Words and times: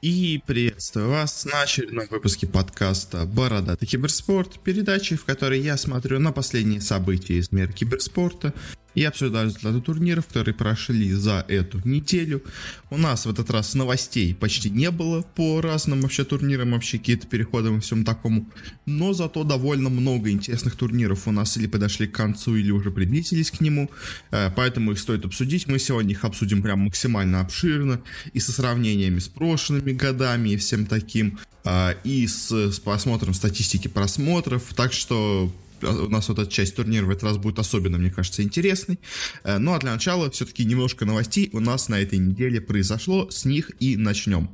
И 0.00 0.40
приветствую 0.46 1.08
вас 1.08 1.44
на 1.44 1.62
очередном 1.62 2.06
выпуске 2.08 2.46
подкаста 2.46 3.24
«Бородатый 3.26 3.86
киберспорт», 3.86 4.60
передачи, 4.60 5.16
в 5.16 5.24
которой 5.24 5.60
я 5.60 5.76
смотрю 5.76 6.20
на 6.20 6.30
последние 6.30 6.80
события 6.80 7.34
из 7.34 7.50
мира 7.50 7.72
киберспорта 7.72 8.54
и 8.94 9.04
обсуждаю 9.04 9.46
результаты 9.46 9.80
турниров, 9.80 10.26
которые 10.26 10.54
прошли 10.54 11.12
за 11.12 11.44
эту 11.48 11.80
неделю. 11.86 12.42
У 12.90 12.96
нас 12.96 13.26
в 13.26 13.30
этот 13.30 13.50
раз 13.50 13.74
новостей 13.74 14.34
почти 14.34 14.70
не 14.70 14.90
было 14.90 15.22
по 15.22 15.60
разным 15.60 16.00
вообще 16.00 16.24
турнирам, 16.24 16.72
вообще 16.72 16.98
какие-то 16.98 17.26
переходы 17.26 17.74
и 17.74 17.80
всем 17.80 18.04
такому, 18.04 18.48
но 18.86 19.12
зато 19.12 19.44
довольно 19.44 19.88
много 19.88 20.30
интересных 20.30 20.74
турниров 20.74 21.28
у 21.28 21.32
нас 21.32 21.56
или 21.56 21.66
подошли 21.66 22.06
к 22.08 22.12
концу, 22.12 22.56
или 22.56 22.70
уже 22.70 22.90
приблизились 22.90 23.50
к 23.50 23.60
нему, 23.60 23.90
э, 24.30 24.50
поэтому 24.56 24.92
их 24.92 24.98
стоит 24.98 25.24
обсудить. 25.24 25.66
Мы 25.66 25.78
сегодня 25.78 26.12
их 26.12 26.24
обсудим 26.24 26.62
прям 26.62 26.80
максимально 26.80 27.40
обширно 27.40 28.00
и 28.32 28.40
со 28.40 28.52
сравнениями 28.52 29.18
с 29.18 29.28
прошлыми 29.28 29.92
годами 29.92 30.50
и 30.50 30.56
всем 30.56 30.86
таким, 30.86 31.38
э, 31.64 31.94
и 32.04 32.26
с, 32.26 32.50
с 32.50 32.80
просмотром 32.80 33.34
статистики 33.34 33.88
просмотров, 33.88 34.62
так 34.74 34.92
что 34.92 35.52
у 35.82 36.08
нас 36.08 36.28
вот 36.28 36.38
эта 36.38 36.50
часть 36.50 36.76
турнира 36.76 37.06
в 37.06 37.10
этот 37.10 37.24
раз 37.24 37.36
будет 37.36 37.58
особенно, 37.58 37.98
мне 37.98 38.10
кажется, 38.10 38.42
интересной. 38.42 38.98
Э, 39.44 39.58
ну 39.58 39.74
а 39.74 39.78
для 39.78 39.92
начала 39.92 40.30
все-таки 40.30 40.64
немножко 40.64 41.04
новостей 41.04 41.50
у 41.52 41.60
нас 41.60 41.88
на 41.88 42.00
этой 42.00 42.18
неделе 42.18 42.60
произошло, 42.60 43.30
с 43.30 43.44
них 43.44 43.70
и 43.80 43.96
начнем. 43.96 44.50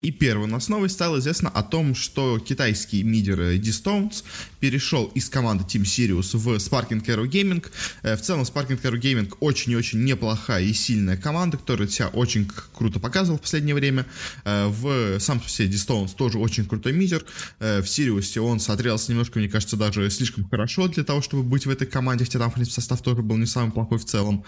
И 0.00 0.12
первой 0.12 0.44
у 0.44 0.46
нас 0.46 0.68
новость 0.68 0.94
стало 0.94 1.18
известно 1.18 1.50
о 1.50 1.64
том, 1.64 1.96
что 1.96 2.38
китайский 2.38 3.02
мидер 3.02 3.36
D-Stones 3.58 4.22
перешел 4.60 5.06
из 5.06 5.28
команды 5.28 5.64
Team 5.64 5.82
Sirius 5.82 6.36
в 6.36 6.54
Sparking 6.58 7.04
Arrow 7.04 7.28
Gaming. 7.28 7.66
Э, 8.02 8.14
в 8.14 8.22
целом 8.22 8.42
Sparking 8.42 8.80
Arrow 8.80 9.00
Gaming 9.00 9.34
очень 9.40 9.72
и 9.72 9.76
очень 9.76 10.04
неплохая 10.04 10.62
и 10.62 10.72
сильная 10.72 11.16
команда, 11.16 11.56
которая 11.56 11.88
себя 11.88 12.06
очень 12.10 12.48
круто 12.76 13.00
показывала 13.00 13.38
в 13.38 13.40
последнее 13.40 13.74
время. 13.74 14.06
Э, 14.44 14.68
в 14.68 15.18
сам 15.18 15.40
по 15.40 15.48
себе 15.48 15.66
D-Stones 15.66 16.14
тоже 16.14 16.38
очень 16.38 16.64
крутой 16.64 16.92
мидер. 16.92 17.24
Э, 17.58 17.82
в 17.82 17.86
Sirius 17.86 18.38
он 18.38 18.60
смотрелся 18.60 19.10
немножко, 19.10 19.40
мне 19.40 19.48
кажется, 19.48 19.76
даже 19.76 20.08
слишком 20.10 20.48
хорошо 20.48 20.86
для 20.86 21.02
того, 21.02 21.22
чтобы 21.22 21.42
быть 21.42 21.66
в 21.66 21.70
этой 21.70 21.88
команде, 21.88 22.24
хотя 22.24 22.38
там, 22.38 22.52
в 22.52 22.54
принципе, 22.54 22.74
состав 22.76 23.02
тоже 23.02 23.22
был 23.22 23.36
не 23.36 23.46
самый 23.46 23.72
плохой 23.72 23.98
в 23.98 24.04
целом. 24.04 24.44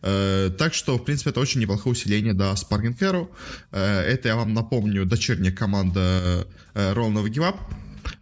Так 0.00 0.72
что, 0.72 0.96
в 0.96 1.04
принципе, 1.04 1.28
это 1.28 1.40
очень 1.40 1.60
неплохое 1.60 1.92
усиление 1.92 2.32
до 2.32 2.52
Sparking 2.52 2.98
Arrow. 3.00 3.28
Это 3.70 4.28
я 4.28 4.36
вам 4.36 4.54
напомню 4.54 4.93
помню, 4.94 5.06
дочерняя 5.06 5.52
команда 5.52 6.46
Roll 6.74 7.12
Give 7.26 7.42
Up, 7.42 7.56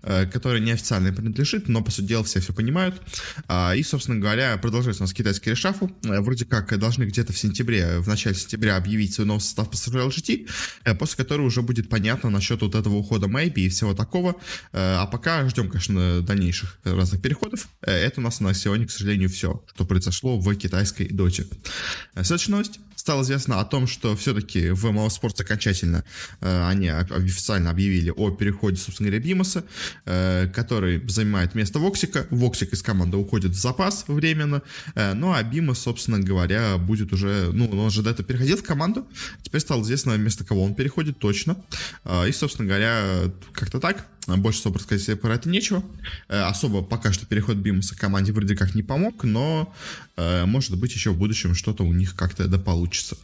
Э, 0.03 0.27
который 0.27 0.61
неофициально 0.61 1.13
принадлежит, 1.13 1.69
но, 1.69 1.83
по 1.83 1.91
сути 1.91 2.07
дела, 2.07 2.25
все 2.25 2.41
все 2.41 2.53
понимают. 2.53 3.01
А, 3.49 3.75
и, 3.75 3.83
собственно 3.83 4.19
говоря, 4.19 4.57
продолжается 4.57 5.03
у 5.03 5.07
нас 5.07 5.13
китайский 5.13 5.51
решафл. 5.51 5.87
Э, 6.05 6.21
вроде 6.21 6.45
как 6.45 6.77
должны 6.79 7.05
где-то 7.05 7.33
в 7.33 7.39
сентябре, 7.39 7.99
в 8.01 8.09
начале 8.09 8.35
сентября 8.35 8.77
объявить 8.77 9.15
свой 9.15 9.27
новый 9.27 9.41
состав 9.41 9.71
по 9.71 9.75
LGT, 9.75 10.49
э, 10.85 10.95
после 10.95 11.17
которого 11.17 11.47
уже 11.47 11.63
будет 11.63 11.89
понятно 11.89 12.31
насчет 12.31 12.63
вот 12.63 12.75
этого 12.75 12.97
ухода 12.97 13.29
Мэйби 13.29 13.63
и 13.63 13.69
всего 13.69 13.95
такого. 13.95 14.37
А 14.73 15.07
пока 15.07 15.49
ждем, 15.49 15.69
конечно, 15.69 16.23
дальнейших 16.23 16.79
разных 16.85 17.21
переходов. 17.21 17.69
Это 17.83 18.21
у 18.21 18.23
нас 18.23 18.41
на 18.41 18.55
сегодня, 18.55 18.87
к 18.87 18.91
сожалению, 18.91 19.29
все, 19.29 19.65
что 19.75 19.85
произошло 19.85 20.39
в 20.39 20.55
китайской 20.57 21.09
доте. 21.09 21.47
Следующая 22.15 22.53
новость 22.53 22.81
стало 23.03 23.23
известно 23.23 23.59
о 23.59 23.65
том, 23.65 23.89
что 23.89 24.15
все-таки 24.15 24.71
в 24.71 24.87
MLO 24.87 25.09
Sports 25.09 25.43
окончательно 25.43 26.05
э, 26.41 26.69
они 26.69 26.87
официально 26.87 27.71
объявили 27.71 28.11
о 28.11 28.31
переходе, 28.31 28.77
собственно 28.77 29.11
говоря, 29.11 29.25
Бимоса, 29.25 29.65
э, 30.05 30.47
который 30.55 31.03
занимает 31.09 31.57
место 31.57 31.81
Воксика. 31.81 32.29
Воксик 32.31 32.73
из 32.73 32.81
команды 32.81 33.17
уходит 33.17 33.51
в 33.51 33.61
запас 33.61 34.05
временно, 34.07 34.63
э, 34.95 35.15
ну 35.15 35.33
а 35.33 35.43
Бимос, 35.43 35.81
собственно 35.81 36.21
говоря, 36.21 36.79
будет 36.79 37.13
уже, 37.13 37.51
ну, 37.53 37.69
он 37.71 37.91
же 37.91 38.03
до 38.03 38.11
этого 38.11 38.25
переходил 38.25 38.57
в 38.57 38.63
команду, 38.63 39.05
теперь 39.43 39.61
стало 39.61 39.83
известно, 39.83 40.15
вместо 40.15 40.45
кого 40.45 40.63
он 40.63 40.77
переходит 40.77 41.19
точно. 41.19 41.57
Э, 42.05 42.29
и, 42.29 42.33
собственно 42.33 42.69
говоря, 42.69 43.33
как-то 43.53 43.81
так. 43.81 44.07
Больше 44.27 44.61
особо 44.61 44.79
рассказать 44.79 45.21
про 45.21 45.35
это 45.35 45.49
нечего. 45.49 45.83
Э, 46.29 46.43
особо 46.43 46.83
пока 46.83 47.13
что 47.13 47.27
переход 47.27 47.57
Бимоса 47.57 47.97
команде 47.97 48.33
вроде 48.33 48.57
как 48.57 48.75
не 48.75 48.83
помог, 48.83 49.25
но 49.25 49.75
э, 50.17 50.45
может 50.47 50.77
быть 50.79 50.95
еще 50.95 51.11
в 51.11 51.19
будущем 51.19 51.55
что-то 51.55 51.85
у 51.85 51.93
них 51.93 52.15
как-то 52.15 52.47
да 52.47 52.59
получится. 52.59 53.17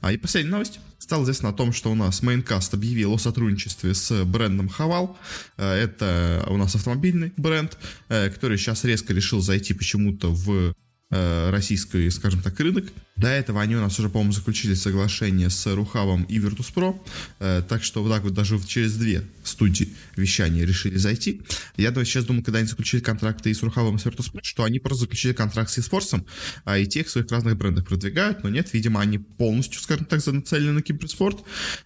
А 0.00 0.12
и 0.12 0.16
последняя 0.16 0.50
новость. 0.50 0.80
Стало 0.98 1.24
известно 1.24 1.48
о 1.48 1.52
том, 1.52 1.72
что 1.72 1.90
у 1.90 1.94
нас 1.94 2.22
Maincast 2.22 2.74
объявил 2.74 3.12
о 3.14 3.18
сотрудничестве 3.18 3.94
с 3.94 4.24
брендом 4.24 4.68
Хавал. 4.68 5.16
Э, 5.56 5.72
это 5.72 6.44
у 6.48 6.56
нас 6.56 6.74
автомобильный 6.74 7.32
бренд, 7.36 7.78
который 8.08 8.58
сейчас 8.58 8.84
резко 8.84 9.12
решил 9.12 9.40
зайти 9.40 9.72
почему-то 9.72 10.28
в 10.28 10.74
российский, 11.10 12.10
скажем 12.10 12.40
так, 12.40 12.58
рынок. 12.60 12.84
До 13.20 13.28
этого 13.28 13.60
они 13.60 13.76
у 13.76 13.80
нас 13.80 13.98
уже, 13.98 14.08
по-моему, 14.08 14.32
заключили 14.32 14.72
соглашение 14.72 15.50
с 15.50 15.66
Рухавом 15.66 16.22
и 16.24 16.38
Virtus.pro, 16.38 16.98
э, 17.40 17.62
так 17.68 17.84
что 17.84 18.02
вот 18.02 18.10
так 18.10 18.22
вот 18.22 18.32
даже 18.32 18.58
через 18.66 18.94
две 18.94 19.22
студии 19.44 19.90
вещания 20.16 20.64
решили 20.64 20.96
зайти. 20.96 21.42
Я 21.76 21.92
сейчас 21.92 22.24
думаю, 22.24 22.42
когда 22.42 22.60
они 22.60 22.68
заключили 22.68 23.02
контракты 23.02 23.50
и 23.50 23.54
с 23.54 23.62
Рухавом, 23.62 23.96
и 23.96 23.98
с 23.98 24.06
Virtus.pro, 24.06 24.40
что 24.42 24.64
они 24.64 24.78
просто 24.78 25.02
заключили 25.02 25.34
контракт 25.34 25.70
с 25.70 25.76
eSports, 25.78 26.24
а 26.64 26.78
и 26.78 26.86
тех 26.86 27.10
своих 27.10 27.30
разных 27.30 27.58
брендах 27.58 27.86
продвигают, 27.86 28.42
но 28.42 28.48
нет, 28.48 28.72
видимо, 28.72 29.02
они 29.02 29.18
полностью, 29.18 29.82
скажем 29.82 30.06
так, 30.06 30.24
нацелены 30.26 30.72
на 30.72 30.82
киберспорт, 30.82 31.40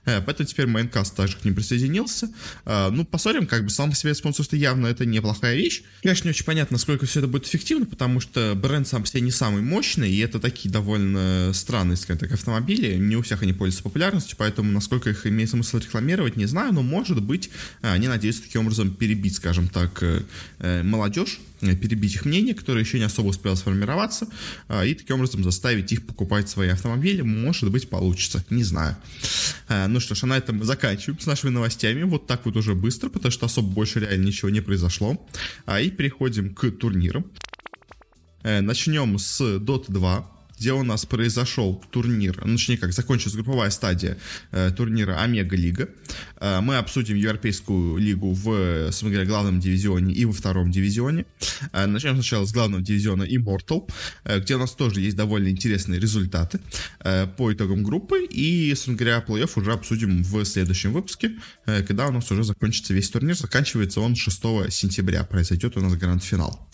э, 0.04 0.20
поэтому 0.20 0.46
теперь 0.46 0.66
Майнкаст 0.66 1.16
также 1.16 1.36
к 1.36 1.44
ним 1.44 1.56
присоединился. 1.56 2.30
Э, 2.64 2.90
ну, 2.90 3.04
посмотрим, 3.04 3.48
как 3.48 3.64
бы 3.64 3.70
сам 3.70 3.90
по 3.90 3.96
себе 3.96 4.14
спонсорство 4.14 4.54
явно 4.54 4.86
это 4.86 5.04
неплохая 5.04 5.56
вещь. 5.56 5.82
Конечно, 6.02 6.28
не 6.28 6.30
очень 6.30 6.44
понятно, 6.44 6.74
насколько 6.74 7.06
все 7.06 7.18
это 7.18 7.26
будет 7.26 7.46
эффективно, 7.46 7.86
потому 7.86 8.20
что 8.20 8.54
бренд 8.54 8.86
сам 8.86 9.02
по 9.02 9.08
себе 9.08 9.13
не 9.20 9.30
самый 9.30 9.62
мощный, 9.62 10.10
и 10.10 10.18
это 10.18 10.38
такие 10.40 10.70
довольно 10.70 11.52
странные, 11.52 11.96
скажем 11.96 12.18
так, 12.20 12.32
автомобили. 12.32 12.96
Не 12.96 13.16
у 13.16 13.22
всех 13.22 13.42
они 13.42 13.52
пользуются 13.52 13.82
популярностью, 13.82 14.36
поэтому 14.38 14.70
насколько 14.72 15.10
их 15.10 15.26
имеет 15.26 15.50
смысл 15.50 15.78
рекламировать, 15.78 16.36
не 16.36 16.46
знаю, 16.46 16.72
но 16.72 16.82
может 16.82 17.22
быть 17.22 17.50
э, 17.82 17.92
они 17.92 18.08
надеются 18.08 18.42
таким 18.42 18.62
образом 18.62 18.94
перебить, 18.94 19.36
скажем 19.36 19.68
так, 19.68 20.02
э, 20.02 20.22
э 20.60 20.82
молодежь, 20.82 21.40
перебить 21.60 22.14
их 22.14 22.24
мнение, 22.24 22.54
которое 22.54 22.80
еще 22.80 22.98
не 22.98 23.04
особо 23.04 23.28
успело 23.28 23.54
сформироваться, 23.54 24.28
и 24.84 24.94
таким 24.94 25.16
образом 25.16 25.42
заставить 25.42 25.90
их 25.92 26.04
покупать 26.04 26.50
свои 26.50 26.68
автомобили. 26.68 27.22
Может 27.22 27.70
быть, 27.70 27.88
получится, 27.88 28.44
не 28.50 28.64
знаю. 28.64 28.96
Ну 29.68 29.98
что 29.98 30.14
ж, 30.14 30.24
а 30.24 30.26
на 30.26 30.36
этом 30.36 30.58
мы 30.58 30.64
заканчиваем 30.64 31.18
с 31.18 31.26
нашими 31.26 31.50
новостями. 31.50 32.02
Вот 32.02 32.26
так 32.26 32.44
вот 32.44 32.56
уже 32.56 32.74
быстро, 32.74 33.08
потому 33.08 33.32
что 33.32 33.46
особо 33.46 33.68
больше 33.68 34.00
реально 34.00 34.26
ничего 34.26 34.50
не 34.50 34.60
произошло. 34.60 35.26
А 35.64 35.80
И 35.80 35.90
переходим 35.90 36.54
к 36.54 36.70
турнирам. 36.70 37.24
Начнем 38.44 39.18
с 39.18 39.40
Dota 39.40 39.86
2 39.88 40.34
где 40.58 40.72
у 40.72 40.82
нас 40.82 41.04
произошел 41.06 41.82
турнир, 41.90 42.40
ну, 42.44 42.56
точнее 42.56 42.78
как, 42.78 42.92
закончилась 42.92 43.34
групповая 43.34 43.70
стадия 43.70 44.18
э, 44.52 44.70
турнира 44.76 45.20
Омега 45.20 45.56
Лига. 45.56 45.88
Э, 46.38 46.60
мы 46.60 46.76
обсудим 46.76 47.16
Европейскую 47.16 47.96
лигу 47.98 48.32
в, 48.32 48.86
собственно 48.86 49.12
говоря, 49.12 49.28
главном 49.28 49.60
дивизионе 49.60 50.14
и 50.14 50.24
во 50.24 50.32
втором 50.32 50.70
дивизионе. 50.70 51.26
Э, 51.72 51.86
начнем 51.86 52.14
сначала 52.14 52.44
с 52.46 52.52
главного 52.52 52.82
дивизиона 52.82 53.24
Immortal, 53.24 53.90
э, 54.24 54.40
где 54.40 54.54
у 54.54 54.58
нас 54.58 54.72
тоже 54.72 55.00
есть 55.00 55.16
довольно 55.16 55.48
интересные 55.48 56.00
результаты 56.00 56.60
э, 57.00 57.26
по 57.26 57.52
итогам 57.52 57.82
группы. 57.82 58.24
И, 58.24 58.70
собственно 58.74 58.96
говоря, 58.96 59.24
плей-офф 59.26 59.50
уже 59.56 59.72
обсудим 59.72 60.22
в 60.22 60.44
следующем 60.44 60.92
выпуске, 60.92 61.32
э, 61.66 61.82
когда 61.82 62.06
у 62.06 62.12
нас 62.12 62.30
уже 62.30 62.44
закончится 62.44 62.94
весь 62.94 63.10
турнир. 63.10 63.36
Заканчивается 63.36 64.00
он 64.00 64.14
6 64.14 64.40
сентября, 64.70 65.24
произойдет 65.24 65.76
у 65.76 65.80
нас 65.80 65.94
гранд-финал. 65.94 66.68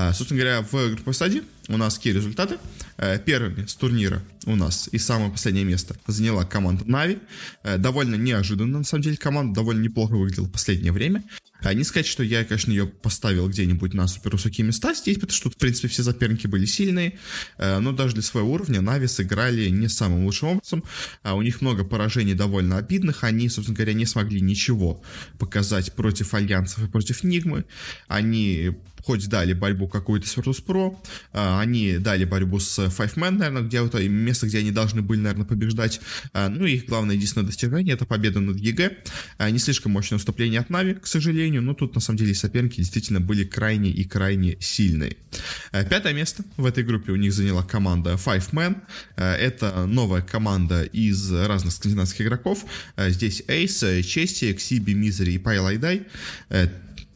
А, 0.00 0.12
собственно 0.12 0.40
говоря, 0.40 0.62
в 0.62 0.90
групповой 0.90 1.12
стадии 1.12 1.42
у 1.66 1.76
нас 1.76 1.96
какие 1.96 2.12
результаты? 2.12 2.58
Э, 2.98 3.18
первыми 3.18 3.66
с 3.66 3.74
турнира 3.74 4.22
у 4.46 4.54
нас 4.54 4.88
и 4.92 4.98
самое 4.98 5.32
последнее 5.32 5.64
место 5.64 5.96
заняла 6.06 6.44
команда 6.44 6.84
Нави. 6.84 7.18
Э, 7.64 7.78
довольно 7.78 8.14
неожиданно, 8.14 8.78
на 8.78 8.84
самом 8.84 9.02
деле, 9.02 9.16
команда 9.16 9.56
довольно 9.56 9.82
неплохо 9.82 10.12
выглядела 10.12 10.46
в 10.46 10.52
последнее 10.52 10.92
время. 10.92 11.24
А 11.62 11.74
не 11.74 11.82
сказать, 11.82 12.06
что 12.06 12.22
я, 12.22 12.44
конечно, 12.44 12.70
ее 12.70 12.86
поставил 12.86 13.48
где-нибудь 13.48 13.92
на 13.92 14.06
супер 14.06 14.30
высокие 14.32 14.64
места 14.64 14.94
здесь, 14.94 15.16
потому 15.16 15.32
что, 15.32 15.50
в 15.50 15.56
принципе, 15.56 15.88
все 15.88 16.04
соперники 16.04 16.46
были 16.46 16.64
сильные, 16.64 17.18
э, 17.58 17.80
но 17.80 17.90
даже 17.90 18.14
для 18.14 18.22
своего 18.22 18.52
уровня 18.52 18.80
Нави 18.80 19.08
сыграли 19.08 19.68
не 19.68 19.88
самым 19.88 20.26
лучшим 20.26 20.50
образом. 20.50 20.84
А 21.24 21.34
у 21.34 21.42
них 21.42 21.60
много 21.60 21.82
поражений 21.82 22.34
довольно 22.34 22.78
обидных, 22.78 23.24
они, 23.24 23.48
собственно 23.48 23.76
говоря, 23.76 23.94
не 23.94 24.06
смогли 24.06 24.40
ничего 24.40 25.02
показать 25.40 25.92
против 25.94 26.34
Альянсов 26.34 26.84
и 26.84 26.88
против 26.88 27.24
Нигмы. 27.24 27.64
Они 28.06 28.76
хоть 29.02 29.28
дали 29.28 29.52
борьбу 29.52 29.88
какую-то 29.88 30.28
с 30.28 30.36
Virtus.pro, 30.36 30.96
а, 31.32 31.60
они 31.60 31.98
дали 31.98 32.24
борьбу 32.24 32.58
с 32.58 32.78
Five 32.78 33.14
Man, 33.14 33.32
наверное, 33.32 33.62
где 33.62 33.80
вот 33.80 33.94
место, 33.94 34.46
где 34.46 34.58
они 34.58 34.70
должны 34.70 35.02
были, 35.02 35.20
наверное, 35.20 35.46
побеждать. 35.46 36.00
А, 36.32 36.48
ну, 36.48 36.66
их 36.66 36.86
главное 36.86 37.16
единственное 37.16 37.46
достижение— 37.46 37.94
это 37.94 38.06
победа 38.06 38.40
над 38.40 38.58
EG. 38.58 38.96
А, 39.38 39.50
не 39.50 39.58
слишком 39.58 39.92
мощное 39.92 40.18
выступление 40.18 40.60
от 40.60 40.70
Нави, 40.70 40.94
к 40.94 41.06
сожалению, 41.06 41.62
но 41.62 41.74
тут, 41.74 41.94
на 41.94 42.00
самом 42.00 42.18
деле, 42.18 42.34
соперники 42.34 42.76
действительно 42.76 43.20
были 43.20 43.44
крайне 43.44 43.90
и 43.90 44.04
крайне 44.04 44.56
сильные. 44.60 45.16
Пятое 45.70 46.12
место 46.12 46.44
в 46.56 46.66
этой 46.66 46.84
группе 46.84 47.12
у 47.12 47.16
них 47.16 47.32
заняла 47.32 47.62
команда 47.62 48.14
Five 48.14 48.50
Men. 48.52 48.82
Это 49.16 49.86
новая 49.86 50.22
команда 50.22 50.82
из 50.82 51.30
разных 51.30 51.72
скандинавских 51.72 52.22
игроков. 52.22 52.64
Здесь 52.96 53.42
Эйс, 53.48 53.84
Чесси, 54.04 54.52
Ксиби, 54.54 54.92
Мизери 54.92 55.32
и 55.32 55.38
Pieliedie 55.38 56.06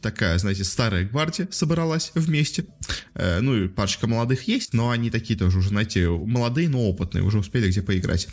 такая, 0.02 0.36
знаете, 0.38 0.64
старая 0.64 1.04
гвардия 1.04 1.48
собралась 1.50 2.12
вместе. 2.14 2.66
Э, 3.14 3.40
ну 3.40 3.56
и 3.56 3.68
парочка 3.68 4.06
молодых 4.06 4.46
есть, 4.48 4.74
но 4.74 4.90
они 4.90 5.10
такие 5.10 5.38
тоже 5.38 5.58
уже, 5.58 5.70
знаете, 5.70 6.08
молодые, 6.08 6.68
но 6.68 6.82
опытные, 6.82 7.24
уже 7.24 7.38
успели 7.38 7.68
где 7.68 7.80
поиграть. 7.80 8.28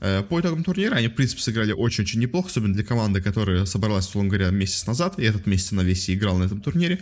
Э, 0.00 0.22
по 0.22 0.40
итогам 0.40 0.62
турнира 0.62 0.94
они, 0.94 1.08
в 1.08 1.14
принципе, 1.14 1.42
сыграли 1.42 1.72
очень-очень 1.72 2.20
неплохо, 2.20 2.48
особенно 2.48 2.74
для 2.74 2.84
команды, 2.84 3.20
которая 3.20 3.64
собралась, 3.64 4.06
условно 4.06 4.30
говоря, 4.30 4.50
месяц 4.50 4.86
назад, 4.86 5.18
и 5.18 5.24
этот 5.24 5.46
месяц 5.46 5.72
весь 5.72 5.80
и 5.80 6.14
играл 6.14 6.38
на 6.38 6.44
этом 6.44 6.60
турнире. 6.60 7.00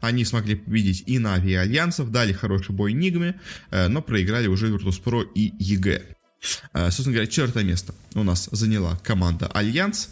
Они 0.00 0.24
смогли 0.24 0.54
победить 0.54 1.04
и 1.06 1.18
Нави, 1.18 1.52
и 1.52 1.54
Альянсов, 1.54 2.10
дали 2.10 2.32
хороший 2.32 2.74
бой 2.74 2.92
Нигме, 2.92 3.40
э, 3.70 3.88
но 3.88 4.00
проиграли 4.00 4.46
уже 4.46 4.68
Virtus.pro 4.68 5.24
и 5.34 5.52
EG. 5.58 6.02
Собственно 6.74 7.12
говоря, 7.12 7.26
четвертое 7.26 7.64
место 7.64 7.94
у 8.14 8.22
нас 8.22 8.50
заняла 8.52 8.96
команда 9.02 9.46
Альянс, 9.46 10.10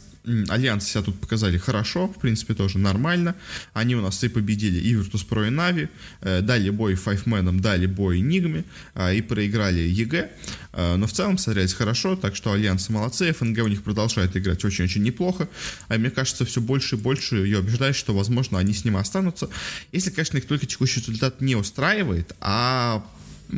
Альянс 0.49 0.89
себя 0.89 1.03
тут 1.03 1.21
показали 1.21 1.59
хорошо, 1.59 2.07
в 2.07 2.21
принципе, 2.21 2.55
тоже 2.55 2.79
нормально. 2.79 3.35
Они 3.73 3.97
у 3.97 4.01
нас 4.01 4.23
и 4.23 4.29
победили 4.29 4.79
и 4.79 4.95
Virtus.pro, 4.95 5.49
и 5.49 5.51
Нави, 5.51 5.89
э, 6.21 6.41
дали 6.43 6.71
бой 6.71 6.95
Файфменам, 6.95 7.61
дали 7.61 7.87
бой 7.87 8.21
Нигме, 8.21 8.65
а, 8.95 9.13
и 9.13 9.21
проиграли 9.21 9.81
EG. 9.81 10.31
А, 10.73 10.97
но 10.97 11.07
в 11.07 11.13
целом 11.13 11.39
смотрелись 11.39 11.75
хорошо, 11.75 12.15
так 12.15 12.37
что 12.37 12.53
Альянсы 12.53 12.93
молодцы, 12.93 13.33
fng 13.33 13.65
у 13.65 13.69
них 13.69 13.83
продолжает 13.83 14.37
играть 14.37 14.65
очень-очень 14.65 15.03
неплохо. 15.03 15.49
А 15.89 15.99
мне 15.99 16.11
кажется, 16.11 16.45
все 16.45 16.61
больше 16.61 16.97
и 16.97 16.99
больше 16.99 17.37
ее 17.37 17.59
убеждает, 17.59 17.97
что, 17.97 18.15
возможно, 18.15 18.59
они 18.59 18.75
с 18.75 18.85
ним 18.85 18.97
останутся. 18.97 19.49
Если, 19.91 20.11
конечно, 20.11 20.39
их 20.39 20.47
только 20.47 20.67
текущий 20.67 21.01
результат 21.01 21.41
не 21.41 21.57
устраивает, 21.57 22.35
а 22.41 23.05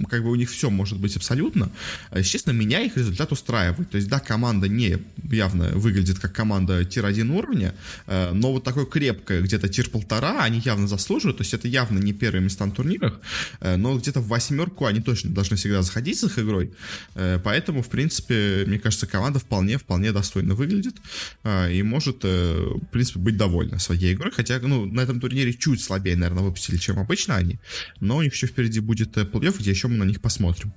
как 0.09 0.23
бы 0.23 0.31
у 0.31 0.35
них 0.35 0.51
все 0.51 0.71
может 0.71 0.99
быть 0.99 1.17
абсолютно. 1.17 1.71
А, 2.11 2.19
естественно, 2.19 2.53
меня 2.53 2.81
их 2.81 2.97
результат 2.97 3.33
устраивает. 3.33 3.91
То 3.91 3.97
есть, 3.97 4.09
да, 4.09 4.21
команда 4.21 4.69
не 4.69 4.99
явно 5.31 5.69
выглядит 5.71 6.19
как 6.19 6.33
команда 6.33 6.85
tier-1 6.85 7.31
уровня, 7.31 7.75
э, 8.07 8.33
но 8.33 8.53
вот 8.53 8.65
такое 8.65 8.87
крепкое, 8.87 9.41
где-то 9.43 9.69
tier 9.69 9.91
-полтора, 9.91 10.43
они 10.43 10.61
явно 10.65 10.89
заслуживают. 10.89 11.39
То 11.39 11.43
есть, 11.43 11.55
это 11.55 11.69
явно 11.69 11.99
не 11.99 12.13
первые 12.13 12.43
места 12.43 12.67
на 12.67 12.73
турнирах, 12.73 13.21
э, 13.61 13.77
но 13.77 13.97
где-то 13.99 14.21
в 14.21 14.29
восьмерку 14.29 14.87
они 14.87 15.01
точно 15.01 15.31
должны 15.31 15.57
всегда 15.57 15.83
заходить 15.83 16.19
с 16.19 16.25
их 16.25 16.39
игрой. 16.39 16.73
Э, 17.15 17.39
поэтому, 17.43 17.83
в 17.83 17.89
принципе, 17.89 18.65
мне 18.67 18.79
кажется, 18.79 19.07
команда 19.07 19.39
вполне-вполне 19.39 20.13
достойно 20.13 20.55
выглядит 20.55 20.97
и 21.45 21.83
может, 21.83 22.25
в 22.25 22.87
принципе, 22.91 23.19
быть 23.19 23.37
довольна 23.37 23.79
своей 23.79 24.15
игрой. 24.15 24.33
Хотя, 24.33 24.59
ну, 24.61 24.87
на 24.87 25.01
этом 25.01 25.21
турнире 25.21 25.53
чуть 25.53 25.83
слабее, 25.83 26.17
наверное, 26.17 26.43
выпустили, 26.43 26.77
чем 26.77 26.99
обычно 26.99 27.37
они. 27.37 27.59
Но 28.01 28.17
у 28.17 28.23
них 28.23 28.35
еще 28.35 28.47
впереди 28.47 28.81
будет 28.81 29.17
плей-офф, 29.17 29.59
где 29.59 29.74
еще 29.75 29.89
мы 29.89 29.97
на 29.97 30.05
них 30.05 30.21
посмотрим, 30.21 30.73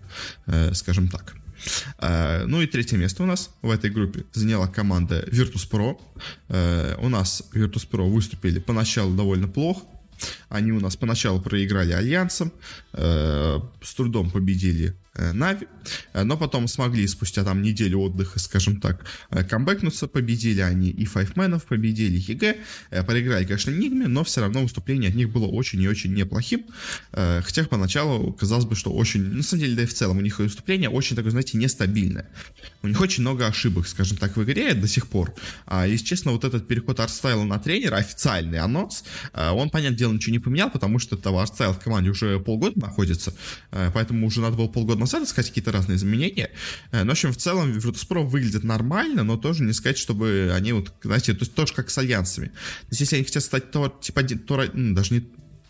э, 0.48 0.74
скажем 0.74 1.08
так. 1.08 1.36
Э, 2.00 2.46
ну 2.46 2.62
и 2.62 2.68
третье 2.68 2.98
место 2.98 3.24
у 3.24 3.26
нас 3.26 3.50
в 3.62 3.70
этой 3.70 3.90
группе 3.90 4.26
заняла 4.34 4.68
команда 4.68 5.26
Virtus.pro. 5.32 5.98
Э, 6.50 6.96
у 7.00 7.10
нас 7.10 7.44
Virtus.pro 7.54 8.10
выступили 8.10 8.60
поначалу 8.60 9.16
довольно 9.16 9.48
плохо, 9.48 9.82
они 10.50 10.72
у 10.72 10.80
нас 10.80 10.96
поначалу 10.96 11.42
проиграли 11.42 11.92
Альянсом, 11.92 12.52
с 12.92 13.94
трудом 13.96 14.32
победили 14.32 14.96
Na'Vi, 15.34 15.68
э, 16.14 16.24
но 16.24 16.38
потом 16.38 16.68
смогли 16.68 17.08
спустя 17.08 17.44
там 17.44 17.62
неделю 17.62 18.00
отдыха, 18.00 18.40
скажем 18.40 18.80
так, 18.80 19.06
э, 19.32 19.44
камбэкнуться, 19.44 20.08
победили 20.08 20.62
они 20.62 20.90
и 20.90 21.06
Файфменов, 21.06 21.66
победили 21.66 22.18
EG, 22.18 22.58
э, 22.92 23.04
проиграли, 23.04 23.46
конечно, 23.46 23.72
Нигме, 23.72 24.08
но 24.08 24.24
все 24.24 24.42
равно 24.42 24.62
выступление 24.62 25.10
от 25.10 25.16
них 25.16 25.30
было 25.30 25.46
очень 25.46 25.82
и 25.82 25.88
очень 25.88 26.14
неплохим, 26.14 26.66
э, 27.14 27.42
хотя 27.44 27.64
поначалу 27.64 28.34
казалось 28.34 28.66
бы, 28.66 28.76
что 28.76 28.92
очень, 28.92 29.22
на 29.22 29.44
самом 29.44 29.64
деле, 29.64 29.76
да 29.76 29.84
и 29.84 29.86
в 29.86 29.94
целом 29.94 30.18
у 30.18 30.22
них 30.22 30.40
выступление 30.40 30.90
очень 30.90 31.16
такое, 31.16 31.32
знаете, 31.32 31.58
нестабильное. 31.58 32.30
У 32.84 32.88
них 32.88 33.02
очень 33.02 33.22
много 33.22 33.48
ошибок, 33.48 33.88
скажем 33.88 34.18
так, 34.18 34.38
в 34.38 34.44
игре 34.44 34.74
до 34.74 34.88
сих 34.88 35.08
пор. 35.08 35.34
А, 35.66 35.88
если 35.88 36.06
честно, 36.06 36.32
вот 36.32 36.44
этот 36.44 36.68
переход 36.68 37.00
артстайла 37.00 37.44
на 37.44 37.60
тренера, 37.60 37.96
официальный 37.98 38.60
анонс, 38.60 39.04
э, 39.34 39.50
он, 39.50 39.70
понятное 39.70 39.98
дело, 39.98 40.14
ничего 40.14 40.32
не 40.32 40.40
поменял, 40.40 40.70
потому 40.70 41.00
что 41.00 41.16
этого 41.16 41.42
артстайл 41.42 41.74
в 41.74 41.80
команде 41.80 42.10
уже 42.10 42.40
полгода 42.40 42.80
находится, 42.80 43.34
э, 43.72 43.92
поэтому 43.94 44.28
уже 44.28 44.42
надо 44.42 44.58
было 44.58 44.68
полгода 44.68 45.00
назад 45.08 45.24
искать 45.24 45.48
какие-то 45.48 45.72
разные 45.72 45.98
изменения. 45.98 46.52
Э, 46.92 47.04
но, 47.04 47.10
в 47.10 47.12
общем, 47.12 47.34
в 47.34 47.38
целом 47.38 47.72
Virtus.pro 47.72 48.26
выглядит 48.26 48.64
нормально, 48.64 49.24
но 49.24 49.38
тоже 49.38 49.64
не 49.64 49.74
сказать, 49.74 49.98
чтобы 49.98 50.52
они 50.54 50.74
вот, 50.74 50.94
знаете, 51.04 51.34
то 51.34 51.42
есть 51.42 51.54
тоже 51.54 51.74
как 51.74 51.90
с 51.90 51.98
альянсами. 51.98 52.48
То 52.48 52.88
есть 52.92 53.02
если 53.02 53.16
они 53.16 53.26
хотят 53.26 53.44
стать 53.44 53.72
то, 53.72 53.90
типа, 54.02 54.24
то, 54.24 54.66
ну, 54.74 54.96
даже 54.96 55.14
не 55.14 55.28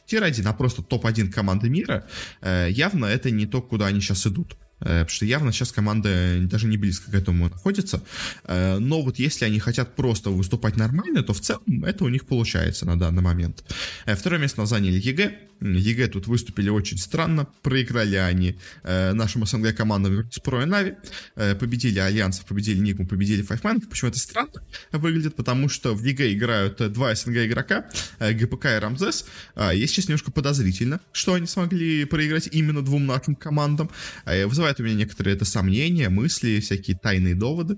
tier-1, 0.07 0.48
а 0.48 0.54
просто 0.54 0.84
топ-1 0.84 1.31
команды 1.31 1.69
мира, 1.69 2.07
явно 2.42 3.06
это 3.06 3.30
не 3.30 3.45
то, 3.45 3.62
куда 3.62 3.88
они 3.88 4.00
сейчас 4.00 4.25
идут. 4.25 4.56
Э, 4.80 5.01
потому 5.01 5.10
что 5.10 5.25
явно 5.25 5.51
сейчас 5.51 5.72
команда 5.72 6.39
даже 6.42 6.68
не 6.68 6.78
близко 6.78 7.12
к 7.12 7.16
этому 7.16 7.50
находится. 7.50 8.04
Э, 8.44 8.78
но 8.78 9.01
вот 9.01 9.19
если 9.19 9.45
они 9.45 9.60
хотят 9.60 9.95
просто 9.95 10.30
выступать 10.30 10.78
нормально, 10.78 11.24
то 11.24 11.34
в 11.34 11.42
целом 11.42 11.84
это 11.84 12.04
у 12.04 12.10
них 12.10 12.25
получается 12.25 12.86
на 12.86 12.98
данный 12.98 13.22
момент. 13.22 13.63
Э, 14.06 14.16
второе 14.16 14.39
место 14.39 14.66
заняли 14.66 15.00
EG. 15.00 15.47
EG 15.60 16.07
тут 16.07 16.27
выступили 16.27 16.69
очень 16.69 16.98
странно. 16.98 17.48
Проиграли 17.63 18.15
они 18.15 18.59
нашим 18.83 19.45
СНГ 19.45 19.75
командам 19.75 20.13
Virtus.pro 20.19 20.63
и 20.63 20.65
Na'Vi. 20.66 20.94
Победили 21.36 22.00
Альянсов, 22.00 22.45
победили 22.45 22.80
Нигму, 22.80 23.07
победили 23.07 23.42
FiveMen. 23.42 23.81
Почему 23.81 24.09
это 24.09 24.19
странно 24.19 24.63
выглядит? 24.92 25.36
Потому 25.36 25.69
что 25.69 25.95
в 25.95 26.04
EG 26.04 26.34
играют 26.33 26.92
два 26.94 27.15
СНГ 27.15 27.38
игрока, 27.38 27.89
ГПК 28.19 28.65
и 28.65 28.80
Рамзес. 28.80 29.25
Есть 29.74 29.94
сейчас 29.94 30.07
немножко 30.07 30.31
подозрительно, 30.31 31.00
что 31.12 31.33
они 31.33 31.48
смогли 31.48 32.06
проиграть 32.06 32.48
именно 32.51 32.83
двум 32.83 33.07
нашим 33.07 33.36
командам. 33.36 33.89
Вызывает 34.25 34.68
вызывает 34.68 34.80
у 34.80 34.83
меня 34.83 34.95
некоторые 34.95 35.36
это 35.36 35.45
сомнения, 35.45 36.10
мысли, 36.10 36.60
всякие 36.60 36.98
тайные 36.98 37.36
доводы 37.36 37.75
э, 37.75 37.77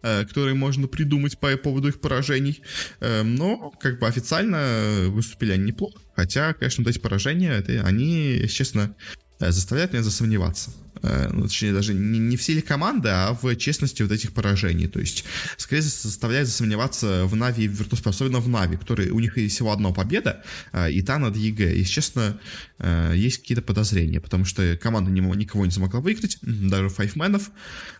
которые 0.00 0.54
можно 0.54 0.88
придумать 0.88 1.38
по 1.38 1.56
поводу 1.56 1.88
их 1.88 2.00
поражений. 2.00 2.62
Э, 3.00 3.22
но, 3.22 3.70
как 3.80 3.98
бы 3.98 4.06
официально 4.06 5.06
выступили 5.08 5.52
они 5.52 5.64
неплохо. 5.64 6.00
Хотя, 6.14 6.52
конечно, 6.54 6.84
вот 6.84 6.90
эти 6.90 6.98
поражения, 6.98 7.52
это, 7.52 7.84
они, 7.86 8.46
честно, 8.48 8.94
э, 9.40 9.50
заставляют 9.50 9.92
меня 9.92 10.02
засомневаться. 10.02 10.70
Э, 11.02 11.28
ну, 11.32 11.44
точнее, 11.44 11.72
даже 11.72 11.94
не, 11.94 12.18
не 12.18 12.36
в 12.36 12.42
силе 12.42 12.62
команды, 12.62 13.08
а 13.08 13.36
в 13.40 13.56
честности 13.56 14.02
вот 14.02 14.12
этих 14.12 14.32
поражений. 14.32 14.86
То 14.86 15.00
есть, 15.00 15.24
скорее 15.56 15.82
заставляет 15.82 16.46
засомневаться 16.46 17.24
в 17.26 17.36
Na'Vi 17.36 17.64
и 17.64 17.68
в 17.68 17.80
Virtus.pro, 17.80 18.10
особенно 18.10 18.40
в 18.40 18.48
Na'Vi, 18.48 18.76
которые, 18.76 19.10
у 19.12 19.20
них 19.20 19.36
есть 19.38 19.54
всего 19.54 19.72
одна 19.72 19.90
победа, 19.90 20.42
э, 20.72 20.92
и 20.92 21.02
та 21.02 21.18
над 21.18 21.36
EG. 21.36 21.74
И, 21.74 21.84
честно, 21.84 22.38
э, 22.78 23.14
есть 23.16 23.38
какие-то 23.38 23.62
подозрения, 23.62 24.20
потому 24.20 24.44
что 24.44 24.76
команда 24.76 25.10
никого 25.10 25.64
не 25.64 25.72
смогла 25.72 26.00
выиграть, 26.00 26.38
даже 26.42 26.88
файфменов, 26.88 27.50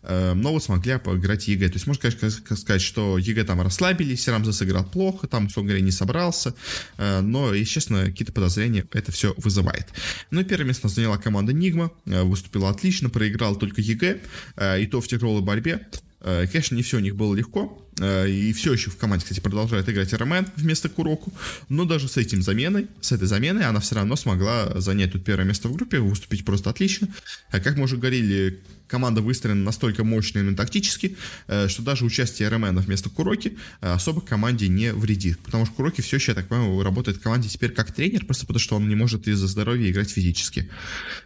но 0.02 0.52
вот 0.52 0.64
смогли 0.64 0.98
поиграть 0.98 1.48
EG. 1.48 1.68
То 1.68 1.74
есть, 1.74 1.86
можно, 1.86 2.10
конечно, 2.10 2.56
сказать, 2.56 2.82
что 2.82 3.18
EG 3.18 3.44
там 3.44 3.60
расслабились, 3.60 4.26
Рамза 4.28 4.52
сыграл 4.52 4.84
плохо, 4.84 5.26
там, 5.26 5.46
условно 5.46 5.70
говоря, 5.70 5.84
не 5.84 5.90
собрался, 5.90 6.54
но, 6.98 7.54
если 7.54 7.72
честно, 7.72 8.04
какие-то 8.06 8.32
подозрения 8.32 8.86
это 8.92 9.12
все 9.12 9.34
вызывает. 9.36 9.88
Ну 10.30 10.40
и 10.40 10.44
первое 10.44 10.66
место 10.66 10.88
заняла 10.88 11.18
команда 11.18 11.52
Nigma, 11.52 11.92
выступила 12.04 12.70
отлично, 12.70 12.89
отлично, 12.90 13.08
проиграл 13.08 13.56
только 13.56 13.80
EG, 13.80 14.18
э, 14.56 14.82
и 14.82 14.86
то 14.86 15.00
в 15.00 15.06
тяжелой 15.06 15.42
борьбе. 15.42 15.86
Э, 16.22 16.46
конечно, 16.50 16.74
не 16.74 16.82
все 16.82 16.96
у 16.96 17.00
них 17.00 17.14
было 17.14 17.36
легко, 17.36 17.86
э, 18.00 18.28
и 18.28 18.52
все 18.52 18.72
еще 18.72 18.90
в 18.90 18.96
команде, 18.96 19.22
кстати, 19.22 19.38
продолжает 19.38 19.88
играть 19.88 20.12
rmN 20.12 20.46
вместо 20.56 20.88
Куроку, 20.88 21.32
но 21.68 21.84
даже 21.84 22.08
с 22.08 22.16
этим 22.16 22.42
заменой, 22.42 22.88
с 23.00 23.12
этой 23.12 23.28
заменой 23.28 23.64
она 23.64 23.78
все 23.78 23.94
равно 23.94 24.16
смогла 24.16 24.80
занять 24.80 25.12
тут 25.12 25.24
первое 25.24 25.44
место 25.44 25.68
в 25.68 25.72
группе, 25.72 26.00
выступить 26.00 26.44
просто 26.44 26.68
отлично. 26.68 27.08
Как 27.52 27.76
мы 27.76 27.84
уже 27.84 27.96
говорили, 27.96 28.58
команда 28.88 29.22
выстроена 29.22 29.62
настолько 29.62 30.02
мощно 30.02 30.40
и 30.40 30.54
тактически, 30.56 31.16
что 31.46 31.82
даже 31.82 32.04
участие 32.04 32.48
РМН 32.48 32.80
вместо 32.80 33.08
Куроки 33.08 33.56
особо 33.80 34.20
команде 34.20 34.66
не 34.66 34.92
вредит, 34.92 35.38
потому 35.38 35.64
что 35.64 35.74
Куроки 35.76 36.00
все 36.00 36.16
еще, 36.16 36.32
я 36.32 36.34
так 36.34 36.48
понимаю, 36.48 36.82
работает 36.82 37.18
в 37.18 37.20
команде 37.20 37.48
теперь 37.48 37.70
как 37.70 37.92
тренер, 37.92 38.26
просто 38.26 38.46
потому 38.46 38.58
что 38.60 38.76
он 38.76 38.88
не 38.88 38.96
может 38.96 39.28
из-за 39.28 39.46
здоровья 39.46 39.88
играть 39.88 40.10
физически. 40.10 40.68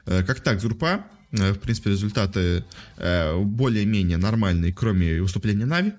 Как 0.05 0.41
так, 0.41 0.61
группа 0.61 1.07
в 1.35 1.59
принципе, 1.59 1.91
результаты 1.91 2.65
э, 2.97 3.39
более-менее 3.39 4.19
нормальные, 4.19 4.73
кроме 4.73 5.21
выступления 5.21 5.67
Нави. 5.67 5.93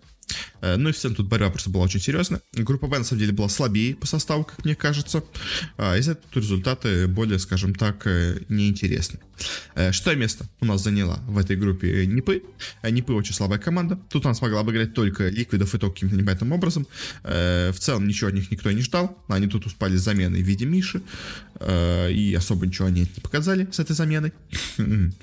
Э, 0.66 0.78
ну 0.78 0.90
и 0.90 0.92
в 0.92 1.00
тут 1.00 1.28
борьба 1.28 1.50
просто 1.52 1.70
была 1.70 1.84
очень 1.84 2.00
серьезная. 2.00 2.42
Группа 2.54 2.88
Б 2.88 2.98
на 2.98 3.04
самом 3.04 3.20
деле 3.20 3.34
была 3.34 3.50
слабее 3.50 3.96
по 3.96 4.08
составу, 4.08 4.44
как 4.44 4.66
мне 4.66 4.76
кажется. 4.76 5.24
А 5.78 5.96
из-за 5.98 6.14
этого 6.14 6.42
результаты 6.42 7.08
более, 7.08 7.38
скажем 7.38 7.76
так, 7.76 8.06
неинтересны. 8.50 9.20
Э, 9.76 9.92
шестое 9.92 10.16
место 10.16 10.48
у 10.62 10.66
нас 10.66 10.84
заняла 10.84 11.20
в 11.28 11.38
этой 11.38 11.56
группе 11.56 12.06
Нипы. 12.06 12.44
Э, 12.82 12.90
Нипы 12.90 13.14
очень 13.14 13.34
слабая 13.34 13.60
команда. 13.60 14.00
Тут 14.10 14.26
она 14.26 14.34
смогла 14.34 14.62
обыграть 14.62 14.94
только 14.94 15.30
ликвидов 15.30 15.74
и 15.76 15.78
то 15.78 15.92
каким-то 15.92 16.16
непонятным 16.16 16.52
образом. 16.52 16.88
Э, 17.24 17.72
в 17.72 17.80
целом 17.80 18.08
ничего 18.08 18.30
от 18.30 18.36
них 18.36 18.52
никто 18.52 18.72
не 18.72 18.82
ждал. 18.82 19.18
Они 19.28 19.48
тут 19.48 19.66
успали 19.66 19.98
с 19.98 20.02
заменой 20.02 20.42
в 20.42 20.46
виде 20.46 20.66
Миши. 20.66 21.02
И 21.62 22.36
особо 22.38 22.68
ничего 22.68 22.88
они 22.88 23.02
не 23.02 23.22
показали 23.22 23.68
с 23.72 23.80
этой 23.80 23.94
заменой. 23.94 24.34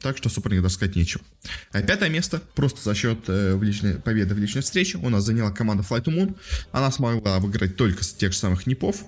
Так 0.00 0.16
что 0.16 0.28
супер 0.28 0.60
даже 0.60 0.74
сказать 0.74 0.96
нечего. 0.96 1.22
Пятое 1.72 2.08
место 2.08 2.42
просто 2.54 2.82
за 2.82 2.94
счет 2.94 3.18
личной, 3.28 3.94
победы 3.94 4.34
в 4.34 4.38
личной 4.38 4.62
встрече 4.62 4.81
у 4.94 5.08
нас 5.08 5.24
заняла 5.24 5.50
команда 5.50 5.84
Flight 5.88 6.04
to 6.04 6.14
Moon. 6.14 6.36
Она 6.72 6.90
смогла 6.90 7.38
выиграть 7.38 7.76
только 7.76 8.04
с 8.04 8.12
тех 8.12 8.32
же 8.32 8.38
самых 8.38 8.66
Нипов. 8.66 9.04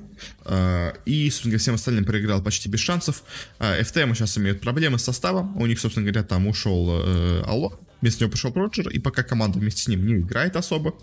И, 1.04 1.28
собственно 1.30 1.50
говоря, 1.50 1.58
всем 1.58 1.74
остальным 1.74 2.04
проиграл 2.04 2.42
почти 2.42 2.68
без 2.68 2.80
шансов. 2.80 3.24
FTM 3.58 4.14
сейчас 4.14 4.38
имеют 4.38 4.60
проблемы 4.60 4.98
с 4.98 5.04
составом. 5.04 5.56
У 5.56 5.66
них, 5.66 5.80
собственно 5.80 6.06
говоря, 6.06 6.22
там 6.26 6.46
ушел 6.46 7.00
э, 7.02 7.42
Алло. 7.46 7.78
вместо 8.00 8.22
него 8.22 8.32
пришел 8.32 8.52
Роджер, 8.52 8.88
и 8.88 8.98
пока 8.98 9.22
команда 9.22 9.58
вместе 9.58 9.82
с 9.82 9.88
ним 9.88 10.06
не 10.06 10.14
играет 10.20 10.56
особо. 10.56 10.94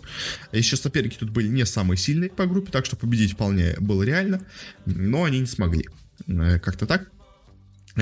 Еще 0.52 0.76
соперники 0.76 1.16
тут 1.18 1.30
были 1.30 1.48
не 1.48 1.66
самые 1.66 1.98
сильные 1.98 2.30
по 2.30 2.46
группе, 2.46 2.70
так 2.70 2.86
что 2.86 2.96
победить 2.96 3.32
вполне 3.32 3.74
было 3.78 4.02
реально, 4.02 4.42
но 4.86 5.24
они 5.24 5.40
не 5.40 5.46
смогли. 5.46 5.88
Э, 6.26 6.58
как-то 6.58 6.86
так. 6.86 7.10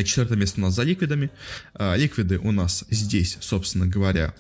Четвертое 0.05 0.37
место 0.37 0.61
у 0.61 0.65
нас 0.65 0.75
за 0.75 0.85
ликвидами. 0.85 1.31
Э, 1.75 1.97
ликвиды 1.97 2.39
у 2.39 2.53
нас 2.53 2.85
здесь, 2.91 3.39
собственно 3.41 3.87
говоря, 3.87 4.35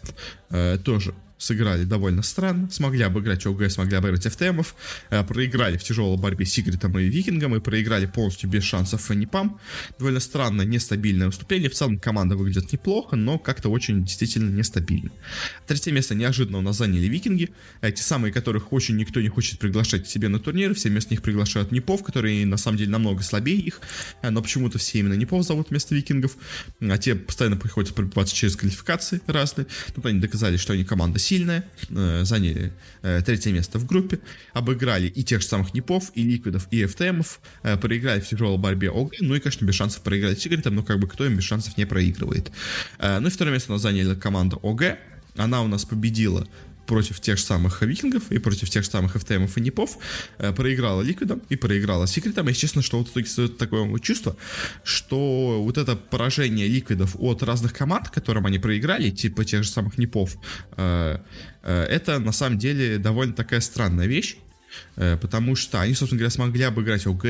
э, 0.51 0.79
тоже 0.83 1.15
сыграли 1.41 1.85
довольно 1.85 2.23
странно, 2.23 2.71
смогли 2.71 3.03
обыграть 3.03 3.47
ОГ, 3.47 3.71
смогли 3.71 3.97
обыграть 3.97 4.27
ФТМов, 4.27 4.75
э, 5.09 5.25
проиграли 5.25 5.79
в 5.79 5.83
тяжелой 5.83 6.19
борьбе 6.19 6.45
с 6.45 6.53
Сигритом 6.53 6.99
и 6.99 7.05
Викингом 7.05 7.57
и 7.57 7.61
проиграли 7.61 8.07
полностью 8.07 8.51
без 8.51 8.63
шансов 8.63 9.01
Фанипам. 9.03 9.59
Довольно 9.99 10.21
странно, 10.21 10.63
нестабильное 10.63 11.29
выступление. 11.29 11.71
В 11.71 11.75
целом 11.75 11.99
команда 11.99 12.37
выглядит 12.37 12.71
неплохо, 12.73 13.17
но 13.17 13.39
как-то 13.39 13.71
очень 13.71 14.05
действительно 14.05 14.51
нестабильно. 14.51 15.11
Третье 15.67 15.93
место 15.93 16.15
неожиданно 16.15 16.59
у 16.59 16.63
нас 16.63 16.77
заняли 16.77 17.07
Викинги, 17.07 17.51
те 17.81 18.03
самые, 18.03 18.33
которых 18.33 18.73
очень 18.73 18.97
никто 18.97 19.21
не 19.21 19.29
хочет 19.29 19.59
приглашать 19.59 20.05
к 20.05 20.07
себе 20.07 20.29
на 20.29 20.39
турниры, 20.39 20.75
все 20.75 20.91
вместо 20.91 21.15
них 21.15 21.23
приглашают 21.23 21.73
Непов, 21.73 22.03
которые 22.03 22.45
на 22.45 22.59
самом 22.59 22.77
деле 22.77 22.91
намного 22.91 23.23
слабее 23.23 23.59
их, 23.59 23.81
э, 24.21 24.29
но 24.29 24.43
почему-то 24.43 24.79
все 24.79 24.99
именно 24.99 25.15
Непов 25.15 25.47
зовут 25.47 25.71
вместо 25.71 25.95
Викингов, 25.95 26.37
а 26.81 26.99
те 26.99 27.15
постоянно 27.15 27.57
приходится 27.57 27.95
пробиваться 27.95 28.35
через 28.35 28.57
квалификации 28.57 29.23
разные. 29.27 29.67
Тут 29.95 30.05
они 30.05 30.21
доказали, 30.21 30.59
что 30.59 30.75
они 30.75 30.85
команда 30.85 31.19
сильная, 31.31 31.65
э, 31.91 32.25
заняли 32.25 32.73
э, 33.03 33.23
третье 33.25 33.53
место 33.53 33.79
в 33.79 33.87
группе, 33.87 34.19
обыграли 34.53 35.07
и 35.07 35.23
тех 35.23 35.43
же 35.43 35.47
самых 35.47 35.75
Непов, 35.75 36.11
и 36.17 36.25
Ликвидов, 36.25 36.67
и 36.73 36.85
ФТМов, 36.85 37.41
э, 37.63 37.77
проиграли 37.77 38.21
в 38.21 38.29
тяжелой 38.29 38.59
борьбе 38.59 38.91
ОГ, 38.91 39.15
ну 39.21 39.37
и, 39.37 39.39
конечно, 39.39 39.65
без 39.65 39.77
шансов 39.77 40.03
проиграли 40.03 40.35
Сигаритом, 40.35 40.75
но 40.75 40.83
как 40.83 40.99
бы 40.99 41.07
кто 41.07 41.25
им 41.25 41.37
без 41.37 41.45
шансов 41.45 41.77
не 41.79 41.85
проигрывает. 41.85 42.51
Ну 42.99 43.27
и 43.27 43.31
второе 43.31 43.55
место 43.55 43.73
у 43.73 43.75
нас 43.75 43.83
заняли 43.83 44.15
команда 44.15 44.57
ОГ, 44.57 44.99
она 45.37 45.63
у 45.63 45.69
нас 45.69 45.85
победила 45.85 46.49
против 46.91 47.21
тех 47.21 47.39
же 47.39 47.45
самых 47.45 47.83
викингов 47.83 48.33
и 48.33 48.39
против 48.39 48.69
тех 48.69 48.83
же 48.83 48.91
самых 48.91 49.15
FTM 49.15 49.49
и 49.57 49.61
Непов, 49.61 49.97
э, 50.39 50.53
проиграла 50.53 51.03
Ликвидом 51.03 51.41
и 51.49 51.55
проиграла 51.55 52.09
Секретом. 52.09 52.49
И 52.49 52.53
честно, 52.53 52.83
что 52.83 52.99
вот 52.99 53.09
в 53.09 53.13
итоге 53.13 53.27
стоит 53.27 53.59
такое 53.59 53.99
чувство, 54.01 54.37
что 54.83 55.63
вот 55.63 55.79
это 55.79 55.95
поражение 55.95 56.67
Ликвидов 56.67 57.15
от 57.21 57.45
разных 57.45 57.75
команд, 57.75 58.09
которым 58.09 58.47
они 58.47 58.59
проиграли, 58.59 59.11
типа 59.11 59.45
тех 59.45 59.63
же 59.63 59.71
самых 59.71 59.99
Непов, 59.99 60.37
э, 60.77 61.19
э, 61.63 61.85
это 61.85 62.19
на 62.19 62.33
самом 62.33 62.59
деле 62.59 62.99
довольно 62.99 63.35
такая 63.35 63.61
странная 63.61 64.09
вещь, 64.09 64.37
потому 64.97 65.57
что 65.57 65.81
они, 65.81 65.95
собственно 65.95 66.19
говоря, 66.19 66.31
смогли 66.31 66.63
обыграть 66.65 67.07
ОГ, 67.07 67.25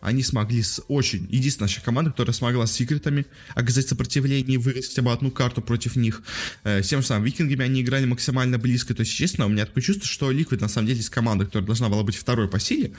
они 0.00 0.22
смогли 0.22 0.62
с 0.62 0.82
очень... 0.88 1.26
Единственная 1.30 1.68
наша 1.68 1.82
команда, 1.82 2.10
которая 2.10 2.34
смогла 2.34 2.66
с 2.66 2.72
секретами 2.72 3.26
оказать 3.54 3.88
сопротивление 3.88 4.54
и 4.54 4.58
выиграть 4.58 4.88
хотя 4.88 5.02
бы 5.02 5.12
одну 5.12 5.30
карту 5.30 5.60
против 5.60 5.96
них. 5.96 6.22
Э, 6.64 6.82
тем 6.82 7.00
же 7.00 7.06
самым 7.08 7.24
викингами 7.24 7.64
они 7.64 7.82
играли 7.82 8.04
максимально 8.06 8.58
близко. 8.58 8.94
То 8.94 9.00
есть, 9.00 9.12
честно, 9.12 9.46
у 9.46 9.48
меня 9.48 9.66
такое 9.66 9.82
чувство, 9.82 10.06
что 10.06 10.30
Liquid 10.32 10.60
на 10.60 10.68
самом 10.68 10.86
деле 10.86 10.98
есть 10.98 11.10
команда, 11.10 11.44
которая 11.44 11.66
должна 11.66 11.88
была 11.88 12.02
быть 12.02 12.16
второй 12.16 12.48
по 12.48 12.58
силе, 12.58 12.92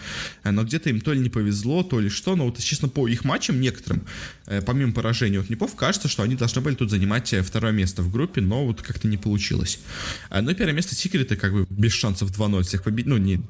э, 0.44 0.51
но 0.51 0.63
где-то 0.63 0.89
им 0.89 1.01
то 1.01 1.13
ли 1.13 1.20
не 1.20 1.29
повезло, 1.29 1.84
то 1.84 2.00
ли 2.00 2.10
что. 2.10 2.36
Но 2.36 2.46
вот, 2.46 2.60
честно, 2.60 2.89
по 2.89 3.08
их 3.08 3.24
матчам 3.24 3.60
некоторым, 3.60 4.03
э, 4.46 4.62
помимо 4.62 4.94
поражения 4.94 5.39
от 5.39 5.50
Непов, 5.50 5.75
кажется, 5.75 6.08
что 6.08 6.24
они 6.24 6.36
должны 6.36 6.62
были 6.62 6.75
тут 6.75 6.89
занимать 6.89 7.34
второе 7.44 7.72
место 7.72 8.01
в 8.01 8.12
группе, 8.12 8.41
но 8.41 8.65
вот 8.65 8.82
как-то 8.82 9.08
не 9.08 9.18
получилось. 9.18 9.79
Но 10.29 10.53
первое 10.53 10.74
место 10.74 10.96
секреты 10.96 11.36
как 11.36 11.53
бы 11.53 11.65
без 11.70 11.94
шансов 11.94 12.32
2-0 12.32 12.63
всех 12.63 12.84
победить. 12.84 13.08
Ну, 13.08 13.18
не, 13.18 13.41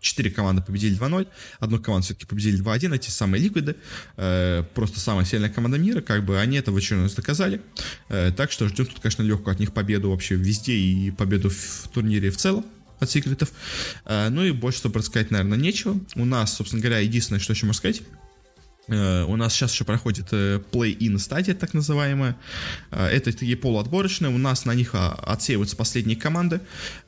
4 0.00 0.30
команды 0.30 0.62
победили 0.62 0.98
2-0, 0.98 1.26
одну 1.60 1.78
команду 1.78 2.06
все-таки 2.06 2.26
победили 2.26 2.62
2-1, 2.62 2.85
один, 2.86 2.92
эти 2.94 3.10
самые 3.10 3.42
ликвиды, 3.42 3.76
э, 4.16 4.64
просто 4.74 5.00
самая 5.00 5.24
сильная 5.24 5.50
команда 5.50 5.78
мира, 5.78 6.00
как 6.00 6.24
бы 6.24 6.40
они 6.40 6.56
это 6.56 6.72
в 6.72 6.76
очередной 6.76 7.06
раз 7.06 7.14
доказали. 7.14 7.60
Э, 8.08 8.32
так 8.36 8.52
что 8.52 8.68
ждем 8.68 8.86
тут, 8.86 9.00
конечно, 9.00 9.22
легкую 9.22 9.52
от 9.52 9.60
них 9.60 9.72
победу 9.72 10.10
вообще 10.10 10.36
везде 10.36 10.72
и 10.72 11.10
победу 11.10 11.50
в 11.50 11.88
турнире 11.92 12.30
в 12.30 12.36
целом 12.36 12.64
от 13.00 13.10
секретов. 13.10 13.50
Э, 14.04 14.28
ну 14.30 14.44
и 14.44 14.52
больше, 14.52 14.78
чтобы 14.78 15.00
рассказать, 15.00 15.30
наверное, 15.30 15.58
нечего. 15.58 15.98
У 16.14 16.24
нас, 16.24 16.54
собственно 16.54 16.82
говоря, 16.82 17.00
единственное, 17.00 17.40
что 17.40 17.52
еще 17.52 17.66
можно 17.66 17.78
сказать, 17.78 18.02
у 18.88 19.36
нас 19.36 19.52
сейчас 19.52 19.72
еще 19.72 19.84
проходит 19.84 20.28
э, 20.30 20.60
play-in 20.70 21.18
стадия, 21.18 21.54
так 21.54 21.74
называемая. 21.74 22.36
Э, 22.92 23.06
это 23.06 23.32
такие 23.32 23.56
полуотборочные. 23.56 24.32
У 24.32 24.38
нас 24.38 24.64
на 24.64 24.74
них 24.74 24.90
а, 24.94 25.12
отсеиваются 25.12 25.76
последние 25.76 26.16
команды. 26.16 26.60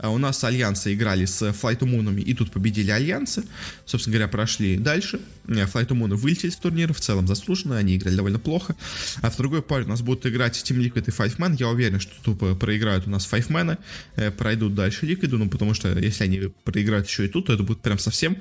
У 0.02 0.18
нас 0.18 0.42
альянсы 0.42 0.94
играли 0.94 1.24
с 1.24 1.40
Flight 1.42 1.80
Moon 1.80 2.20
и 2.20 2.34
тут 2.34 2.50
победили 2.50 2.90
альянсы. 2.90 3.44
Собственно 3.86 4.14
говоря, 4.14 4.28
прошли 4.28 4.76
дальше. 4.76 5.20
Flight 5.46 5.88
Moon 5.88 6.14
вылетели 6.16 6.50
с 6.50 6.56
турнира, 6.56 6.92
в 6.92 7.00
целом 7.00 7.28
заслуженно, 7.28 7.78
они 7.78 7.96
играли 7.96 8.16
довольно 8.16 8.40
плохо. 8.40 8.74
А 9.22 9.30
в 9.30 9.36
другой 9.36 9.62
паре 9.62 9.84
у 9.84 9.88
нас 9.88 10.02
будут 10.02 10.26
играть 10.26 10.56
Team 10.56 10.78
Liquid 10.78 11.04
и 11.06 11.10
Five 11.10 11.36
Man. 11.36 11.56
Я 11.58 11.68
уверен, 11.68 12.00
что 12.00 12.12
тупо 12.22 12.56
проиграют 12.56 13.06
у 13.06 13.10
нас 13.10 13.28
Five 13.30 13.48
Man, 13.48 14.32
пройдут 14.32 14.74
дальше 14.74 15.06
Liquid, 15.06 15.28
ну 15.36 15.48
потому 15.48 15.74
что 15.74 15.96
если 15.96 16.24
они 16.24 16.40
проиграют 16.64 17.06
еще 17.06 17.26
и 17.26 17.28
тут, 17.28 17.46
то 17.46 17.52
это 17.52 17.62
будет 17.62 17.80
прям 17.80 17.98
совсем 17.98 18.36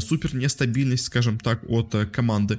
супер 0.00 0.34
нестабильность, 0.34 1.04
скажем 1.04 1.38
так, 1.38 1.60
от 1.68 1.94
команды. 2.12 2.58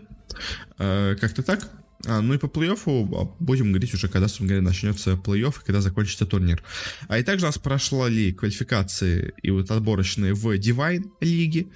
Э, 0.78 1.16
как-то 1.20 1.44
так. 1.44 1.70
А, 2.06 2.22
ну 2.22 2.34
и 2.34 2.38
по 2.38 2.48
плей-оффу 2.48 3.08
а, 3.16 3.36
будем 3.40 3.72
говорить 3.72 3.94
уже, 3.94 4.10
когда, 4.10 4.28
собственно 4.28 4.50
говоря, 4.50 4.63
начнется 4.63 5.13
плей-офф 5.13 5.62
и 5.62 5.66
когда 5.66 5.80
закончится 5.80 6.25
турнир. 6.25 6.62
А 7.08 7.18
и 7.18 7.24
также 7.24 7.46
у 7.46 7.48
нас 7.48 7.58
прошли 7.58 8.34
квалификации 8.34 9.34
и 9.42 9.52
вот 9.52 9.72
отборочные 9.72 10.34
в 10.34 10.48
Divine 10.58 11.06
лиге. 11.22 11.68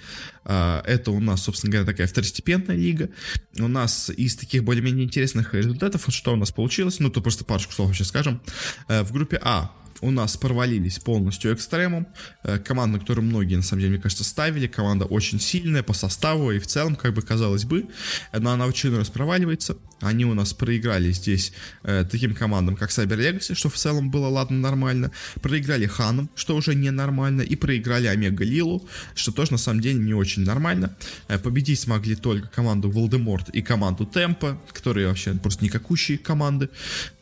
А, 0.44 0.84
это 0.86 1.12
у 1.12 1.20
нас, 1.22 1.44
собственно 1.44 1.72
говоря, 1.72 1.88
такая 1.88 2.08
второстепенная 2.08 2.76
лига. 2.76 3.10
У 3.58 3.68
нас 3.70 4.10
из 4.10 4.36
таких 4.36 4.66
более-менее 4.66 5.06
интересных 5.06 5.54
результатов, 5.54 6.06
что 6.10 6.34
у 6.34 6.36
нас 6.36 6.52
получилось, 6.52 7.00
ну 7.00 7.10
то 7.10 7.22
просто 7.22 7.46
парочку 7.46 7.72
слов 7.72 7.96
сейчас 7.96 8.08
скажем. 8.08 8.42
Э, 8.90 9.04
в 9.04 9.14
группе 9.14 9.40
А 9.42 9.72
у 10.01 10.12
нас 10.12 10.38
провалились 10.38 11.00
полностью 11.00 11.54
экстремум. 11.54 12.08
Э, 12.44 12.60
команда, 12.60 13.00
которую 13.00 13.25
многие, 13.25 13.56
на 13.56 13.63
самом 13.63 13.82
деле, 13.82 13.94
мне 13.94 14.01
кажется, 14.01 14.24
ставили. 14.24 14.68
Команда 14.68 15.06
очень 15.06 15.39
сильная 15.39 15.84
по 15.84 15.94
составу 15.94 16.51
и 16.51 16.60
в 16.60 16.68
целом, 16.68 16.96
как 16.96 17.13
бы 17.13 17.22
казалось 17.22 17.66
бы, 17.66 17.86
но 18.34 18.51
она 18.51 18.66
очень 18.66 18.96
раз 18.96 19.10
проваливается. 19.10 19.77
Они 20.00 20.25
у 20.25 20.34
нас 20.34 20.54
проиграли 20.54 21.12
здесь 21.12 21.54
э, 21.84 22.06
таким 22.10 22.36
командам, 22.36 22.75
как 22.75 22.92
Cyber 22.92 23.18
Legacy, 23.18 23.56
что 23.56 23.70
в 23.70 23.75
целом 23.75 24.12
было, 24.12 24.27
ладно, 24.27 24.58
нормально. 24.58 25.12
Проиграли 25.42 25.88
Ханом, 25.88 26.30
что 26.36 26.56
уже 26.56 26.75
ненормально. 26.75 27.42
И 27.42 27.56
проиграли 27.56 28.08
Омега 28.08 28.44
Лилу, 28.44 28.88
что 29.16 29.32
тоже, 29.32 29.54
на 29.54 29.58
самом 29.58 29.82
деле, 29.82 30.00
не 30.00 30.13
очень 30.13 30.44
нормально. 30.44 30.96
Э, 31.27 31.39
победить 31.39 31.80
смогли 31.80 32.16
только 32.16 32.48
команду 32.48 32.92
Волдеморт 32.92 33.50
и 33.50 33.62
команду 33.62 34.06
Темпа, 34.06 34.62
которые 34.72 35.08
вообще 35.08 35.34
просто 35.34 35.63
никакущие 35.66 36.18
команды. 36.18 36.70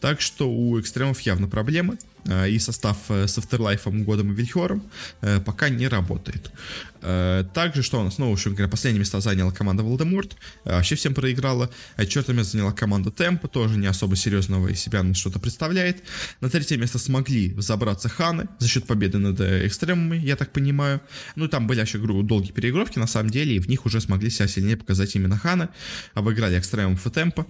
Так 0.02 0.20
что 0.20 0.52
у 0.52 0.80
экстремов 0.80 1.22
явно 1.22 1.48
проблемы. 1.48 1.98
Э, 2.28 2.50
и 2.50 2.60
состав 2.60 2.98
э, 3.10 3.28
с 3.28 3.38
Afterlife, 3.38 4.04
Годом 4.04 4.32
и 4.32 4.36
Вильхером 4.36 4.84
э, 5.22 5.40
пока 5.40 5.70
не 5.70 5.88
работает. 5.88 6.52
Также, 7.54 7.84
что 7.84 8.00
у 8.02 8.04
нас, 8.04 8.18
ну, 8.18 8.32
в 8.32 8.34
общем 8.34 8.56
говоря, 8.56 8.68
последние 8.68 9.02
места 9.02 9.20
заняла 9.20 9.52
команда 9.52 9.84
Волдеморт, 9.84 10.36
вообще 10.64 10.96
всем 10.96 11.14
проиграла. 11.14 11.70
Четвертое 12.00 12.34
место 12.34 12.54
заняла 12.54 12.72
команда 12.72 13.12
Темп, 13.12 13.48
тоже 13.48 13.78
не 13.78 13.86
особо 13.86 14.16
серьезного 14.16 14.70
из 14.70 14.80
себя 14.80 15.04
что-то 15.14 15.38
представляет. 15.40 16.02
На 16.42 16.50
третье 16.50 16.78
место 16.78 16.98
смогли 16.98 17.54
забраться 17.60 18.10
Ханы 18.10 18.48
за 18.58 18.68
счет 18.68 18.88
победы 18.88 19.20
над 19.20 19.40
Экстремами, 19.40 20.18
я 20.18 20.36
так 20.36 20.52
понимаю. 20.52 21.00
Ну, 21.36 21.48
там 21.48 21.68
были 21.68 21.82
еще 21.82 22.00
долгие 22.00 22.54
переигровки, 22.54 22.98
на 22.98 23.06
самом 23.06 23.30
деле, 23.30 23.58
и 23.58 23.60
в 23.60 23.70
них 23.70 23.86
уже 23.86 24.02
смогли 24.02 24.32
себя 24.32 24.48
сильнее 24.48 24.76
показать 24.76 25.16
именно 25.16 25.38
Ханы. 25.38 25.70
Обыграли 26.16 26.58
Экстремов 26.58 27.06
и 27.06 27.12
Темпа. 27.12 27.46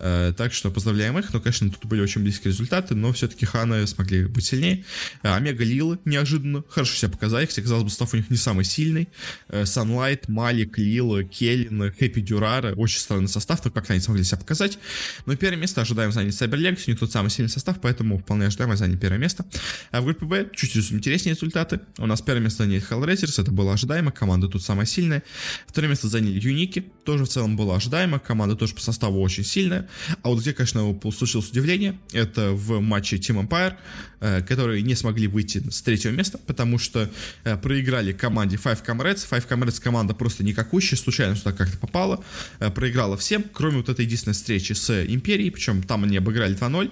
Э, 0.00 0.32
так 0.36 0.52
что 0.52 0.70
поздравляем 0.70 1.18
их. 1.18 1.32
Ну, 1.32 1.40
конечно, 1.40 1.70
тут 1.70 1.84
были 1.86 2.00
очень 2.00 2.22
близкие 2.22 2.52
результаты, 2.52 2.94
но 2.94 3.12
все-таки 3.12 3.46
Ханы 3.46 3.86
смогли 3.86 4.26
быть 4.26 4.44
сильнее. 4.44 4.84
Э, 5.22 5.34
Омега 5.34 5.64
Лилы 5.64 5.98
неожиданно 6.04 6.62
хорошо 6.68 6.94
себя 6.94 7.10
показали. 7.10 7.46
Хотя, 7.46 7.62
казалось 7.62 7.84
бы, 7.84 7.90
состав 7.90 8.14
у 8.14 8.16
них 8.16 8.30
не 8.30 8.36
самый 8.36 8.64
сильный. 8.64 9.08
Э, 9.48 9.62
Sunlight, 9.62 10.24
Малик, 10.28 10.78
Лила, 10.78 11.24
Келлин, 11.24 11.92
Хэппи 11.92 12.20
Дюрара. 12.20 12.74
Очень 12.74 13.00
странный 13.00 13.28
состав, 13.28 13.64
но 13.64 13.70
как-то 13.70 13.92
они 13.92 14.00
смогли 14.00 14.24
себя 14.24 14.38
показать. 14.38 14.78
Но 15.26 15.36
первое 15.36 15.58
место 15.58 15.80
ожидаем 15.80 16.12
занять 16.12 16.34
Legacy. 16.40 16.84
У 16.86 16.90
них 16.90 17.00
тут 17.00 17.12
самый 17.12 17.30
сильный 17.30 17.50
состав, 17.50 17.80
поэтому 17.80 18.18
вполне 18.18 18.46
ожидаемо 18.46 18.76
занять 18.76 19.00
первое 19.00 19.18
место. 19.18 19.44
А 19.90 20.00
в 20.00 20.04
группе 20.04 20.26
Б 20.26 20.50
чуть-чуть 20.54 20.92
интереснее 20.92 21.34
результаты. 21.34 21.80
У 21.98 22.06
нас 22.06 22.20
первое 22.20 22.42
место 22.42 22.64
заняли 22.64 22.82
Hellraisers, 22.88 23.40
это 23.40 23.50
было 23.50 23.72
ожидаемо. 23.72 24.12
Команда 24.12 24.48
тут 24.48 24.62
самая 24.62 24.86
сильная. 24.86 25.22
Второе 25.66 25.90
место 25.90 26.08
заняли 26.08 26.38
Юники. 26.38 26.84
Тоже 27.04 27.24
в 27.24 27.28
целом 27.28 27.56
было 27.56 27.76
ожидаемо. 27.76 28.18
Команда 28.18 28.56
тоже 28.56 28.74
по 28.74 28.80
составу 28.80 29.20
очень 29.20 29.44
сильная. 29.44 29.87
А 30.22 30.28
вот 30.28 30.40
где, 30.40 30.52
конечно, 30.52 30.98
случилось 31.14 31.50
удивление, 31.50 31.98
это 32.12 32.52
в 32.52 32.80
матче 32.80 33.16
Team 33.16 33.46
Empire, 33.46 33.74
э, 34.20 34.42
которые 34.42 34.82
не 34.82 34.94
смогли 34.94 35.26
выйти 35.26 35.62
с 35.70 35.82
третьего 35.82 36.12
места, 36.12 36.38
потому 36.46 36.78
что 36.78 37.10
э, 37.44 37.56
проиграли 37.56 38.12
команде 38.12 38.56
Five 38.56 38.84
Comrades. 38.84 39.26
Five 39.28 39.48
Comrades 39.48 39.80
команда 39.80 40.14
просто 40.14 40.44
никакущая, 40.44 40.98
случайно 40.98 41.36
сюда 41.36 41.52
как-то 41.52 41.78
попала, 41.78 42.24
э, 42.60 42.70
проиграла 42.70 43.16
всем, 43.16 43.44
кроме 43.52 43.78
вот 43.78 43.88
этой 43.88 44.04
единственной 44.04 44.34
встречи 44.34 44.72
с 44.72 45.04
Империей, 45.04 45.50
причем 45.50 45.82
там 45.82 46.04
они 46.04 46.16
обыграли 46.16 46.56
2-0, 46.56 46.90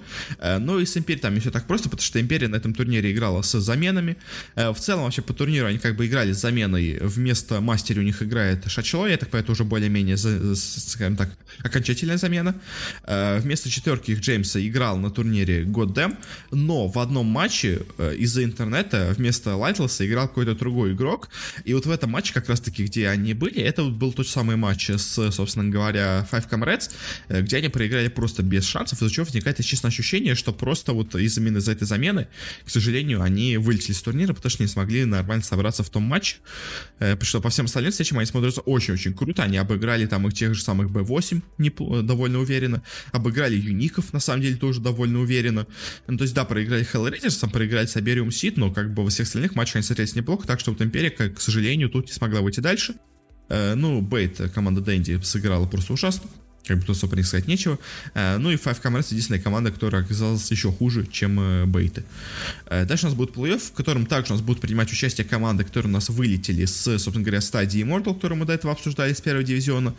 но 0.61 0.81
и 0.81 0.87
с 0.87 0.97
Империей 0.97 1.23
там 1.23 1.35
не 1.35 1.41
все 1.41 1.50
так 1.50 1.67
просто, 1.67 1.88
потому 1.88 2.05
что 2.05 2.21
Империя 2.21 2.49
на 2.49 2.57
этом 2.57 2.75
турнире 2.75 3.12
играла 3.12 3.43
с 3.43 3.59
заменами. 3.61 4.17
В 4.55 4.76
целом 4.79 5.05
вообще 5.05 5.23
по 5.23 5.33
турниру 5.33 5.67
они 5.67 5.79
как 5.79 5.97
бы 5.97 6.07
играли 6.07 6.33
с 6.33 6.41
заменой, 6.41 6.99
вместо 7.00 7.61
мастера 7.61 8.00
у 8.00 8.03
них 8.03 8.23
играет 8.23 8.71
Шачело, 8.71 9.07
я 9.07 9.17
так 9.17 9.31
понимаю, 9.31 9.45
это 9.45 9.53
уже 9.53 9.65
более-менее, 9.65 10.17
скажем 10.17 11.17
так, 11.17 11.31
окончательная 11.62 12.19
замена. 12.19 12.55
Э, 13.05 13.38
вместо 13.38 13.71
четверки 13.71 14.12
их 14.12 14.21
Джеймса 14.21 14.64
играл 14.66 14.99
на 14.99 15.11
турнире 15.11 15.64
Goddamn, 15.64 16.16
но 16.50 16.88
в 16.88 16.99
одном 16.99 17.26
матче 17.26 17.83
э, 17.99 18.14
из-за 18.16 18.45
интернета 18.45 19.14
вместо 19.16 19.57
Лайтлса 19.57 20.07
играл 20.07 20.28
какой-то 20.28 20.55
другой 20.55 20.93
игрок. 20.93 21.28
И 21.64 21.75
вот 21.75 21.87
в 21.87 21.90
этом 21.90 22.11
матче, 22.11 22.35
как 22.35 22.49
раз-таки, 22.49 22.85
где 22.85 23.09
они 23.09 23.35
были, 23.35 23.61
это 23.61 23.83
вот 23.83 23.95
был 23.95 24.12
тот 24.12 24.28
самый 24.28 24.57
матч 24.57 24.90
с, 24.90 25.31
собственно 25.31 25.71
говоря, 25.71 26.26
Five 26.31 26.49
Comrades, 26.50 26.90
э, 27.28 27.43
где 27.43 27.59
они 27.59 27.69
проиграли 27.69 28.09
просто 28.09 28.43
без 28.43 28.64
шансов, 28.64 29.00
из-за 29.00 29.12
чего 29.12 29.25
возникает, 29.25 29.64
честно, 29.64 29.88
ощущение, 29.88 30.35
что 30.35 30.52
просто 30.52 30.93
вот 30.93 31.14
из 31.14 31.37
именно 31.38 31.59
из-за 31.59 31.73
этой 31.73 31.87
замены, 31.87 32.28
к 32.64 32.71
сожалению, 32.71 33.23
они 33.23 33.57
вылетели 33.57 33.95
с 33.95 34.02
турнира, 34.02 34.35
потому 34.35 34.50
что 34.50 34.62
не 34.62 34.69
смогли 34.69 35.05
нормально 35.05 35.45
собраться 35.45 35.83
в 35.83 35.90
том 35.90 36.02
матче. 36.02 36.37
Потому 36.99 37.25
что 37.25 37.40
по 37.40 37.50
всем 37.50 37.66
остальным 37.66 37.93
встречам 37.93 38.19
они 38.19 38.26
смотрятся 38.26 38.61
очень-очень 38.62 39.14
круто. 39.14 39.43
Они 39.43 39.57
обыграли 39.57 40.07
там 40.07 40.26
их 40.26 40.35
тех 40.35 40.55
же 40.55 40.62
самых 40.62 40.88
B8 40.88 41.43
не, 41.59 41.71
довольно 42.02 42.38
уверенно, 42.38 42.75
обыграли 43.12 43.56
Юников, 43.56 44.12
на 44.12 44.21
самом 44.21 44.42
деле, 44.42 44.56
тоже 44.56 44.80
довольно 44.80 45.21
уверенно. 45.21 45.66
Ну, 46.06 46.16
то 46.16 46.23
есть, 46.23 46.35
да, 46.35 46.45
проиграли 46.45 46.87
Hellraisers, 46.90 47.50
проиграли 47.50 47.87
Сабериум 47.87 48.30
Сид, 48.30 48.56
но 48.56 48.71
как 48.73 48.92
бы 48.95 49.04
во 49.04 49.11
всех 49.11 49.26
остальных 49.26 49.54
матчах 49.54 49.76
они 49.76 49.83
смотрелись 49.83 50.14
неплохо, 50.14 50.47
так 50.47 50.61
что 50.61 50.73
вот 50.73 50.83
Империя, 50.83 51.11
к 51.11 51.40
сожалению, 51.40 51.90
тут 51.90 52.06
не 52.06 52.12
смогла 52.12 52.40
выйти 52.40 52.61
дальше. 52.61 52.95
Э, 53.49 53.75
ну, 53.75 54.00
Бейт, 54.00 54.40
команда 54.54 54.80
Дэнди, 54.80 55.21
сыграла 55.23 55.66
просто 55.66 55.92
ужасно 55.92 56.28
как 56.66 56.78
бы 56.78 56.85
тут 56.85 57.12
не 57.16 57.23
сказать 57.23 57.46
нечего. 57.46 57.78
Э, 58.14 58.38
ну 58.38 58.50
и 58.50 58.56
Five 58.56 58.82
Comrades 58.82 59.06
единственная 59.11 59.40
команда, 59.40 59.70
которая 59.70 60.02
оказалась 60.02 60.50
еще 60.50 60.73
хуже, 60.73 61.06
чем 61.11 61.38
э, 61.40 61.64
Бейты. 61.66 62.04
Э, 62.66 62.85
дальше 62.85 63.06
у 63.06 63.08
нас 63.08 63.16
будет 63.16 63.35
плей-офф, 63.35 63.58
в 63.58 63.73
котором 63.73 64.06
также 64.06 64.32
у 64.32 64.37
нас 64.37 64.42
будут 64.42 64.61
принимать 64.61 64.90
участие 64.90 65.26
команды, 65.26 65.64
которые 65.64 65.90
у 65.90 65.92
нас 65.92 66.08
вылетели 66.08 66.64
с, 66.64 66.82
собственно 66.99 67.25
говоря, 67.25 67.40
стадии 67.40 67.82
Immortal, 67.82 68.14
которую 68.14 68.38
мы 68.38 68.46
до 68.46 68.52
этого 68.52 68.73
обсуждали 68.73 69.12
с 69.12 69.20
первого 69.20 69.44
дивизиона. 69.44 69.94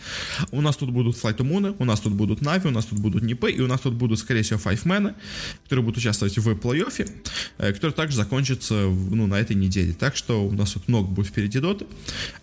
У 0.51 0.62
нас 0.62 0.75
тут 0.75 0.91
будут 0.91 1.15
Flight 1.17 1.38
Moon, 1.38 1.75
у 1.79 1.86
нас 1.86 2.01
тут 2.01 2.13
будут 2.13 2.41
Нави, 2.41 2.67
у 2.67 2.71
нас 2.71 2.86
тут 2.86 3.00
будут 3.00 3.24
Нипы, 3.24 3.51
и 3.51 3.62
у 3.62 3.67
нас 3.67 3.81
тут 3.81 3.93
будут, 3.93 4.19
скорее 4.19 4.43
всего, 4.43 4.59
Five 4.59 4.83
Men, 4.83 5.15
которые 5.63 5.83
будут 5.83 5.97
участвовать 5.97 6.38
в 6.38 6.50
плей-оффе, 6.50 7.09
который 7.57 7.91
также 7.91 8.17
закончится 8.17 8.74
ну, 8.74 9.27
на 9.27 9.36
этой 9.36 9.55
неделе. 9.55 9.93
Так 9.93 10.15
что 10.15 10.45
у 10.45 10.51
нас 10.51 10.71
тут 10.71 10.88
много 10.88 11.07
будет 11.07 11.27
впереди 11.27 11.59
доты. 11.59 11.86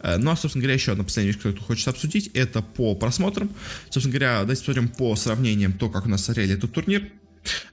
Ну 0.02 0.30
а, 0.30 0.36
собственно 0.36 0.62
говоря, 0.62 0.74
еще 0.74 0.92
одна 0.92 1.04
последняя 1.04 1.32
вещь, 1.32 1.38
которую 1.38 1.62
хочется 1.62 1.90
обсудить, 1.90 2.30
это 2.34 2.62
по 2.62 2.94
просмотрам. 2.94 3.50
Собственно 3.90 4.13
говоря, 4.18 4.40
давайте 4.40 4.60
посмотрим 4.60 4.88
по 4.88 5.16
сравнениям 5.16 5.72
то, 5.72 5.90
как 5.90 6.06
у 6.06 6.08
нас 6.08 6.24
смотрели 6.24 6.54
этот 6.54 6.72
турнир 6.72 7.10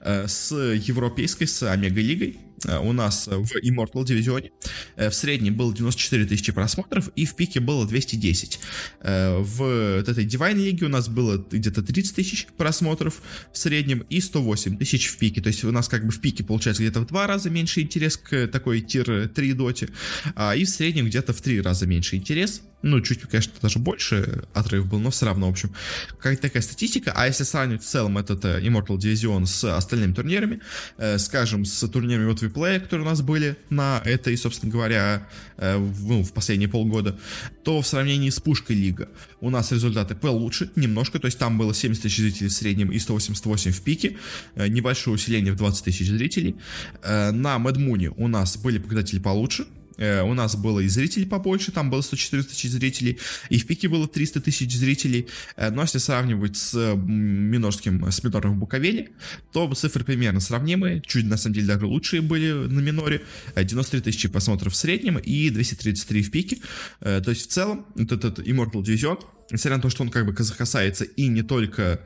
э, 0.00 0.26
с 0.26 0.52
европейской, 0.52 1.46
с 1.46 1.62
Омега-лигой. 1.62 2.38
Э, 2.66 2.78
у 2.78 2.92
нас 2.92 3.26
в 3.26 3.56
Immortal 3.62 4.04
дивизионе 4.04 4.50
э, 4.96 5.10
в 5.10 5.14
среднем 5.14 5.56
было 5.56 5.74
94 5.74 6.26
тысячи 6.26 6.52
просмотров 6.52 7.08
и 7.16 7.24
в 7.24 7.34
пике 7.34 7.60
было 7.60 7.86
210. 7.86 8.60
В 9.00 10.00
этой 10.00 10.26
Divine 10.26 10.54
лиге 10.54 10.86
у 10.86 10.88
нас 10.88 11.08
было 11.08 11.44
где-то 11.50 11.82
30 11.82 12.14
тысяч 12.14 12.46
просмотров 12.56 13.22
в 13.52 13.58
среднем 13.58 14.04
и 14.10 14.20
108 14.20 14.78
тысяч 14.78 15.08
в 15.08 15.18
пике. 15.18 15.40
То 15.40 15.48
есть 15.48 15.64
у 15.64 15.70
нас 15.70 15.88
как 15.88 16.04
бы 16.04 16.12
в 16.12 16.20
пике 16.20 16.44
получается 16.44 16.82
где-то 16.82 17.00
в 17.00 17.06
два 17.06 17.26
раза 17.26 17.50
меньше 17.50 17.80
интерес 17.80 18.16
к 18.16 18.46
такой 18.48 18.80
тир-3 18.80 19.54
доте, 19.54 19.88
а 20.34 20.54
и 20.54 20.64
в 20.64 20.68
среднем 20.68 21.06
где-то 21.06 21.32
в 21.32 21.40
три 21.40 21.60
раза 21.60 21.86
меньше 21.86 22.16
интерес 22.16 22.62
ну, 22.82 23.00
чуть, 23.00 23.22
конечно, 23.22 23.52
даже 23.62 23.78
больше 23.78 24.42
отрыв 24.54 24.86
был, 24.86 24.98
но 24.98 25.10
все 25.10 25.26
равно, 25.26 25.46
в 25.46 25.50
общем, 25.50 25.72
какая-то 26.08 26.42
такая 26.42 26.62
статистика. 26.62 27.12
А 27.14 27.26
если 27.26 27.44
сравнивать 27.44 27.82
в 27.82 27.86
целом 27.86 28.18
этот 28.18 28.44
э, 28.44 28.60
Immortal 28.60 28.98
Division 28.98 29.46
с 29.46 29.64
остальными 29.76 30.12
турнирами, 30.12 30.60
э, 30.98 31.18
скажем, 31.18 31.64
с 31.64 31.88
турнирами 31.88 32.26
вот 32.26 32.42
Виплея, 32.52 32.80
которые 32.80 33.06
у 33.06 33.08
нас 33.08 33.22
были 33.22 33.56
на 33.70 34.02
этой, 34.04 34.36
собственно 34.36 34.70
говоря, 34.70 35.26
э, 35.56 35.78
в, 35.78 36.06
ну, 36.06 36.22
в 36.22 36.32
последние 36.32 36.68
полгода, 36.68 37.18
то 37.64 37.80
в 37.80 37.86
сравнении 37.86 38.28
с 38.28 38.40
Пушкой 38.40 38.76
Лига 38.76 39.08
у 39.40 39.48
нас 39.48 39.72
результаты 39.72 40.14
получше 40.14 40.70
немножко, 40.76 41.18
то 41.18 41.26
есть 41.26 41.38
там 41.38 41.56
было 41.56 41.72
70 41.72 42.02
тысяч 42.02 42.18
зрителей 42.18 42.48
в 42.48 42.52
среднем 42.52 42.92
и 42.92 42.98
188 42.98 43.72
в 43.72 43.80
пике, 43.80 44.18
э, 44.54 44.68
небольшое 44.68 45.14
усиление 45.14 45.54
в 45.54 45.56
20 45.56 45.84
тысяч 45.84 46.06
зрителей. 46.08 46.56
Э, 47.02 47.30
на 47.30 47.58
Мэдмуне 47.58 48.10
у 48.10 48.28
нас 48.28 48.58
были 48.58 48.78
показатели 48.78 49.18
получше, 49.18 49.64
Э, 49.96 50.22
у 50.22 50.34
нас 50.34 50.56
было 50.56 50.80
и 50.80 50.88
зрителей 50.88 51.26
побольше, 51.26 51.72
там 51.72 51.90
было 51.90 52.00
114 52.00 52.50
тысяч 52.50 52.70
зрителей, 52.70 53.18
и 53.48 53.58
в 53.58 53.66
пике 53.66 53.88
было 53.88 54.08
300 54.08 54.40
тысяч 54.40 54.74
зрителей. 54.76 55.28
Э, 55.56 55.70
но 55.70 55.82
если 55.82 55.98
сравнивать 55.98 56.56
с 56.56 56.94
Минорским, 56.94 58.10
с 58.10 58.22
Минором 58.22 58.56
в 58.56 58.58
Буковеле, 58.58 59.10
то 59.52 59.72
цифры 59.74 60.04
примерно 60.04 60.40
сравнимые, 60.40 61.02
чуть 61.06 61.26
на 61.26 61.36
самом 61.36 61.54
деле 61.54 61.66
даже 61.66 61.86
лучшие 61.86 62.22
были 62.22 62.52
на 62.52 62.80
Миноре. 62.80 63.22
93 63.56 64.00
э, 64.00 64.02
тысячи 64.02 64.28
просмотров 64.28 64.72
в 64.72 64.76
среднем 64.76 65.18
и 65.18 65.50
233 65.50 66.22
в 66.22 66.30
пике. 66.30 66.58
То 67.00 67.24
есть 67.28 67.48
в 67.48 67.52
целом 67.52 67.86
вот 67.94 68.12
этот 68.12 68.38
Immortal 68.38 68.82
Division, 68.82 69.18
несмотря 69.50 69.76
на 69.76 69.82
то, 69.82 69.90
что 69.90 70.02
он 70.02 70.10
как 70.10 70.26
бы 70.26 70.34
касается 70.34 71.04
и 71.04 71.28
не 71.28 71.42
только 71.42 72.00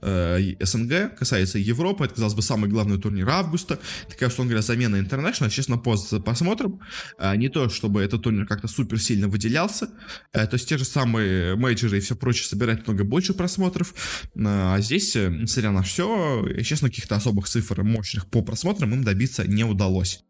СНГ, 0.00 1.16
касается 1.16 1.58
Европы, 1.58 2.04
это, 2.04 2.14
казалось 2.14 2.34
бы, 2.34 2.42
самый 2.42 2.70
главный 2.70 2.98
турнир 2.98 3.28
августа, 3.28 3.78
такая, 4.08 4.28
условно 4.28 4.50
говоря, 4.50 4.62
замена 4.62 4.96
International, 4.96 5.50
честно, 5.50 5.78
по 5.78 5.96
посмотрим, 6.24 6.80
э, 7.18 7.36
не 7.36 7.48
то, 7.48 7.68
чтобы 7.68 8.02
этот 8.02 8.22
турнир 8.22 8.46
как-то 8.46 8.68
супер 8.68 9.00
сильно 9.00 9.28
выделялся, 9.28 9.90
э, 10.32 10.46
то 10.46 10.54
есть 10.54 10.68
те 10.68 10.78
же 10.78 10.84
самые 10.84 11.56
мейджоры 11.56 11.98
и 11.98 12.00
все 12.00 12.14
прочее 12.16 12.46
собирать 12.46 12.86
много 12.86 13.04
больше 13.04 13.34
просмотров, 13.34 13.94
а 14.36 14.80
здесь, 14.80 15.14
несмотря 15.14 15.70
на 15.70 15.82
все, 15.82 16.46
честно, 16.62 16.88
каких-то 16.88 17.16
особых 17.16 17.48
цифр 17.48 17.82
мощных 17.82 18.26
по 18.26 18.42
просмотрам 18.42 18.92
им 18.94 19.04
добиться 19.04 19.46
не 19.46 19.64
удалось. 19.64 20.24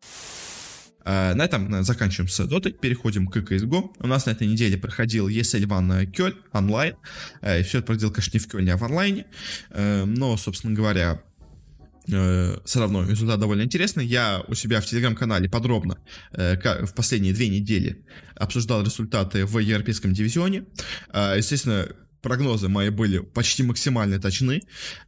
Э, 1.04 1.34
на 1.34 1.44
этом 1.44 1.74
э, 1.74 1.82
заканчиваем 1.82 2.28
с 2.28 2.46
дотой, 2.46 2.72
переходим 2.72 3.26
к 3.26 3.36
CSGO. 3.36 3.90
У 3.98 4.06
нас 4.06 4.26
на 4.26 4.30
этой 4.30 4.46
неделе 4.46 4.76
проходил 4.76 5.28
ESL 5.28 5.64
One 5.64 6.06
Кёль 6.06 6.36
онлайн. 6.52 6.96
Э, 7.40 7.62
Все 7.62 7.78
это 7.78 7.86
проходил, 7.86 8.10
конечно, 8.10 8.36
не 8.36 8.44
в 8.44 8.48
Кёльне, 8.48 8.74
а 8.74 8.76
в 8.76 8.82
онлайне. 8.84 9.26
Но, 9.70 10.36
собственно 10.36 10.74
говоря, 10.74 11.22
все 12.06 12.80
равно 12.80 13.06
результат 13.06 13.38
довольно 13.38 13.62
интересный. 13.62 14.06
Я 14.06 14.42
у 14.48 14.54
себя 14.54 14.80
в 14.80 14.86
телеграм-канале 14.86 15.48
подробно 15.50 15.98
в 16.32 16.92
последние 16.96 17.34
две 17.34 17.50
недели 17.50 18.02
обсуждал 18.34 18.82
результаты 18.82 19.44
в 19.44 19.58
европейском 19.58 20.14
дивизионе. 20.14 20.64
Естественно, 21.12 21.86
прогнозы 22.22 22.68
мои 22.68 22.90
были 22.90 23.18
почти 23.18 23.62
максимально 23.62 24.20
точны. 24.20 24.62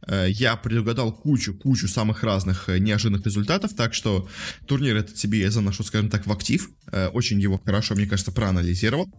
Э, 0.07 0.27
я 0.29 0.55
предугадал 0.55 1.11
кучу-кучу 1.11 1.87
самых 1.87 2.23
разных 2.23 2.69
э, 2.69 2.79
неожиданных 2.79 3.25
результатов, 3.25 3.73
так 3.75 3.93
что 3.93 4.27
турнир 4.65 4.95
этот 4.95 5.17
себе 5.17 5.39
я 5.39 5.51
заношу, 5.51 5.83
скажем 5.83 6.09
так, 6.09 6.25
в 6.25 6.31
актив. 6.31 6.69
Э, 6.91 7.07
очень 7.07 7.39
его 7.39 7.61
хорошо, 7.63 7.95
мне 7.95 8.05
кажется, 8.05 8.31
проанализировал 8.31 9.09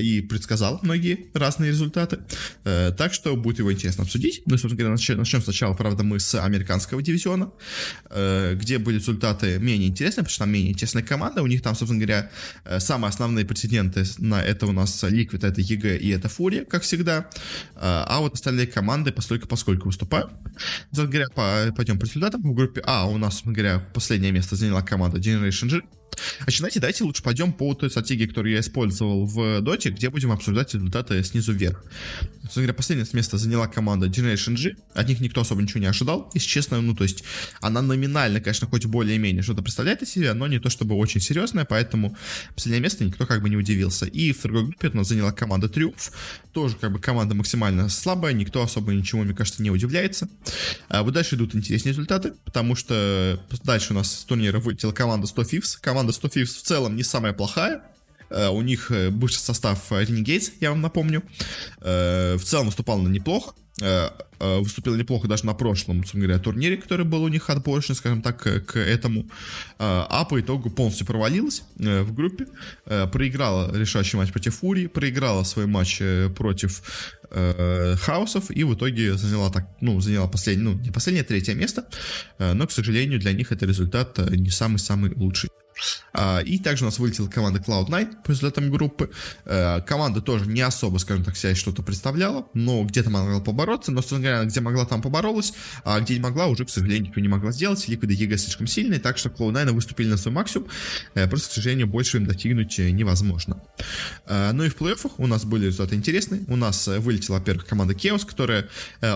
и 0.00 0.24
предсказал 0.28 0.80
многие 0.82 1.26
разные 1.34 1.70
результаты. 1.70 2.18
Так 2.64 3.14
что 3.14 3.36
будет 3.36 3.58
его 3.58 3.72
интересно 3.72 4.04
обсудить. 4.04 4.42
Ну, 4.46 4.56
собственно 4.58 4.76
говоря, 4.76 5.16
начнем 5.16 5.42
сначала, 5.42 5.74
правда, 5.74 6.02
мы 6.02 6.20
с 6.20 6.40
американского 6.40 7.02
дивизиона, 7.02 7.50
где 8.10 8.78
были 8.78 8.96
результаты 8.96 9.58
менее 9.58 9.88
интересные, 9.88 10.24
потому 10.24 10.30
что 10.30 10.38
там 10.40 10.50
менее 10.50 10.72
интересная 10.72 11.02
команда. 11.02 11.42
У 11.42 11.46
них 11.46 11.62
там, 11.62 11.74
собственно 11.74 12.00
говоря, 12.00 12.30
самые 12.78 13.08
основные 13.08 13.44
претенденты 13.44 14.04
на 14.18 14.42
это 14.42 14.66
у 14.66 14.72
нас 14.72 15.02
Liquid, 15.04 15.46
это 15.46 15.60
EG 15.60 15.98
и 15.98 16.08
это 16.10 16.28
Фурия, 16.28 16.64
как 16.64 16.82
всегда 16.82 17.03
всегда. 17.04 17.26
А, 17.76 18.04
а 18.08 18.20
вот 18.20 18.34
остальные 18.34 18.66
команды 18.66 19.12
постолько 19.12 19.46
поскольку 19.46 19.86
выступают. 19.86 20.30
Говоря, 20.92 21.26
пойдем 21.76 21.98
по 21.98 22.04
результатам. 22.04 22.42
В 22.42 22.54
группе 22.54 22.82
А 22.86 23.06
у 23.06 23.18
нас, 23.18 23.42
говоря, 23.44 23.80
последнее 23.92 24.32
место 24.32 24.56
заняла 24.56 24.82
команда 24.82 25.18
Generation 25.18 25.68
G 25.68 25.82
а 26.46 26.50
знаете, 26.50 26.80
давайте 26.80 27.04
лучше 27.04 27.22
пойдем 27.22 27.52
по 27.52 27.74
той 27.74 27.90
стратегии, 27.90 28.26
которую 28.26 28.52
я 28.54 28.60
использовал 28.60 29.26
в 29.26 29.60
доте, 29.60 29.90
где 29.90 30.10
будем 30.10 30.32
обсуждать 30.32 30.74
результаты 30.74 31.22
снизу 31.24 31.52
вверх. 31.52 31.84
Собственно 32.42 32.66
говоря, 32.66 32.74
последнее 32.74 33.08
место 33.12 33.38
заняла 33.38 33.66
команда 33.66 34.06
Generation 34.06 34.54
G. 34.54 34.76
От 34.94 35.08
них 35.08 35.20
никто 35.20 35.40
особо 35.40 35.62
ничего 35.62 35.80
не 35.80 35.86
ожидал, 35.86 36.30
если 36.34 36.48
честно. 36.48 36.80
Ну, 36.80 36.94
то 36.94 37.04
есть, 37.04 37.24
она 37.60 37.82
номинально, 37.82 38.40
конечно, 38.40 38.66
хоть 38.66 38.84
более-менее 38.86 39.42
что-то 39.42 39.62
представляет 39.62 40.02
из 40.02 40.10
себя, 40.10 40.34
но 40.34 40.46
не 40.46 40.58
то 40.58 40.70
чтобы 40.70 40.94
очень 40.94 41.20
серьезное, 41.20 41.64
поэтому 41.64 42.16
последнее 42.54 42.82
место 42.82 43.04
никто 43.04 43.26
как 43.26 43.42
бы 43.42 43.48
не 43.48 43.56
удивился. 43.56 44.06
И 44.06 44.32
в 44.32 44.42
другой 44.42 44.64
группе 44.64 44.88
у 44.88 44.96
нас 44.96 45.08
заняла 45.08 45.32
команда 45.32 45.68
Триумф. 45.68 46.12
Тоже 46.52 46.76
как 46.76 46.92
бы 46.92 46.98
команда 47.00 47.34
максимально 47.34 47.88
слабая, 47.88 48.32
никто 48.32 48.62
особо 48.62 48.92
ничего, 48.92 49.22
мне 49.22 49.34
кажется, 49.34 49.62
не 49.62 49.70
удивляется. 49.70 50.28
А 50.88 51.02
вот 51.02 51.14
дальше 51.14 51.36
идут 51.36 51.54
интересные 51.54 51.92
результаты, 51.92 52.34
потому 52.44 52.76
что 52.76 53.42
дальше 53.64 53.92
у 53.92 53.96
нас 53.96 54.12
с 54.12 54.24
турнира 54.24 54.60
вылетела 54.60 54.92
команда 54.92 55.26
100 55.26 55.42
Fifths. 55.42 55.78
Команда 55.80 55.93
100 56.12 56.28
Fifths 56.28 56.58
в 56.58 56.62
целом 56.62 56.96
не 56.96 57.02
самая 57.02 57.32
плохая, 57.32 57.82
э, 58.30 58.48
у 58.48 58.62
них 58.62 58.90
э, 58.90 59.10
бывший 59.10 59.38
состав 59.38 59.90
Renegades, 59.92 60.52
я 60.60 60.70
вам 60.70 60.80
напомню. 60.80 61.22
Э, 61.80 62.36
в 62.36 62.44
целом 62.44 62.66
выступал 62.66 62.98
на 62.98 63.08
неплохо. 63.08 63.54
Выступил 64.38 64.94
неплохо 64.94 65.26
даже 65.26 65.46
на 65.46 65.54
прошлом, 65.54 65.98
собственно 65.98 66.26
говоря, 66.26 66.38
турнире, 66.40 66.76
который 66.76 67.04
был 67.04 67.24
у 67.24 67.28
них 67.28 67.50
отборочный, 67.50 67.96
скажем 67.96 68.22
так, 68.22 68.40
к 68.40 68.78
этому. 68.78 69.28
А 69.78 70.24
по 70.26 70.40
итогу 70.40 70.70
полностью 70.70 71.06
провалилась 71.06 71.64
в 71.74 72.12
группе. 72.12 72.46
Проиграла 72.84 73.76
решающий 73.76 74.16
матч 74.16 74.30
против 74.30 74.54
Фурии, 74.56 74.86
проиграла 74.86 75.42
свой 75.42 75.66
матч 75.66 76.00
против 76.36 76.82
Хаусов 77.30 78.52
и 78.52 78.62
в 78.62 78.74
итоге 78.74 79.14
заняла 79.14 79.50
так, 79.50 79.66
ну, 79.80 80.00
заняла 80.00 80.28
последнее, 80.28 80.70
ну, 80.70 80.78
не 80.78 80.92
последнее, 80.92 81.24
третье 81.24 81.54
место. 81.54 81.84
Но, 82.38 82.68
к 82.68 82.70
сожалению, 82.70 83.18
для 83.18 83.32
них 83.32 83.50
это 83.50 83.66
результат 83.66 84.18
не 84.30 84.50
самый-самый 84.50 85.12
лучший. 85.16 85.50
А, 86.12 86.40
и 86.40 86.58
также 86.58 86.84
у 86.84 86.86
нас 86.86 86.98
вылетела 86.98 87.28
команда 87.28 87.60
Cloud9 87.60 88.22
по 88.24 88.30
результатам 88.30 88.70
группы. 88.70 89.10
Э, 89.44 89.80
команда 89.82 90.20
тоже 90.20 90.46
не 90.46 90.60
особо, 90.60 90.98
скажем 90.98 91.24
так, 91.24 91.36
себя 91.36 91.54
что-то 91.54 91.82
представляла, 91.82 92.46
но 92.54 92.84
где-то 92.84 93.10
могла 93.10 93.40
побороться, 93.40 93.90
но, 93.90 94.00
собственно 94.00 94.22
говоря, 94.22 94.44
где 94.44 94.60
могла, 94.60 94.84
там 94.86 95.02
поборолась, 95.02 95.54
а 95.84 95.98
где 96.00 96.14
не 96.14 96.20
могла, 96.20 96.46
уже, 96.46 96.64
к 96.64 96.70
сожалению, 96.70 97.08
никто 97.08 97.20
не 97.20 97.28
могла 97.28 97.52
сделать. 97.52 97.86
Liquid 97.88 98.14
и 98.14 98.22
EG 98.22 98.38
слишком 98.38 98.66
сильные, 98.66 99.00
так 99.00 99.18
что 99.18 99.28
Cloud9 99.28 99.72
выступили 99.72 100.08
на 100.08 100.16
свой 100.16 100.34
максимум, 100.34 100.68
э, 101.14 101.26
просто, 101.26 101.50
к 101.50 101.52
сожалению, 101.52 101.86
больше 101.88 102.18
им 102.18 102.26
достигнуть 102.26 102.78
невозможно. 102.78 103.60
Ну 104.28 104.64
и 104.64 104.68
в 104.68 104.76
плей-оффах 104.76 105.12
у 105.18 105.26
нас 105.26 105.44
были 105.44 105.66
результаты 105.66 105.96
интересные. 105.96 106.42
У 106.48 106.56
нас 106.56 106.86
вылетела, 106.86 107.36
во-первых, 107.36 107.66
команда 107.66 107.94
Chaos, 107.94 108.26
которая 108.26 108.68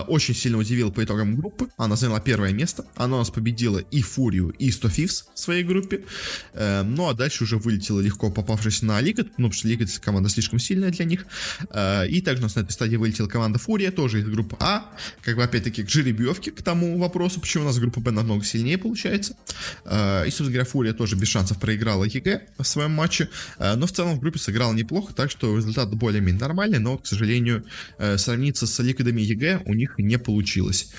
очень 0.07 0.35
сильно 0.35 0.57
удивила 0.57 0.91
по 0.91 1.03
итогам 1.03 1.35
группы. 1.35 1.69
Она 1.77 1.95
заняла 1.95 2.19
первое 2.19 2.51
место. 2.51 2.85
Она 2.95 3.15
у 3.15 3.19
нас 3.19 3.29
победила 3.29 3.79
и 3.79 4.01
Фурию, 4.01 4.49
и 4.49 4.71
100 4.71 4.87
Thieves 4.89 5.23
в 5.33 5.39
своей 5.39 5.63
группе. 5.63 6.03
Ну 6.53 7.07
а 7.07 7.13
дальше 7.13 7.43
уже 7.43 7.57
вылетела 7.57 7.99
легко 7.99 8.29
попавшись 8.29 8.81
на 8.81 8.99
Liquid, 9.01 9.27
ну 9.37 9.49
потому 9.49 9.53
что 9.53 9.67
Liquid 9.67 9.99
команда 9.99 10.29
слишком 10.29 10.59
сильная 10.59 10.91
для 10.91 11.05
них. 11.05 11.25
Э, 11.71 12.07
и 12.07 12.21
также 12.21 12.41
у 12.41 12.45
нас 12.45 12.55
на 12.55 12.61
этой 12.61 12.71
стадии 12.71 12.95
вылетела 12.95 13.27
команда 13.27 13.59
Фурия, 13.59 13.91
тоже 13.91 14.19
из 14.19 14.25
группы 14.25 14.57
А. 14.59 14.85
Как 15.21 15.35
бы 15.35 15.43
опять-таки 15.43 15.83
к 15.83 15.89
жеребьевке 15.89 16.51
к 16.51 16.61
тому 16.61 16.97
вопросу, 16.99 17.39
почему 17.39 17.63
у 17.63 17.67
нас 17.67 17.77
группа 17.77 17.99
Б 17.99 18.11
намного 18.11 18.43
сильнее 18.43 18.77
получается. 18.77 19.35
Э, 19.85 20.23
и, 20.25 20.29
собственно 20.29 20.51
говоря, 20.51 20.65
Фурия 20.65 20.93
тоже 20.93 21.15
без 21.15 21.27
шансов 21.27 21.59
проиграла 21.59 22.05
EG 22.05 22.47
в 22.57 22.63
своем 22.63 22.91
матче. 22.91 23.29
Э, 23.57 23.75
но 23.75 23.87
в 23.87 23.91
целом 23.91 24.15
в 24.15 24.19
группе 24.19 24.39
сыграла 24.39 24.73
неплохо, 24.73 25.13
так 25.13 25.31
что 25.31 25.57
результат 25.57 25.93
более-менее 25.93 26.39
нормальный, 26.39 26.79
но, 26.79 26.97
к 26.97 27.07
сожалению, 27.07 27.65
сравниться 28.17 28.67
с 28.67 28.79
Ликвидами 28.83 29.21
и 29.21 29.35
EG 29.35 29.63
у 29.65 29.73
них 29.73 29.95
не 29.97 30.17
получилось. 30.17 30.91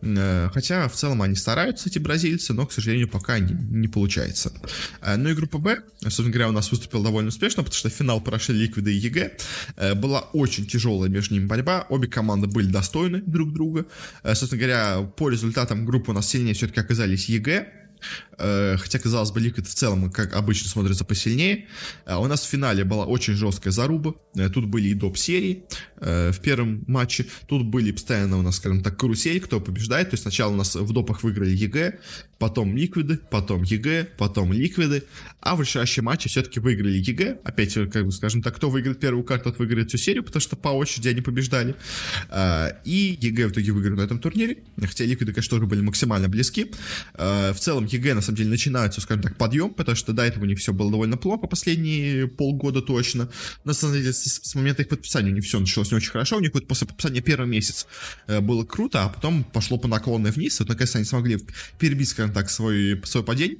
Хотя 0.00 0.88
в 0.88 0.94
целом 0.94 1.22
они 1.22 1.34
стараются, 1.34 1.88
эти 1.88 1.98
бразильцы, 1.98 2.52
но, 2.52 2.66
к 2.66 2.72
сожалению, 2.72 3.08
пока 3.08 3.38
не, 3.38 3.54
не 3.54 3.88
получается. 3.88 4.52
Ну 5.02 5.28
и 5.28 5.34
группа 5.34 5.58
Б, 5.58 5.82
собственно 6.00 6.30
говоря, 6.30 6.48
у 6.48 6.52
нас 6.52 6.70
выступила 6.70 7.04
довольно 7.04 7.28
успешно, 7.28 7.62
потому 7.62 7.76
что 7.76 7.88
финал 7.88 8.20
прошли 8.20 8.54
Ликвиды 8.54 8.92
и 8.92 8.98
EG. 8.98 9.36
Э, 9.76 9.94
была 9.94 10.20
очень 10.32 10.66
тяжелая 10.66 11.08
между 11.08 11.34
ними 11.34 11.46
борьба, 11.46 11.86
обе 11.88 12.08
команды 12.08 12.46
были 12.46 12.66
достойны 12.66 13.22
друг 13.22 13.52
друга. 13.52 13.86
Э, 14.22 14.34
собственно 14.34 14.60
говоря, 14.60 15.02
по 15.16 15.28
результатам 15.28 15.84
группы 15.84 16.10
у 16.10 16.14
нас 16.14 16.28
сильнее 16.28 16.54
все-таки 16.54 16.80
оказались 16.80 17.28
EG, 17.28 17.58
Э, 17.58 17.87
хотя, 18.38 18.98
казалось 19.00 19.32
бы, 19.32 19.40
Liquid 19.40 19.66
в 19.66 19.74
целом, 19.74 20.10
как 20.12 20.34
обычно, 20.34 20.68
смотрится 20.68 21.04
посильнее. 21.04 21.66
Э, 22.06 22.16
у 22.16 22.26
нас 22.26 22.42
в 22.42 22.48
финале 22.48 22.84
была 22.84 23.04
очень 23.04 23.34
жесткая 23.34 23.72
заруба. 23.72 24.14
Э, 24.36 24.48
тут 24.48 24.66
были 24.66 24.88
и 24.88 24.94
доп-серии 24.94 25.64
в 26.00 26.38
первом 26.40 26.84
матче. 26.86 27.26
Тут 27.48 27.66
были 27.66 27.90
постоянно 27.90 28.38
у 28.38 28.42
нас, 28.42 28.56
скажем 28.56 28.84
так, 28.84 28.96
карусель, 28.96 29.40
кто 29.40 29.60
побеждает. 29.60 30.10
То 30.10 30.14
есть 30.14 30.22
сначала 30.22 30.52
у 30.52 30.56
нас 30.56 30.76
в 30.76 30.92
допах 30.92 31.24
выиграли 31.24 31.50
EG, 31.50 31.98
потом 32.38 32.76
Ликвиды, 32.76 33.18
потом 33.32 33.64
EG, 33.64 34.10
потом 34.16 34.52
Ликвиды. 34.52 35.02
А 35.40 35.56
в 35.56 35.60
решающем 35.60 36.04
матче 36.04 36.28
все-таки 36.28 36.60
выиграли 36.60 36.98
EG. 36.98 37.40
Опять, 37.42 37.74
как 37.74 38.06
бы, 38.06 38.12
скажем 38.12 38.42
так, 38.42 38.54
кто 38.54 38.70
выиграет 38.70 39.00
первую 39.00 39.24
карту, 39.24 39.50
тот 39.50 39.58
выиграет 39.58 39.88
всю 39.88 39.98
серию, 39.98 40.22
потому 40.22 40.40
что 40.40 40.54
по 40.54 40.68
очереди 40.68 41.08
они 41.08 41.20
побеждали. 41.20 41.74
И 42.84 43.18
EG 43.20 43.48
в 43.48 43.52
итоге 43.52 43.72
выиграли 43.72 43.96
на 43.96 44.02
этом 44.02 44.20
турнире. 44.20 44.58
Хотя 44.80 45.04
Ликвиды, 45.04 45.32
конечно, 45.32 45.56
тоже 45.56 45.66
были 45.66 45.80
максимально 45.80 46.28
близки. 46.28 46.70
В 47.14 47.56
целом 47.58 47.86
EG, 47.92 48.14
на 48.14 48.20
самом 48.20 48.36
деле, 48.36 48.50
начинается, 48.50 49.00
скажем 49.00 49.22
так, 49.22 49.36
подъем, 49.36 49.74
потому 49.74 49.96
что 49.96 50.12
до 50.12 50.22
этого 50.22 50.44
у 50.44 50.46
них 50.46 50.58
все 50.58 50.72
было 50.72 50.90
довольно 50.90 51.16
плохо, 51.16 51.46
последние 51.46 52.28
полгода 52.28 52.82
точно. 52.82 53.28
На 53.64 53.72
самом 53.72 53.94
деле, 53.94 54.12
с, 54.12 54.24
с 54.24 54.54
момента 54.54 54.82
их 54.82 54.88
подписания 54.88 55.30
у 55.30 55.34
них 55.34 55.44
все 55.44 55.58
началось 55.58 55.90
не 55.90 55.96
очень 55.96 56.10
хорошо, 56.10 56.36
у 56.36 56.40
них 56.40 56.54
вот 56.54 56.66
после 56.66 56.86
подписания 56.86 57.20
первый 57.20 57.48
месяц 57.48 57.86
э, 58.26 58.40
было 58.40 58.64
круто, 58.64 59.04
а 59.04 59.08
потом 59.08 59.44
пошло 59.44 59.78
по 59.78 59.88
наклонной 59.88 60.30
вниз, 60.30 60.58
вот 60.60 60.68
наконец 60.68 60.94
они 60.96 61.04
смогли 61.04 61.38
перебить, 61.78 62.08
скажем 62.08 62.32
так, 62.32 62.50
свой, 62.50 63.00
свой 63.04 63.24
падение, 63.24 63.58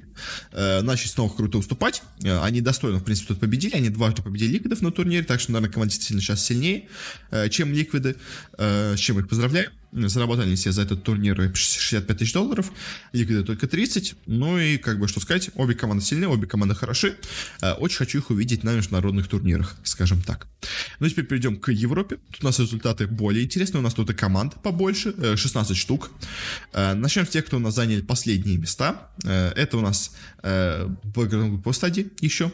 э, 0.51 0.81
начали 0.81 1.07
снова 1.07 1.33
круто 1.33 1.57
уступать, 1.57 2.01
э, 2.23 2.39
они 2.41 2.61
достойно, 2.61 2.99
в 2.99 3.03
принципе, 3.03 3.29
тут 3.29 3.39
победили, 3.39 3.75
они 3.75 3.89
дважды 3.89 4.21
победили 4.21 4.53
Ликвидов 4.53 4.81
на 4.81 4.91
турнире, 4.91 5.23
так 5.23 5.39
что, 5.39 5.51
наверное, 5.51 5.73
команда 5.73 5.91
действительно 5.91 6.21
сейчас 6.21 6.43
сильнее, 6.43 6.87
э, 7.31 7.49
чем 7.49 7.73
Ликвиды, 7.73 8.15
э, 8.57 8.95
с 8.95 8.99
чем 8.99 9.19
их 9.19 9.27
поздравляю 9.27 9.71
заработали 9.91 10.55
себе 10.55 10.71
за 10.71 10.83
этот 10.83 11.03
турнир 11.03 11.51
65 11.53 12.17
тысяч 12.17 12.33
долларов, 12.33 12.71
Ликвиды 13.13 13.43
только 13.43 13.67
30, 13.67 14.15
ну 14.25 14.57
и, 14.57 14.77
как 14.77 14.99
бы, 14.99 15.07
что 15.07 15.19
сказать, 15.19 15.49
обе 15.55 15.75
команды 15.75 16.03
сильные, 16.03 16.27
обе 16.27 16.47
команды 16.47 16.75
хороши, 16.75 17.15
э, 17.61 17.71
очень 17.73 17.97
хочу 17.97 18.19
их 18.19 18.29
увидеть 18.29 18.63
на 18.63 18.75
международных 18.75 19.27
турнирах, 19.27 19.75
скажем 19.83 20.21
так. 20.21 20.47
Ну, 20.99 21.09
теперь 21.09 21.25
перейдем 21.25 21.57
к 21.57 21.71
Европе, 21.71 22.17
тут 22.31 22.43
у 22.43 22.45
нас 22.45 22.59
результаты 22.59 23.07
более 23.07 23.45
интересные, 23.45 23.79
у 23.79 23.83
нас 23.83 23.93
тут 23.93 24.09
и 24.09 24.13
команд 24.13 24.61
побольше, 24.61 25.13
16 25.37 25.71
э, 25.71 25.79
штук. 25.79 26.11
Э, 26.73 26.93
начнем 26.93 27.25
с 27.25 27.29
тех, 27.29 27.45
кто 27.45 27.57
у 27.57 27.59
нас 27.59 27.75
заняли 27.75 28.01
последние 28.01 28.57
места, 28.57 29.09
это 29.23 29.77
у 29.77 29.81
нас 29.81 30.11
в 30.41 31.61
по 31.61 31.73
стадии 31.73 32.11
еще, 32.21 32.51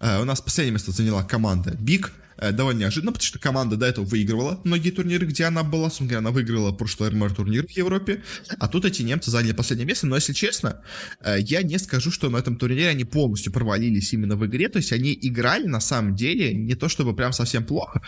у 0.00 0.24
нас 0.24 0.40
последнее 0.40 0.72
место 0.72 0.92
заняла 0.92 1.24
команда 1.24 1.70
Big, 1.70 2.10
Э, 2.14 2.23
довольно 2.36 2.80
неожиданно, 2.80 3.12
потому 3.12 3.26
что 3.26 3.38
команда 3.38 3.76
до 3.76 3.86
этого 3.86 4.04
выигрывала 4.04 4.60
многие 4.64 4.90
турниры, 4.90 5.26
где 5.26 5.44
она 5.44 5.62
была. 5.62 5.90
Собственно, 5.90 6.18
она 6.18 6.30
выиграла 6.30 6.72
прошлый 6.72 7.10
РМР 7.10 7.34
турнир 7.34 7.66
в 7.66 7.70
Европе, 7.70 8.22
а 8.58 8.68
тут 8.68 8.84
эти 8.84 9.02
немцы 9.02 9.30
заняли 9.30 9.52
последнее 9.52 9.86
место. 9.86 10.06
Но, 10.06 10.16
если 10.16 10.32
честно, 10.32 10.82
э, 11.20 11.36
я 11.40 11.62
не 11.62 11.78
скажу, 11.78 12.10
что 12.10 12.30
на 12.30 12.38
этом 12.38 12.56
турнире 12.56 12.88
они 12.88 13.04
полностью 13.04 13.52
провалились 13.52 14.12
именно 14.12 14.36
в 14.36 14.44
игре. 14.46 14.68
То 14.68 14.78
есть 14.78 14.92
они 14.92 15.16
играли 15.20 15.66
на 15.66 15.80
самом 15.80 16.14
деле 16.14 16.52
не 16.54 16.74
то 16.74 16.88
чтобы 16.88 17.14
прям 17.14 17.32
совсем 17.32 17.64
плохо, 17.64 18.02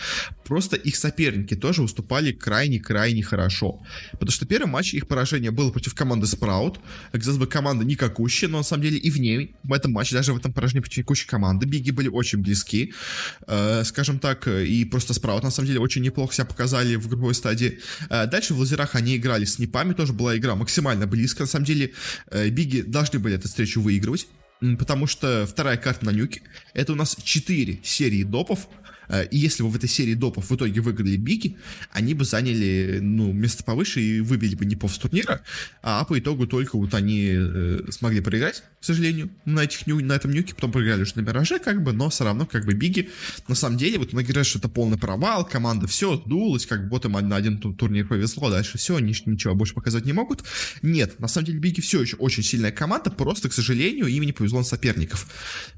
просто 0.45 0.77
их 0.77 0.97
соперники 0.97 1.55
тоже 1.55 1.83
уступали 1.83 2.33
крайне-крайне 2.33 3.23
хорошо. 3.23 3.83
Потому 4.13 4.31
что 4.31 4.47
первый 4.47 4.69
матч 4.69 4.95
их 4.95 5.07
поражение 5.07 5.51
было 5.51 5.71
против 5.71 5.95
команды 5.95 6.27
Sprout. 6.27 6.79
Казалось 7.13 7.39
бы, 7.39 7.47
команда 7.47 7.85
никакущая, 7.85 8.49
но 8.49 8.59
на 8.59 8.65
самом 8.65 8.83
деле 8.83 8.99
и 8.99 9.11
в 9.11 9.21
ней, 9.21 9.55
в 9.63 9.73
этом 9.73 9.93
матче, 9.93 10.15
даже 10.15 10.33
в 10.33 10.37
этом 10.37 10.53
поражении 10.53 10.81
против 10.81 10.99
никакущей 10.99 11.29
команды, 11.29 11.67
Биги 11.67 11.91
были 11.91 12.09
очень 12.09 12.41
близки. 12.41 12.93
Э, 13.47 13.83
скажем 13.85 14.17
скажем 14.17 14.19
так, 14.27 14.49
и 14.49 14.85
просто 14.85 15.15
Спраут, 15.15 15.45
на 15.45 15.53
самом 15.53 15.69
деле, 15.69 15.79
очень 15.79 16.03
неплохо 16.03 16.35
себя 16.35 16.47
показали 16.47 16.97
в 16.97 17.07
групповой 17.07 17.33
стадии. 17.33 17.79
Э, 18.11 18.27
дальше 18.27 18.55
в 18.55 18.59
лазерах 18.59 18.97
они 18.97 19.17
играли 19.17 19.45
с 19.45 19.61
Непами, 19.61 19.93
тоже 19.93 20.13
была 20.13 20.37
игра 20.37 20.57
максимально 20.57 21.07
близко. 21.07 21.43
На 21.43 21.47
самом 21.47 21.65
деле, 21.65 21.93
э, 22.33 22.49
Биги 22.49 22.81
должны 22.81 23.21
были 23.21 23.37
эту 23.37 23.47
встречу 23.47 23.81
выигрывать, 23.81 24.27
потому 24.79 25.07
что 25.07 25.47
вторая 25.47 25.77
карта 25.77 26.07
на 26.07 26.11
нюке, 26.11 26.43
это 26.75 26.93
у 26.93 26.97
нас 26.97 27.17
4 27.23 27.79
серии 27.85 28.25
допов, 28.25 28.67
Э, 28.69 28.86
и 29.31 29.39
если 29.39 29.63
бы 29.63 29.71
в 29.71 29.77
этой 29.77 29.89
серии 29.89 30.15
допов 30.15 30.51
в 30.51 30.55
итоге 30.55 30.81
выиграли 30.81 31.17
Бики, 31.17 31.57
они 31.93 32.15
бы 32.15 32.25
заняли, 32.25 32.99
ну, 33.01 33.33
место 33.33 33.65
повыше 33.65 34.01
и 34.01 34.21
выбили 34.21 34.55
бы 34.55 34.65
не 34.65 34.77
с 34.77 34.99
турнира, 34.99 35.43
а 35.83 36.05
по 36.05 36.19
итогу 36.19 36.47
только 36.47 36.77
вот 36.77 36.95
они 36.95 37.33
э, 37.35 37.81
смогли 37.91 38.21
проиграть, 38.21 38.63
к 38.81 38.85
сожалению, 38.85 39.31
на, 39.45 39.65
этих, 39.65 39.87
на 39.87 40.13
этом 40.13 40.31
нюке, 40.31 40.55
потом 40.55 40.71
проиграли 40.71 41.03
уже 41.03 41.13
на 41.17 41.21
Мираже, 41.21 41.59
как 41.59 41.83
бы, 41.83 41.93
но 41.93 42.09
все 42.09 42.25
равно, 42.25 42.47
как 42.47 42.65
бы, 42.65 42.75
Биги, 42.75 43.11
на 43.49 43.55
самом 43.55 43.79
деле, 43.79 43.99
вот 43.99 44.13
многие 44.13 44.29
говорят, 44.29 44.47
что 44.47 44.59
это 44.59 44.69
полный 44.69 44.99
провал, 44.99 45.45
команда 45.45 45.87
все, 45.87 46.17
сдулась, 46.17 46.67
как 46.67 46.89
бы, 46.89 46.97
им 46.97 47.29
на 47.29 47.37
один 47.37 47.59
турнир 47.59 48.07
повезло, 48.07 48.51
дальше 48.51 48.79
все, 48.79 48.97
они 48.97 49.15
ничего 49.27 49.55
больше 49.55 49.75
показать 49.75 50.05
не 50.05 50.13
могут. 50.13 50.45
Нет, 50.83 51.19
на 51.19 51.29
самом 51.29 51.47
деле, 51.47 51.59
Биги 51.59 51.81
все 51.81 52.01
еще 52.01 52.17
очень 52.17 52.43
сильная 52.43 52.73
команда, 52.73 53.11
просто, 53.11 53.49
к 53.49 53.53
сожалению, 53.53 54.07
им 54.07 54.23
не 54.23 54.33
повезло 54.33 54.59
на 54.61 54.65
соперников, 54.65 55.27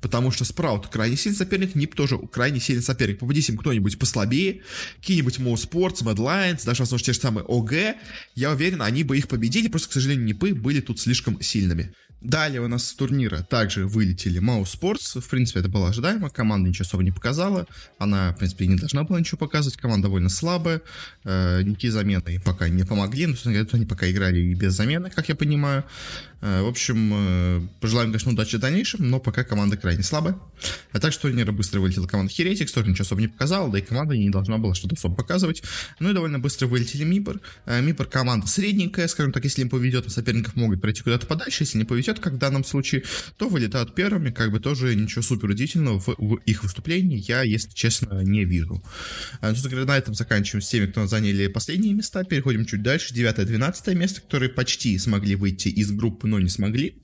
потому 0.01 0.31
что 0.31 0.45
Спраут 0.45 0.89
крайне 0.89 1.17
сильный 1.17 1.37
соперник, 1.37 1.75
Нип 1.75 1.95
тоже 1.95 2.19
крайне 2.19 2.61
сильный 2.61 2.83
соперник, 2.83 3.18
попадись 3.19 3.49
им 3.49 3.57
кто-нибудь 3.57 3.99
послабее, 3.99 4.63
какие-нибудь 5.01 5.39
Mo 5.39 5.55
Sports, 5.55 6.03
Mad 6.03 6.17
Lions, 6.17 6.65
даже, 6.65 6.83
возможно, 6.83 7.05
те 7.05 7.13
же 7.13 7.21
самые 7.21 7.45
ОГ, 7.45 7.97
я 8.35 8.51
уверен, 8.51 8.83
они 8.83 9.05
бы 9.05 9.19
их 9.19 9.29
победили, 9.29 9.69
просто, 9.69 9.89
к 9.89 9.93
сожалению, 9.93 10.25
Нипы 10.27 10.55
были 10.55 10.81
тут 10.81 11.01
слишком 11.01 11.41
сильными. 11.41 11.93
Далее 12.21 12.61
у 12.61 12.69
нас 12.69 12.85
с 12.85 12.95
турнира 12.95 13.43
также 13.43 13.87
вылетели 13.87 14.41
Маус 14.41 14.75
Sports. 14.75 15.21
В 15.21 15.29
принципе, 15.29 15.61
это 15.61 15.69
было 15.69 15.89
ожидаемо. 15.89 16.31
Команда 16.31 16.69
ничего 16.69 16.85
особо 16.85 17.05
не 17.05 17.13
показала. 17.13 17.67
Она, 17.99 18.33
в 18.33 18.39
принципе, 18.39 18.67
не 18.67 18.75
должна 18.75 19.05
была 19.05 19.21
ничего 19.21 19.39
показывать. 19.39 19.79
Команда 19.79 20.09
довольно 20.09 20.29
слабая. 20.29 20.83
Э, 21.25 21.63
никакие 21.63 21.93
замены 21.93 22.41
пока 22.45 22.69
не 22.69 22.85
помогли. 22.85 23.27
Но, 23.27 23.35
они 23.73 23.87
пока 23.87 24.11
играли 24.11 24.41
и 24.41 24.55
без 24.55 24.75
замены, 24.75 25.11
как 25.11 25.29
я 25.29 25.37
понимаю. 25.37 25.85
Э, 26.41 26.63
в 26.63 26.69
общем, 26.69 27.13
э, 27.15 27.61
пожелаем, 27.81 28.11
конечно, 28.11 28.33
удачи 28.33 28.57
в 28.57 28.61
дальнейшем, 28.61 29.09
но 29.11 29.19
пока 29.19 29.43
команда 29.43 29.77
крайне 29.77 30.03
слабая. 30.05 30.39
А 30.93 31.01
так 31.01 31.13
что 31.13 31.23
турнира 31.23 31.51
быстро 31.51 31.81
вылетела 31.81 32.07
команда 32.07 32.33
Heretics, 32.33 32.73
тоже 32.73 32.89
ничего 32.89 33.03
особо 33.03 33.21
не 33.21 33.29
показала, 33.29 33.71
да 33.71 33.79
и 33.79 33.83
команда 33.83 34.17
не 34.17 34.31
должна 34.31 34.59
была 34.59 34.75
что-то 34.75 34.95
особо 34.95 35.17
показывать. 35.17 35.63
Ну 35.99 36.11
и 36.11 36.15
довольно 36.15 36.39
быстро 36.39 36.67
вылетели 36.67 37.03
Мипр. 37.05 37.41
Э, 37.67 37.81
Мипр 37.81 38.07
команда 38.07 38.47
средненькая, 38.47 39.09
скажем 39.09 39.33
так, 39.33 39.45
если 39.45 39.63
им 39.63 39.69
повезет, 39.69 40.07
а 40.07 40.11
соперников 40.11 40.55
могут 40.55 40.81
пройти 40.81 41.03
куда-то 41.03 41.27
подальше. 41.27 41.65
Если 41.65 41.79
не 41.79 41.85
повезет, 41.85 42.08
как 42.15 42.35
в 42.35 42.39
данном 42.39 42.65
случае, 42.65 43.05
то 43.37 43.49
вылетают 43.49 43.95
первыми, 43.95 44.31
как 44.31 44.51
бы 44.51 44.61
тоже 44.61 44.95
ничего 44.95 45.23
супер 45.23 45.51
удивительного 45.51 46.01
в, 46.01 46.09
в 46.19 46.37
их 46.47 46.63
выступлении 46.63 47.19
я, 47.29 47.43
если 47.43 47.71
честно, 47.73 48.23
не 48.23 48.45
вижу. 48.45 48.83
Ну, 49.43 49.55
говоря, 49.65 49.85
на 49.87 49.99
этом 49.99 50.15
заканчиваем 50.15 50.63
с 50.63 50.69
теми, 50.69 50.87
кто 50.87 51.07
заняли 51.07 51.47
последние 51.49 51.95
места. 51.95 52.25
Переходим 52.25 52.65
чуть 52.65 52.83
дальше. 52.83 53.15
9-12 53.15 53.95
место, 53.95 54.21
которые 54.21 54.51
почти 54.51 54.99
смогли 54.99 55.35
выйти 55.35 55.69
из 55.69 55.91
группы 55.91 56.27
но 56.27 56.39
не 56.39 56.49
смогли. 56.49 56.97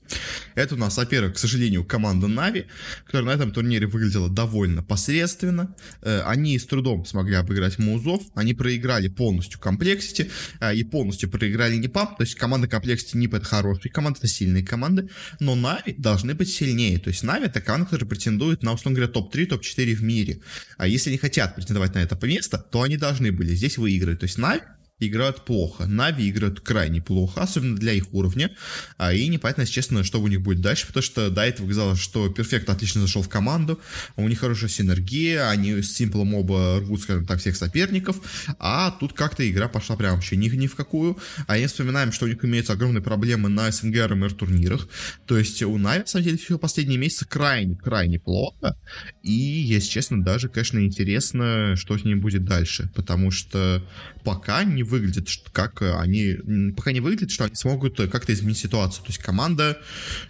Это 0.53 0.75
у 0.75 0.77
нас, 0.77 0.97
во-первых, 0.97 1.35
к 1.35 1.37
сожалению, 1.37 1.83
команда 1.83 2.27
Na'Vi, 2.27 2.65
которая 3.05 3.25
на 3.25 3.41
этом 3.41 3.51
турнире 3.51 3.87
выглядела 3.87 4.29
довольно 4.29 4.83
посредственно. 4.83 5.75
Э, 6.01 6.21
они 6.25 6.57
с 6.57 6.65
трудом 6.65 7.05
смогли 7.05 7.35
обыграть 7.35 7.79
Музов. 7.79 8.21
Они 8.35 8.53
проиграли 8.53 9.07
полностью 9.07 9.59
Комплексити 9.59 10.29
э, 10.59 10.75
и 10.75 10.83
полностью 10.83 11.29
проиграли 11.29 11.75
Нипам. 11.75 12.15
То 12.15 12.23
есть 12.23 12.35
команда 12.35 12.67
Complexity, 12.67 13.17
NiP 13.17 13.33
это 13.33 13.45
хорошие 13.45 13.91
команды, 13.91 14.19
это 14.19 14.27
сильные 14.27 14.63
команды. 14.95 15.09
Но 15.39 15.55
Na'Vi 15.55 15.93
должны 15.97 16.33
быть 16.33 16.49
сильнее. 16.49 16.99
То 16.99 17.09
есть 17.09 17.23
Na'Vi 17.23 17.45
это 17.45 17.61
команда, 17.61 17.85
которая 17.85 18.07
претендует 18.07 18.63
на, 18.63 18.73
условно 18.73 18.97
говоря, 18.97 19.11
топ-3, 19.11 19.45
топ-4 19.47 19.93
в 19.93 20.03
мире. 20.03 20.39
А 20.77 20.87
если 20.87 21.09
они 21.09 21.17
хотят 21.17 21.55
претендовать 21.55 21.93
на 21.95 21.99
это 21.99 22.17
место, 22.25 22.57
то 22.57 22.81
они 22.81 22.97
должны 22.97 23.31
были 23.31 23.53
здесь 23.55 23.77
выиграть. 23.77 24.19
То 24.19 24.25
есть 24.25 24.37
Na'Vi 24.37 24.61
играют 24.99 25.43
плохо. 25.43 25.87
Na'Vi 25.87 26.29
играют 26.29 26.61
крайне 26.61 27.01
плохо, 27.01 27.41
особенно 27.41 27.75
для 27.75 27.91
их 27.93 28.13
уровня. 28.13 28.55
А, 28.97 29.13
и 29.13 29.27
непонятно, 29.27 29.61
если 29.61 29.73
честно, 29.73 30.03
что 30.05 30.21
у 30.21 30.27
них 30.27 30.41
будет 30.41 30.61
дальше, 30.61 30.87
потому 30.87 31.03
что 31.03 31.29
до 31.29 31.41
этого 31.41 31.67
казалось, 31.67 31.99
что 31.99 32.29
Перфект 32.29 32.69
отлично 32.69 33.01
зашел 33.01 33.21
в 33.21 33.27
команду, 33.27 33.81
у 34.15 34.27
них 34.27 34.39
хорошая 34.39 34.69
синергия, 34.69 35.49
они 35.49 35.81
с 35.81 35.93
Симплом 35.93 36.33
оба 36.33 36.79
рвут, 36.79 37.01
скажем 37.01 37.25
так, 37.25 37.39
всех 37.39 37.57
соперников, 37.57 38.21
а 38.57 38.91
тут 38.91 39.13
как-то 39.13 39.49
игра 39.49 39.67
пошла 39.67 39.97
прям 39.97 40.15
вообще 40.15 40.37
ни, 40.37 40.47
ни 40.49 40.67
в 40.67 40.75
какую. 40.75 41.17
А 41.47 41.57
я 41.57 41.67
вспоминаем, 41.67 42.13
что 42.13 42.25
у 42.25 42.29
них 42.29 42.43
имеются 42.45 42.73
огромные 42.73 43.01
проблемы 43.01 43.49
на 43.49 43.69
СНГ 43.69 43.97
РМР 44.07 44.33
турнирах, 44.33 44.87
то 45.25 45.37
есть 45.37 45.61
у 45.61 45.77
Нави, 45.77 46.01
на 46.01 46.07
самом 46.07 46.23
деле, 46.23 46.37
все 46.37 46.57
последние 46.57 46.97
месяцы 46.97 47.25
крайне-крайне 47.25 48.19
плохо, 48.19 48.77
и, 49.23 49.33
если 49.33 49.89
честно, 49.89 50.23
даже, 50.23 50.47
конечно, 50.47 50.79
интересно, 50.79 51.75
что 51.75 51.97
с 51.97 52.05
ним 52.05 52.21
будет 52.21 52.45
дальше, 52.45 52.89
потому 52.95 53.31
что 53.31 53.83
пока 54.23 54.63
не 54.63 54.84
выглядит, 54.85 55.29
как 55.51 55.81
они, 55.81 56.37
пока 56.75 56.91
не 56.91 57.01
выглядит, 57.01 57.31
что 57.31 57.45
они 57.45 57.55
смогут 57.55 57.97
как-то 58.11 58.33
изменить 58.33 58.57
ситуацию. 58.57 59.03
То 59.03 59.09
есть 59.09 59.19
команда 59.19 59.77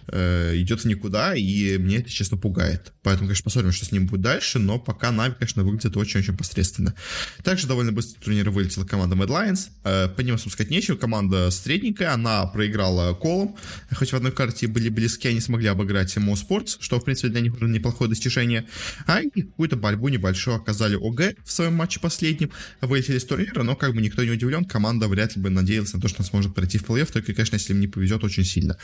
э, 0.08 0.56
идет 0.56 0.84
никуда, 0.84 1.34
и 1.34 1.78
мне 1.78 1.98
это, 1.98 2.10
честно, 2.10 2.36
пугает. 2.36 2.92
Поэтому, 3.02 3.28
конечно, 3.28 3.44
посмотрим, 3.44 3.72
что 3.72 3.84
с 3.84 3.92
ним 3.92 4.06
будет 4.06 4.22
дальше, 4.22 4.58
но 4.58 4.78
пока 4.78 5.12
Нави, 5.12 5.34
конечно, 5.38 5.64
выглядит 5.64 5.96
очень-очень 5.96 6.36
посредственно. 6.36 6.94
Также 7.42 7.66
довольно 7.66 7.92
быстро 7.92 8.20
турнира 8.20 8.50
вылетела 8.50 8.84
команда 8.84 9.16
Mad 9.16 9.28
Lions. 9.28 9.68
Э, 9.84 10.08
по 10.08 10.20
ним, 10.20 10.38
сказать, 10.38 10.70
нечего. 10.70 10.96
Команда 10.96 11.50
средненькая, 11.50 12.12
она 12.12 12.46
проиграла 12.46 13.14
колом. 13.14 13.56
Хоть 13.92 14.12
в 14.12 14.16
одной 14.16 14.32
карте 14.32 14.66
были 14.66 14.88
близки, 14.88 15.28
они 15.28 15.40
смогли 15.40 15.68
обыграть 15.68 16.16
Mo 16.16 16.34
Sports, 16.34 16.76
что, 16.80 16.98
в 16.98 17.04
принципе, 17.04 17.28
для 17.28 17.40
них 17.40 17.54
уже 17.54 17.66
неплохое 17.66 18.08
достижение. 18.08 18.66
А 19.06 19.20
какую-то 19.22 19.76
борьбу 19.76 20.08
небольшую 20.08 20.56
оказали 20.56 20.96
ОГ 20.96 21.36
в 21.44 21.52
своем 21.52 21.74
матче 21.74 22.00
последнем. 22.00 22.50
Вылетели 22.80 23.18
с 23.18 23.24
турнира, 23.24 23.62
но 23.62 23.76
как 23.76 23.94
бы 23.94 24.00
никто 24.00 24.24
не 24.24 24.30
удивлен, 24.46 24.64
команда 24.64 25.08
вряд 25.08 25.36
ли 25.36 25.42
бы 25.42 25.50
надеялась 25.50 25.92
на 25.92 26.00
то, 26.00 26.08
что 26.08 26.18
она 26.20 26.28
сможет 26.28 26.54
пройти 26.54 26.78
в 26.78 26.84
плей-офф, 26.84 27.12
только, 27.12 27.34
конечно, 27.34 27.56
если 27.56 27.72
им 27.72 27.80
не 27.80 27.88
повезет 27.88 28.24
очень 28.24 28.44
сильно. 28.44 28.76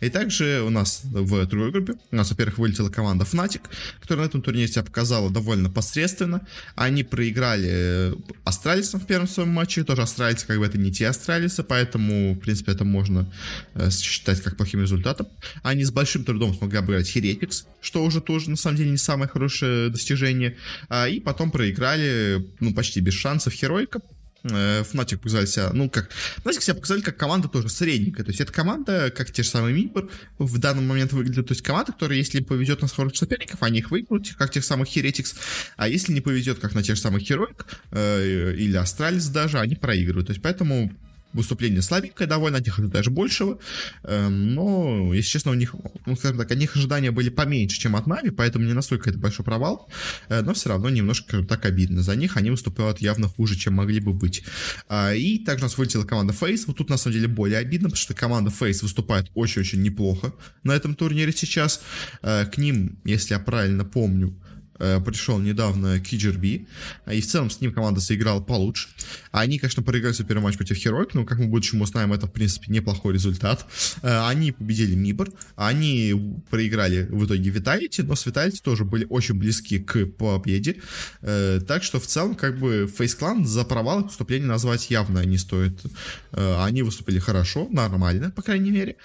И 0.00 0.10
также 0.10 0.62
у 0.62 0.70
нас 0.70 1.02
в 1.04 1.46
другой 1.46 1.72
группе, 1.72 1.94
у 2.10 2.16
нас, 2.16 2.30
во-первых, 2.30 2.58
вылетела 2.58 2.90
команда 2.90 3.24
Fnatic, 3.24 3.62
которая 4.00 4.24
на 4.24 4.28
этом 4.28 4.42
турнире 4.42 4.68
себя 4.68 4.82
показала 4.82 5.30
довольно 5.30 5.70
посредственно. 5.70 6.46
Они 6.74 7.02
проиграли 7.02 7.68
э, 7.68 8.14
Астралисом 8.44 9.00
в 9.00 9.06
первом 9.06 9.28
своем 9.28 9.50
матче, 9.50 9.84
тоже 9.84 10.02
Астралисы, 10.02 10.46
как 10.46 10.58
бы 10.58 10.66
это 10.66 10.78
не 10.78 10.92
те 10.92 11.08
Астралисы, 11.08 11.62
поэтому, 11.62 12.34
в 12.34 12.38
принципе, 12.38 12.72
это 12.72 12.84
можно 12.84 13.32
э, 13.74 13.90
считать 13.90 14.42
как 14.42 14.56
плохим 14.56 14.80
результатом. 14.80 15.28
Они 15.62 15.84
с 15.84 15.90
большим 15.90 16.24
трудом 16.24 16.54
смогли 16.54 16.78
обыграть 16.78 17.14
Heretics, 17.14 17.64
что 17.80 18.04
уже 18.04 18.20
тоже, 18.20 18.50
на 18.50 18.56
самом 18.56 18.76
деле, 18.76 18.90
не 18.90 18.98
самое 18.98 19.28
хорошее 19.28 19.90
достижение. 19.90 20.56
А, 20.88 21.08
и 21.08 21.20
потом 21.20 21.50
проиграли, 21.50 22.46
ну, 22.60 22.74
почти 22.74 23.00
без 23.00 23.14
шансов 23.14 23.52
Херойка, 23.52 24.00
Fnatic 24.42 25.18
показали 25.18 25.46
себя, 25.46 25.70
ну, 25.72 25.90
как, 25.90 26.10
Fnatic 26.44 26.60
себя 26.60 26.74
показали 26.74 27.00
как 27.00 27.16
команда 27.16 27.48
тоже 27.48 27.68
средненькая, 27.68 28.24
то 28.24 28.30
есть 28.30 28.40
это 28.40 28.52
команда, 28.52 29.10
как 29.10 29.32
те 29.32 29.42
же 29.42 29.48
самые 29.48 29.74
Мипер, 29.74 30.08
в 30.38 30.58
данный 30.58 30.82
момент 30.82 31.12
выглядит, 31.12 31.48
то 31.48 31.52
есть 31.52 31.62
команда, 31.62 31.92
которая, 31.92 32.18
если 32.18 32.40
повезет 32.40 32.82
на 32.82 32.88
хороших 32.88 33.18
соперников, 33.18 33.62
они 33.62 33.80
их 33.80 33.90
выиграют, 33.90 34.34
как 34.38 34.50
тех 34.50 34.64
самых 34.64 34.94
Heretics, 34.96 35.36
а 35.76 35.88
если 35.88 36.12
не 36.12 36.20
повезет, 36.20 36.58
как 36.58 36.74
на 36.74 36.82
тех 36.82 36.96
же 36.96 37.02
самых 37.02 37.28
Heroic 37.28 37.64
э, 37.90 38.54
или 38.56 38.76
Астралис 38.76 39.26
даже, 39.28 39.58
они 39.58 39.74
проигрывают, 39.74 40.28
то 40.28 40.32
есть 40.32 40.42
поэтому 40.42 40.92
выступление 41.32 41.82
слабенькое 41.82 42.28
довольно, 42.28 42.58
от 42.58 42.66
них 42.66 42.88
даже 42.88 43.10
большего, 43.10 43.58
эм, 44.04 44.54
но, 44.54 45.12
если 45.14 45.30
честно, 45.30 45.50
у 45.50 45.54
них, 45.54 45.74
ну, 46.06 46.16
скажем 46.16 46.38
так, 46.38 46.50
от 46.50 46.58
них 46.58 46.76
ожидания 46.76 47.10
были 47.10 47.28
поменьше, 47.28 47.78
чем 47.78 47.96
от 47.96 48.06
Нави, 48.06 48.30
поэтому 48.30 48.64
не 48.64 48.72
настолько 48.72 49.10
это 49.10 49.18
большой 49.18 49.44
провал, 49.44 49.88
э, 50.28 50.42
но 50.42 50.54
все 50.54 50.68
равно 50.68 50.88
немножко 50.88 51.44
так 51.44 51.64
обидно 51.64 52.02
за 52.02 52.16
них, 52.16 52.36
они 52.36 52.50
выступают 52.50 53.00
явно 53.00 53.28
хуже, 53.28 53.56
чем 53.56 53.74
могли 53.74 54.00
бы 54.00 54.12
быть. 54.12 54.44
А, 54.88 55.14
и 55.14 55.38
также 55.38 55.64
у 55.64 55.66
нас 55.66 55.78
вылетела 55.78 56.04
команда 56.04 56.32
Face, 56.32 56.64
вот 56.66 56.76
тут 56.76 56.90
на 56.90 56.96
самом 56.96 57.14
деле 57.14 57.28
более 57.28 57.58
обидно, 57.58 57.88
потому 57.88 58.00
что 58.00 58.14
команда 58.14 58.50
Face 58.50 58.82
выступает 58.82 59.30
очень-очень 59.34 59.82
неплохо 59.82 60.32
на 60.62 60.72
этом 60.72 60.94
турнире 60.94 61.32
сейчас, 61.32 61.82
э, 62.22 62.46
к 62.46 62.58
ним, 62.58 62.98
если 63.04 63.34
я 63.34 63.40
правильно 63.40 63.84
помню, 63.84 64.34
пришел 64.78 65.38
недавно 65.38 66.00
Киджерби, 66.00 66.66
и 67.10 67.20
в 67.20 67.26
целом 67.26 67.50
с 67.50 67.60
ним 67.60 67.72
команда 67.72 68.00
сыграла 68.00 68.40
получше. 68.40 68.88
Они, 69.30 69.58
конечно, 69.58 69.82
проиграли 69.82 70.12
свой 70.12 70.26
первый 70.26 70.42
матч 70.42 70.56
против 70.56 70.76
Heroic, 70.84 71.10
но, 71.14 71.24
как 71.24 71.38
мы 71.38 71.46
в 71.46 71.48
будущем 71.48 71.80
узнаем, 71.80 72.12
это, 72.12 72.26
в 72.26 72.32
принципе, 72.32 72.72
неплохой 72.72 73.14
результат. 73.14 73.66
Э, 74.02 74.26
они 74.26 74.52
победили 74.52 74.94
Мибор, 74.94 75.30
они 75.56 76.42
проиграли 76.50 77.06
в 77.10 77.26
итоге 77.26 77.50
Vitality, 77.50 78.02
но 78.02 78.14
с 78.14 78.26
Vitality 78.26 78.60
тоже 78.62 78.84
были 78.84 79.06
очень 79.08 79.34
близки 79.34 79.78
к 79.78 80.06
победе. 80.06 80.76
Э, 81.22 81.60
так 81.66 81.82
что, 81.82 82.00
в 82.00 82.06
целом, 82.06 82.34
как 82.34 82.58
бы, 82.58 82.84
Face 82.84 83.18
Clan 83.18 83.44
за 83.44 83.64
провал 83.64 84.04
выступления 84.04 84.46
назвать 84.46 84.90
явно 84.90 85.24
не 85.24 85.38
стоит. 85.38 85.80
Они 86.32 86.82
выступили 86.82 87.18
хорошо, 87.18 87.68
нормально, 87.70 88.30
по 88.30 88.42
крайней 88.42 88.70
мере. 88.70 88.96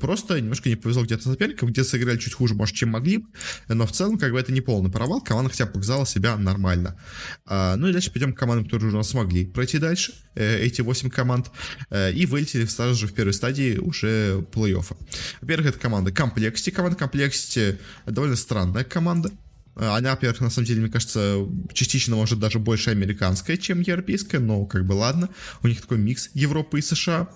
Просто 0.00 0.40
немножко 0.40 0.68
не 0.68 0.76
повезло 0.76 1.04
где-то 1.04 1.24
соперникам, 1.24 1.70
где 1.70 1.82
сыграли 1.82 2.18
чуть 2.18 2.34
хуже, 2.34 2.54
может, 2.54 2.76
чем 2.76 2.90
могли, 2.90 3.24
но 3.68 3.86
в 3.86 3.92
целом, 3.92 4.18
как 4.18 4.32
бы, 4.32 4.38
это 4.38 4.52
не 4.52 4.60
полный 4.60 4.90
провал, 4.92 5.20
команда 5.20 5.50
хотя 5.50 5.66
бы 5.66 5.72
показала 5.72 6.06
себя 6.06 6.36
нормально. 6.36 6.98
А, 7.46 7.76
ну 7.76 7.88
и 7.88 7.92
дальше 7.92 8.12
пойдем 8.12 8.32
к 8.32 8.38
командам, 8.38 8.64
которые 8.66 8.88
уже 8.88 9.02
смогли 9.04 9.46
пройти 9.46 9.78
дальше, 9.78 10.14
э, 10.34 10.58
эти 10.58 10.80
8 10.80 11.10
команд, 11.10 11.50
э, 11.90 12.12
и 12.12 12.26
вылетели 12.26 12.66
сразу 12.66 12.94
же 12.94 13.06
в 13.06 13.14
первой 13.14 13.32
стадии 13.32 13.78
уже 13.78 14.44
плей-оффа. 14.52 14.96
Во-первых, 15.40 15.68
это 15.68 15.78
команда 15.78 16.10
Complexity. 16.10 16.70
Команда 16.70 16.98
Complexity 16.98 17.78
довольно 18.06 18.36
странная 18.36 18.84
команда. 18.84 19.30
Э, 19.76 19.96
она, 19.96 20.10
во-первых, 20.10 20.40
на 20.40 20.50
самом 20.50 20.66
деле, 20.66 20.80
мне 20.80 20.90
кажется, 20.90 21.46
частично, 21.72 22.16
может, 22.16 22.38
даже 22.38 22.58
больше 22.58 22.90
американская, 22.90 23.56
чем 23.56 23.80
европейская, 23.80 24.38
но 24.38 24.64
как 24.66 24.86
бы 24.86 24.92
ладно. 24.92 25.28
У 25.62 25.68
них 25.68 25.80
такой 25.80 25.98
микс 25.98 26.30
Европы 26.34 26.78
и 26.78 26.82
США. 26.82 27.28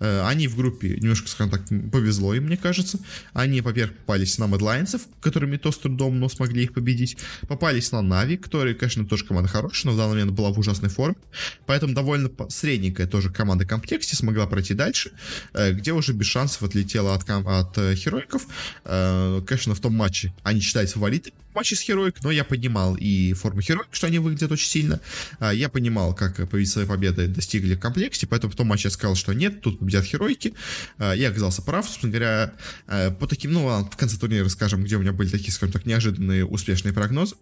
Э, 0.00 0.26
они 0.26 0.48
в 0.48 0.56
группе 0.56 0.96
немножко, 0.96 1.28
скажем 1.28 1.50
так, 1.50 1.62
повезло 1.90 2.34
им, 2.34 2.44
мне 2.44 2.56
кажется. 2.56 2.98
Они, 3.32 3.60
во-первых, 3.60 3.96
попались 3.98 4.38
на 4.38 4.46
Медлайнсов, 4.46 5.02
которыми 5.20 5.56
то 5.56 5.72
с 5.72 5.78
трудом, 5.78 6.18
но 6.18 6.28
смогли 6.28 6.64
их 6.64 6.72
победить. 6.72 7.16
Попались 7.48 7.92
на 7.92 8.02
Нави, 8.02 8.36
которые, 8.36 8.74
конечно, 8.74 9.06
тоже 9.06 9.24
команда 9.24 9.48
хорошая, 9.48 9.92
но 9.92 9.96
в 9.96 9.96
данный 9.98 10.12
момент 10.12 10.32
была 10.32 10.50
в 10.50 10.58
ужасной 10.58 10.90
форме. 10.90 11.16
Поэтому 11.66 11.94
довольно 11.94 12.30
средненькая 12.48 13.06
тоже 13.06 13.30
команда 13.30 13.66
комплекте 13.66 14.16
смогла 14.16 14.46
пройти 14.46 14.74
дальше, 14.74 15.12
э, 15.52 15.72
где 15.72 15.92
уже 15.92 16.12
без 16.12 16.26
шансов 16.26 16.62
отлетела 16.62 17.14
от, 17.14 17.28
от 17.28 17.96
Херойков. 17.96 18.46
Конечно, 18.84 19.74
в 19.74 19.80
том 19.80 19.94
матче 19.94 20.32
они 20.42 20.60
считались 20.60 20.92
фавориты 20.92 21.32
матче 21.54 21.76
с 21.76 21.80
Хероик, 21.80 22.22
но 22.22 22.30
я 22.30 22.44
понимал 22.44 22.96
и 22.96 23.32
форму 23.32 23.60
Хероик, 23.60 23.88
что 23.92 24.06
они 24.06 24.18
выглядят 24.18 24.52
очень 24.52 24.68
сильно. 24.68 25.00
А, 25.38 25.52
я 25.52 25.68
понимал, 25.68 26.14
как 26.14 26.36
свои 26.66 26.86
победы 26.86 27.26
достигли 27.26 27.74
в 27.74 27.80
комплекте, 27.80 28.26
поэтому 28.26 28.52
в 28.52 28.56
том 28.56 28.66
матче 28.66 28.88
я 28.88 28.90
сказал, 28.90 29.14
что 29.14 29.32
нет, 29.32 29.60
тут 29.60 29.78
победят 29.78 30.04
Херойки. 30.04 30.54
А, 30.98 31.12
я 31.12 31.28
оказался 31.28 31.62
прав, 31.62 31.86
собственно 31.86 32.12
говоря, 32.12 32.54
а, 32.86 33.10
по 33.10 33.26
таким, 33.26 33.52
ну, 33.52 33.84
в 33.84 33.96
конце 33.96 34.18
турнира 34.18 34.44
расскажем, 34.44 34.84
где 34.84 34.96
у 34.96 35.00
меня 35.00 35.12
были 35.12 35.28
такие, 35.28 35.52
скажем 35.52 35.72
так, 35.72 35.86
неожиданные 35.86 36.44
успешные 36.44 36.92
прогнозы. 36.92 37.36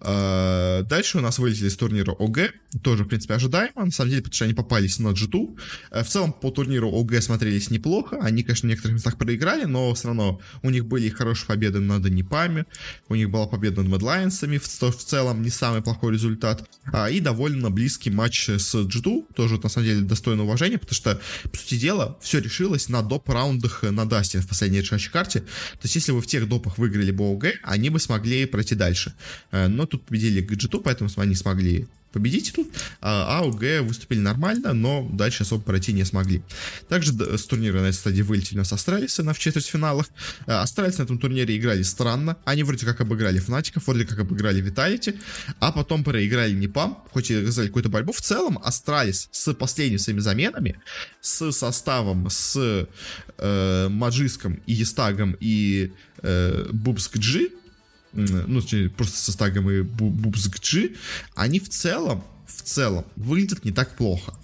А, 0.00 0.82
дальше 0.82 1.18
у 1.18 1.20
нас 1.20 1.38
вылетели 1.38 1.68
с 1.68 1.76
турнира 1.76 2.12
ОГ, 2.12 2.52
тоже, 2.82 3.04
в 3.04 3.08
принципе, 3.08 3.34
ожидаемо, 3.34 3.84
на 3.84 3.90
самом 3.90 4.10
деле, 4.10 4.22
потому 4.22 4.34
что 4.34 4.44
они 4.44 4.54
попались 4.54 4.98
на 4.98 5.08
G2. 5.08 5.58
А, 5.90 6.02
в 6.02 6.08
целом, 6.08 6.32
по 6.32 6.50
турниру 6.50 6.90
ОГ 6.90 7.22
смотрелись 7.22 7.70
неплохо, 7.70 8.18
они, 8.22 8.42
конечно, 8.42 8.66
в 8.66 8.70
некоторых 8.70 8.96
местах 8.96 9.18
проиграли, 9.18 9.64
но 9.64 9.94
все 9.94 10.08
равно 10.08 10.40
у 10.62 10.70
них 10.70 10.86
были 10.86 11.08
хорошие 11.08 11.46
победы 11.46 11.80
над 11.80 12.02
Непами, 12.12 12.66
у 13.08 13.14
них 13.14 13.30
была 13.30 13.46
победа 13.46 13.82
над 13.82 13.92
Медлайнсами, 13.92 14.58
в, 14.58 14.66
в 14.66 15.04
целом 15.04 15.42
не 15.42 15.50
самый 15.50 15.82
плохой 15.82 16.12
результат, 16.12 16.68
а, 16.92 17.08
и 17.08 17.20
довольно 17.20 17.70
близкий 17.70 18.10
матч 18.10 18.48
с 18.48 18.74
G2, 18.74 19.34
тоже, 19.34 19.60
на 19.62 19.68
самом 19.68 19.86
деле, 19.86 20.00
достойно 20.00 20.42
уважения, 20.42 20.78
потому 20.78 20.94
что, 20.94 21.20
по 21.50 21.56
сути 21.56 21.76
дела, 21.76 22.18
все 22.20 22.40
решилось 22.40 22.88
на 22.88 23.02
доп-раундах 23.02 23.82
на 23.82 24.08
Дасте 24.08 24.40
в 24.40 24.48
последней 24.48 24.80
решающей 24.80 25.10
карте, 25.10 25.40
то 25.40 25.84
есть, 25.84 25.94
если 25.94 26.12
вы 26.12 26.20
в 26.20 26.26
тех 26.26 26.48
допах 26.48 26.78
выиграли 26.78 27.10
бы 27.10 27.24
OG, 27.24 27.46
они 27.62 27.90
бы 27.90 27.98
смогли 27.98 28.46
пройти 28.46 28.74
дальше. 28.74 29.14
Э, 29.50 29.68
но 29.68 29.86
тут 29.86 30.04
победили 30.04 30.40
G2, 30.40 30.80
поэтому 30.80 31.10
они 31.16 31.34
смогли 31.34 31.88
победить 32.12 32.52
тут, 32.54 32.68
а 33.00 33.38
OG 33.38 33.82
выступили 33.82 34.20
нормально, 34.20 34.72
но 34.72 35.08
дальше 35.12 35.42
особо 35.42 35.62
пройти 35.62 35.92
не 35.92 36.04
смогли. 36.04 36.42
Также 36.88 37.12
с 37.12 37.44
турнира 37.44 37.80
на 37.80 37.86
этой 37.86 37.94
стадии 37.94 38.22
вылетели 38.22 38.56
у 38.56 38.58
нас 38.58 38.72
Астралисы 38.72 39.22
на 39.22 39.32
в 39.32 39.38
четвертьфиналах. 39.38 40.06
Э, 40.46 40.52
Астралисы 40.52 40.98
на 40.98 41.04
этом 41.04 41.18
турнире 41.18 41.56
играли 41.56 41.82
странно. 41.82 42.36
Они 42.44 42.62
вроде 42.62 42.86
как 42.86 43.00
обыграли 43.00 43.38
Фнатиков, 43.38 43.86
вроде 43.86 44.04
как 44.04 44.20
обыграли 44.20 44.60
Vitality, 44.60 45.14
а 45.58 45.72
потом 45.72 46.04
проиграли 46.04 46.52
Непам, 46.52 47.02
хоть 47.10 47.30
и 47.30 47.36
оказали 47.36 47.68
какую-то 47.68 47.88
борьбу. 47.88 48.12
В 48.12 48.20
целом 48.20 48.58
Astralis 48.62 49.28
с 49.32 49.52
последними 49.54 49.98
своими 49.98 50.20
заменами, 50.20 50.80
с 51.20 51.50
составом, 51.52 52.28
с 52.28 52.86
э, 53.38 53.88
Маджиском 53.88 54.60
и 54.66 54.72
Естагом 54.72 55.36
и 55.40 55.92
э, 56.22 56.68
Бубск 56.72 57.16
Джи 57.16 57.50
ну, 58.12 58.60
просто 58.96 59.18
со 59.18 59.32
стагом 59.32 59.70
и 59.70 59.82
Бубсгджи, 59.82 60.96
они 61.34 61.60
в 61.60 61.68
целом, 61.68 62.24
в 62.46 62.62
целом 62.62 63.04
выглядят 63.16 63.64
не 63.64 63.72
так 63.72 63.96
плохо. 63.96 64.34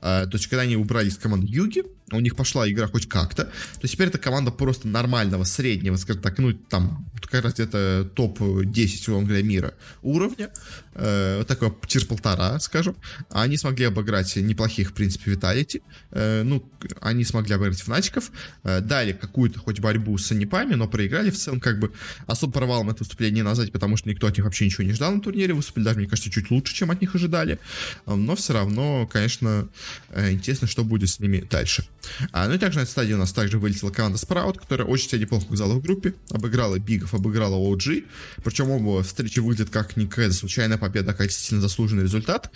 А, 0.00 0.26
то 0.26 0.36
есть, 0.36 0.48
когда 0.48 0.62
они 0.62 0.76
убрали 0.76 1.08
из 1.08 1.16
команды 1.16 1.46
Юги, 1.48 1.84
у 2.10 2.20
них 2.20 2.34
пошла 2.34 2.68
игра 2.68 2.88
хоть 2.88 3.08
как-то. 3.08 3.44
То 3.80 3.88
теперь 3.88 4.08
это 4.08 4.18
команда 4.18 4.50
просто 4.50 4.88
нормального, 4.88 5.44
среднего, 5.44 5.96
скажем 5.96 6.22
так, 6.22 6.38
ну, 6.38 6.52
там, 6.52 7.08
как 7.32 7.44
раз 7.44 7.54
где-то 7.54 8.10
топ-10, 8.14 9.00
условно 9.00 9.26
говоря, 9.26 9.42
мира 9.42 9.74
уровня. 10.02 10.50
Э, 10.94 11.44
такого 11.48 11.74
тир 11.86 12.04
полтора, 12.04 12.60
скажем. 12.60 12.94
Они 13.30 13.56
смогли 13.56 13.86
обыграть 13.86 14.36
неплохих, 14.36 14.90
в 14.90 14.92
принципе, 14.92 15.30
Виталити. 15.30 15.82
Э, 16.10 16.42
ну, 16.42 16.70
они 17.00 17.24
смогли 17.24 17.54
обыграть 17.54 17.80
Фнатиков. 17.80 18.30
Э, 18.62 18.80
дали 18.80 19.12
какую-то 19.12 19.58
хоть 19.58 19.80
борьбу 19.80 20.18
с 20.18 20.30
Анипами, 20.30 20.74
но 20.74 20.86
проиграли 20.86 21.30
в 21.30 21.38
целом, 21.38 21.60
как 21.60 21.78
бы, 21.78 21.92
особо 22.26 22.52
провалом 22.52 22.90
это 22.90 22.98
выступление 23.00 23.36
не 23.36 23.42
назвать, 23.42 23.72
потому 23.72 23.96
что 23.96 24.10
никто 24.10 24.26
от 24.26 24.36
них 24.36 24.44
вообще 24.44 24.66
ничего 24.66 24.84
не 24.84 24.92
ждал 24.92 25.14
на 25.14 25.22
турнире. 25.22 25.54
Выступили 25.54 25.84
даже, 25.84 25.98
мне 25.98 26.08
кажется, 26.08 26.30
чуть 26.30 26.50
лучше, 26.50 26.74
чем 26.74 26.90
от 26.90 27.00
них 27.00 27.14
ожидали. 27.14 27.58
Э, 28.06 28.14
но 28.14 28.36
все 28.36 28.52
равно, 28.52 29.06
конечно, 29.10 29.68
интересно, 30.14 30.68
что 30.68 30.84
будет 30.84 31.08
с 31.08 31.20
ними 31.20 31.46
дальше. 31.50 31.86
А, 32.32 32.48
ну 32.48 32.54
и 32.54 32.58
также 32.58 32.78
на 32.78 32.82
этой 32.82 32.90
стадии 32.90 33.14
у 33.14 33.18
нас 33.18 33.32
также 33.32 33.58
вылетела 33.58 33.90
команда 33.90 34.18
Sprout, 34.18 34.58
которая 34.58 34.86
очень 34.86 35.08
себя 35.08 35.22
неплохо 35.22 35.46
показала 35.46 35.74
в 35.74 35.82
группе. 35.82 36.14
Обыграла 36.30 36.78
Бигов, 36.78 37.14
обыграла 37.22 37.56
OG. 37.56 38.04
Причем 38.44 38.70
оба 38.70 39.02
встречи 39.02 39.38
выглядят 39.38 39.70
как 39.70 39.96
не 39.96 40.06
какая-то 40.06 40.34
случайная 40.34 40.78
победа, 40.78 41.12
а 41.12 41.14
как 41.14 41.28
действительно 41.28 41.60
заслуженный 41.60 42.02
результат. 42.02 42.50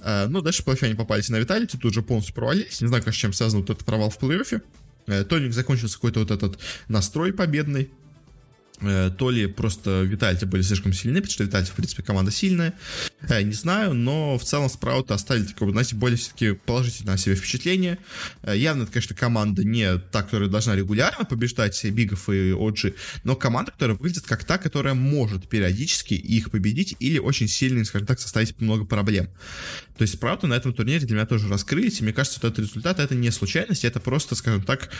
А, 0.00 0.28
ну, 0.28 0.40
дальше 0.40 0.64
плей 0.64 0.76
они 0.82 0.94
попались 0.94 1.28
на 1.28 1.36
Виталити, 1.36 1.76
тут 1.76 1.92
же 1.92 2.02
полностью 2.02 2.34
провалились. 2.34 2.80
Не 2.80 2.88
знаю, 2.88 3.02
конечно, 3.02 3.20
чем 3.20 3.32
связан 3.32 3.60
вот 3.60 3.70
этот 3.70 3.84
провал 3.84 4.10
в 4.10 4.18
плей-оффе. 4.18 4.62
Э, 5.06 5.24
Тоник 5.24 5.52
закончился 5.52 5.96
какой-то 5.96 6.20
вот 6.20 6.30
этот 6.30 6.58
настрой 6.88 7.32
победный. 7.32 7.90
Э, 8.82 9.10
то 9.16 9.30
ли 9.30 9.46
просто 9.46 10.02
Витальти 10.02 10.44
были 10.44 10.62
слишком 10.62 10.92
сильны, 10.92 11.20
потому 11.20 11.32
что 11.32 11.44
Витальти, 11.44 11.70
в 11.70 11.74
принципе, 11.74 12.02
команда 12.02 12.30
сильная, 12.30 12.74
э, 13.28 13.42
не 13.42 13.52
знаю, 13.52 13.94
но 13.94 14.38
в 14.38 14.44
целом 14.44 14.68
Спрауты 14.68 15.14
оставили 15.14 15.44
такое, 15.44 15.70
знаете, 15.70 15.94
более 15.94 16.18
все-таки 16.18 16.52
положительное 16.52 17.14
о 17.14 17.18
себе 17.18 17.34
впечатление. 17.34 17.98
Э, 18.42 18.56
явно, 18.56 18.82
это, 18.82 18.92
конечно, 18.92 19.14
команда 19.14 19.64
не 19.64 19.98
та, 19.98 20.22
которая 20.22 20.48
должна 20.48 20.74
регулярно 20.74 21.24
побеждать 21.24 21.84
Бигов 21.84 22.28
и 22.28 22.52
Оджи, 22.52 22.94
но 23.24 23.36
команда, 23.36 23.70
которая 23.70 23.96
выглядит 23.96 24.24
как 24.26 24.44
та, 24.44 24.58
которая 24.58 24.94
может 24.94 25.48
периодически 25.48 26.14
их 26.14 26.50
победить 26.50 26.96
или 26.98 27.18
очень 27.18 27.48
сильно, 27.48 27.84
скажем 27.84 28.06
так, 28.06 28.20
составить 28.20 28.60
много 28.60 28.84
проблем. 28.84 29.28
То 29.96 30.02
есть 30.02 30.14
Спрауты 30.14 30.46
на 30.46 30.54
этом 30.54 30.72
турнире 30.72 31.06
для 31.06 31.16
меня 31.16 31.26
тоже 31.26 31.48
раскрылись, 31.48 32.00
и 32.00 32.02
мне 32.02 32.12
кажется, 32.12 32.38
что 32.38 32.48
этот 32.48 32.60
результат 32.60 32.98
это 32.98 33.14
не 33.14 33.30
случайность, 33.30 33.84
это 33.84 34.00
просто, 34.00 34.34
скажем 34.34 34.62
так, 34.62 34.90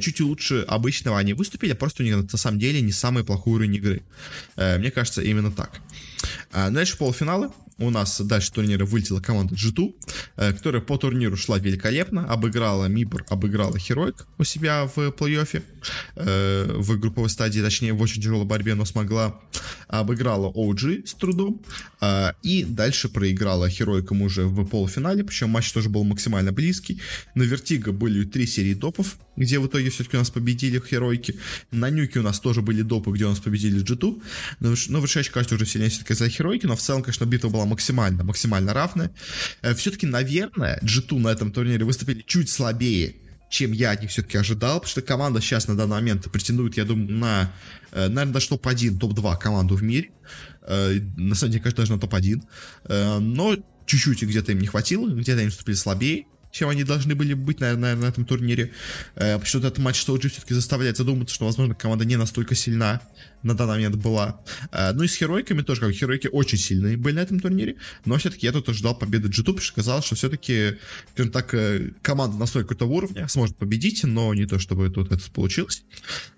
чуть 0.00 0.20
лучше 0.20 0.64
обычного 0.68 1.18
они 1.18 1.32
выступили, 1.34 1.72
а 1.72 1.76
просто 1.76 2.02
у 2.02 2.06
них 2.06 2.16
на 2.16 2.38
самом 2.38 2.58
деле 2.58 2.80
не 2.80 2.92
самый 2.92 3.24
плохой 3.24 3.54
уровень 3.54 3.76
игры. 3.76 4.02
Э, 4.56 4.78
мне 4.78 4.90
кажется, 4.90 5.22
именно 5.22 5.50
так. 5.50 5.80
А 6.52 6.70
дальше 6.70 6.96
полуфиналы 6.96 7.50
у 7.78 7.90
нас 7.90 8.20
дальше 8.20 8.52
турнира 8.52 8.86
вылетела 8.86 9.20
команда 9.20 9.54
G2, 9.54 9.94
э, 10.36 10.52
которая 10.52 10.80
по 10.80 10.96
турниру 10.96 11.36
шла 11.36 11.58
великолепно, 11.58 12.26
обыграла 12.26 12.86
Мибор, 12.86 13.24
обыграла 13.28 13.78
Хероик 13.78 14.26
у 14.38 14.44
себя 14.44 14.86
в 14.86 14.98
плей-оффе, 15.10 15.62
э, 16.16 16.72
в 16.78 16.98
групповой 16.98 17.28
стадии, 17.28 17.60
точнее 17.60 17.92
в 17.92 18.00
очень 18.00 18.22
тяжелой 18.22 18.46
борьбе, 18.46 18.74
но 18.74 18.84
смогла, 18.86 19.38
обыграла 19.88 20.50
OG 20.50 21.06
с 21.06 21.14
трудом, 21.14 21.60
э, 22.00 22.32
и 22.42 22.64
дальше 22.64 23.08
проиграла 23.08 23.68
Хероикам 23.68 24.22
уже 24.22 24.46
в 24.46 24.64
полуфинале, 24.64 25.22
причем 25.22 25.50
матч 25.50 25.70
тоже 25.72 25.90
был 25.90 26.04
максимально 26.04 26.52
близкий. 26.52 27.00
На 27.34 27.42
Вертиго 27.42 27.92
были 27.92 28.24
три 28.24 28.46
серии 28.46 28.74
допов, 28.74 29.18
где 29.36 29.58
в 29.58 29.66
итоге 29.66 29.90
все-таки 29.90 30.16
у 30.16 30.20
нас 30.20 30.30
победили 30.30 30.80
Херойки. 30.80 31.38
На 31.70 31.90
Нюке 31.90 32.20
у 32.20 32.22
нас 32.22 32.40
тоже 32.40 32.62
были 32.62 32.82
допы, 32.82 33.10
где 33.12 33.26
у 33.26 33.28
нас 33.28 33.38
победили 33.38 33.84
G2, 33.84 34.22
но, 34.60 34.74
но 34.88 35.00
вышедший, 35.00 35.32
кажется, 35.32 35.56
уже 35.56 35.66
сильнее 35.66 35.90
все-таки 35.90 36.14
за 36.14 36.28
Херойки, 36.30 36.64
но 36.66 36.74
в 36.74 36.80
целом, 36.80 37.02
конечно, 37.02 37.26
битва 37.26 37.50
была 37.50 37.65
максимально, 37.66 38.24
максимально 38.24 38.72
равная. 38.72 39.10
Э, 39.62 39.74
Все-таки, 39.74 40.06
наверное, 40.06 40.78
G2 40.82 41.18
на 41.18 41.28
этом 41.28 41.52
турнире 41.52 41.84
выступили 41.84 42.22
чуть 42.26 42.50
слабее, 42.50 43.16
чем 43.50 43.72
я 43.72 43.92
от 43.92 44.02
них 44.02 44.10
все-таки 44.10 44.38
ожидал, 44.38 44.80
потому 44.80 44.90
что 44.90 45.02
команда 45.02 45.40
сейчас 45.40 45.68
на 45.68 45.76
данный 45.76 45.96
момент 45.96 46.30
претендует, 46.30 46.76
я 46.76 46.84
думаю, 46.84 47.10
на, 47.10 47.52
э, 47.92 48.08
наверное, 48.08 48.34
даже 48.34 48.48
топ-1, 48.48 48.98
топ-2 48.98 49.38
команду 49.38 49.76
в 49.76 49.82
мире. 49.82 50.10
Э, 50.62 50.98
на 51.16 51.34
самом 51.34 51.52
деле, 51.52 51.62
конечно, 51.62 51.82
даже 51.82 51.92
на 51.92 52.00
топ-1. 52.00 53.20
Но 53.20 53.56
чуть-чуть 53.86 54.22
где-то 54.22 54.52
им 54.52 54.58
не 54.58 54.66
хватило, 54.66 55.08
где-то 55.08 55.40
им 55.40 55.46
выступили 55.46 55.74
слабее 55.74 56.26
чем 56.52 56.70
они 56.70 56.84
должны 56.84 57.14
были 57.14 57.34
быть, 57.34 57.60
наверное, 57.60 57.94
на 57.96 58.06
этом 58.06 58.24
турнире. 58.24 58.72
Потому 59.14 59.44
что 59.44 59.58
этот 59.58 59.76
матч 59.76 60.02
с 60.02 60.08
OG 60.08 60.28
все-таки 60.30 60.54
заставляет 60.54 60.96
задуматься, 60.96 61.34
что, 61.34 61.44
возможно, 61.44 61.74
команда 61.74 62.06
не 62.06 62.16
настолько 62.16 62.54
сильна, 62.54 63.02
на 63.42 63.54
данный 63.54 63.74
момент 63.74 63.96
была. 63.96 64.40
Э, 64.72 64.92
ну 64.92 65.02
и 65.02 65.08
с 65.08 65.16
херойками 65.16 65.62
тоже, 65.62 65.80
как 65.80 65.92
херойки 65.92 66.28
очень 66.28 66.58
сильные 66.58 66.96
были 66.96 67.14
на 67.14 67.20
этом 67.20 67.40
турнире, 67.40 67.76
но 68.04 68.16
все-таки 68.16 68.46
я 68.46 68.52
тут 68.52 68.68
ожидал 68.68 68.98
победы 68.98 69.28
G2, 69.28 69.44
потому 69.44 69.60
что 69.60 69.74
казалось, 69.74 70.04
что 70.04 70.14
все-таки, 70.14 70.76
скажем 71.12 71.32
так, 71.32 71.54
э, 71.54 71.92
команда 72.02 72.36
на 72.36 72.46
столько-то 72.46 72.86
уровня 72.86 73.28
сможет 73.28 73.56
победить, 73.56 74.04
но 74.04 74.34
не 74.34 74.46
то, 74.46 74.58
чтобы 74.58 74.90
тут 74.90 75.12
это 75.12 75.30
получилось. 75.30 75.84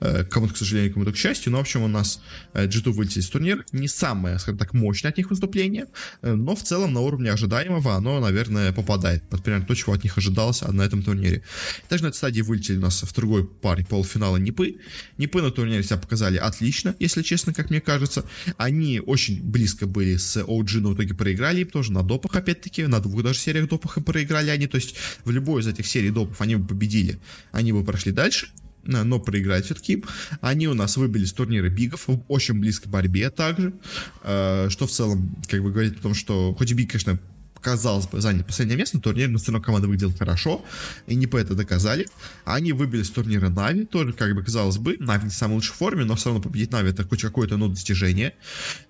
Э, 0.00 0.24
кому-то, 0.24 0.54
к 0.54 0.56
сожалению, 0.56 0.92
кому-то 0.92 1.12
к 1.12 1.16
счастью, 1.16 1.52
но, 1.52 1.58
в 1.58 1.62
общем, 1.62 1.82
у 1.82 1.88
нас 1.88 2.20
G2 2.54 2.90
вылетели 2.90 3.20
из 3.20 3.28
турнира. 3.28 3.64
Не 3.72 3.88
самое, 3.88 4.38
скажем 4.38 4.58
так, 4.58 4.74
мощное 4.74 5.10
от 5.10 5.18
них 5.18 5.30
выступление, 5.30 5.86
но 6.22 6.54
в 6.54 6.62
целом 6.62 6.92
на 6.92 7.00
уровне 7.00 7.32
ожидаемого 7.32 7.94
оно, 7.94 8.20
наверное, 8.20 8.72
попадает 8.72 9.28
под 9.28 9.42
примерно 9.42 9.66
то, 9.66 9.74
чего 9.74 9.92
от 9.92 10.04
них 10.04 10.18
ожидалось 10.18 10.62
на 10.62 10.82
этом 10.82 11.02
турнире. 11.02 11.42
Также 11.88 12.04
на 12.04 12.08
этой 12.08 12.16
стадии 12.16 12.42
вылетели 12.42 12.76
у 12.78 12.80
нас 12.80 13.02
в 13.02 13.14
другой 13.14 13.46
паре 13.46 13.84
полуфинала 13.84 14.36
Нипы. 14.36 14.76
Нипы 15.18 15.42
на 15.42 15.50
турнире 15.50 15.82
себя 15.82 15.96
показали 15.98 16.36
отлично, 16.36 16.87
если 16.98 17.22
честно, 17.22 17.54
как 17.54 17.70
мне 17.70 17.80
кажется. 17.80 18.24
Они 18.56 19.00
очень 19.00 19.42
близко 19.42 19.86
были 19.86 20.16
с 20.16 20.36
OG, 20.36 20.80
но 20.80 20.90
в 20.90 20.94
итоге 20.94 21.14
проиграли 21.14 21.60
им 21.62 21.68
тоже 21.68 21.92
на 21.92 22.02
допах, 22.02 22.34
опять-таки, 22.34 22.86
на 22.86 23.00
двух 23.00 23.22
даже 23.22 23.38
сериях 23.38 23.68
допах 23.68 23.98
и 23.98 24.00
проиграли 24.00 24.50
они. 24.50 24.66
То 24.66 24.76
есть 24.76 24.94
в 25.24 25.30
любой 25.30 25.62
из 25.62 25.66
этих 25.66 25.86
серий 25.86 26.10
допов 26.10 26.40
они 26.40 26.56
бы 26.56 26.66
победили, 26.66 27.18
они 27.52 27.72
бы 27.72 27.84
прошли 27.84 28.12
дальше 28.12 28.48
но 28.88 29.20
проиграть 29.20 29.66
все-таки. 29.66 30.02
Они 30.40 30.66
у 30.66 30.74
нас 30.74 30.96
выбили 30.96 31.24
с 31.24 31.32
турнира 31.32 31.68
бигов 31.68 32.08
в 32.08 32.22
очень 32.28 32.54
близкой 32.54 32.88
борьбе 32.88 33.28
также, 33.28 33.74
э, 34.22 34.68
что 34.70 34.86
в 34.86 34.90
целом 34.90 35.36
как 35.46 35.62
бы 35.62 35.70
говорит 35.70 35.98
о 35.98 36.02
том, 36.02 36.14
что 36.14 36.54
хоть 36.54 36.70
и 36.70 36.74
BIG, 36.74 36.92
конечно, 36.92 37.18
казалось 37.60 38.06
бы, 38.06 38.20
заняли 38.20 38.42
последнее 38.42 38.78
место 38.78 38.96
на 38.96 39.28
но 39.28 39.38
все 39.38 39.52
равно 39.52 39.64
команда 39.64 39.88
выглядела 39.88 40.12
хорошо, 40.16 40.64
и 41.06 41.14
не 41.14 41.26
по 41.26 41.36
это 41.36 41.54
доказали. 41.54 42.08
Они 42.44 42.72
выбили 42.72 43.02
с 43.02 43.10
турнира 43.10 43.48
Navi, 43.48 43.84
тоже, 43.84 44.12
как 44.12 44.34
бы, 44.34 44.42
казалось 44.42 44.78
бы, 44.78 44.96
Navi 44.98 45.24
не 45.24 45.30
в 45.30 45.34
самой 45.34 45.54
лучшей 45.54 45.74
форме, 45.74 46.04
но 46.04 46.14
все 46.14 46.30
равно 46.30 46.42
победить 46.42 46.72
Navi 46.72 46.90
это 46.90 47.06
хоть 47.06 47.22
какое-то, 47.22 47.56
ну, 47.56 47.68
достижение. 47.68 48.34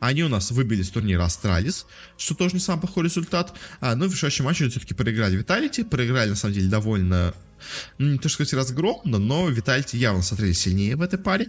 Они 0.01 0.23
у 0.23 0.29
нас 0.29 0.51
выбили 0.51 0.83
с 0.83 0.91
турнира 0.91 1.25
Astralis, 1.25 1.87
что 2.17 2.35
тоже 2.35 2.55
не 2.55 2.61
самый 2.61 2.81
плохой 2.81 3.05
результат. 3.05 3.55
А, 3.81 3.95
ну, 3.95 4.09
в 4.09 4.13
решающем 4.13 4.45
матче 4.45 4.69
все-таки 4.69 4.95
проиграли 4.95 5.37
Виталити, 5.37 5.85
проиграли, 5.85 6.31
на 6.31 6.37
самом 6.37 6.55
деле, 6.55 6.69
довольно 6.69 7.35
не 7.99 8.19
то, 8.19 8.29
что 8.29 8.45
сказать, 8.45 8.55
разгромно, 8.55 9.19
но 9.19 9.49
Витальти 9.49 9.97
явно 9.97 10.23
смотрелись 10.23 10.61
сильнее 10.61 10.97
в 10.97 11.03
этой 11.03 11.19
паре. 11.19 11.49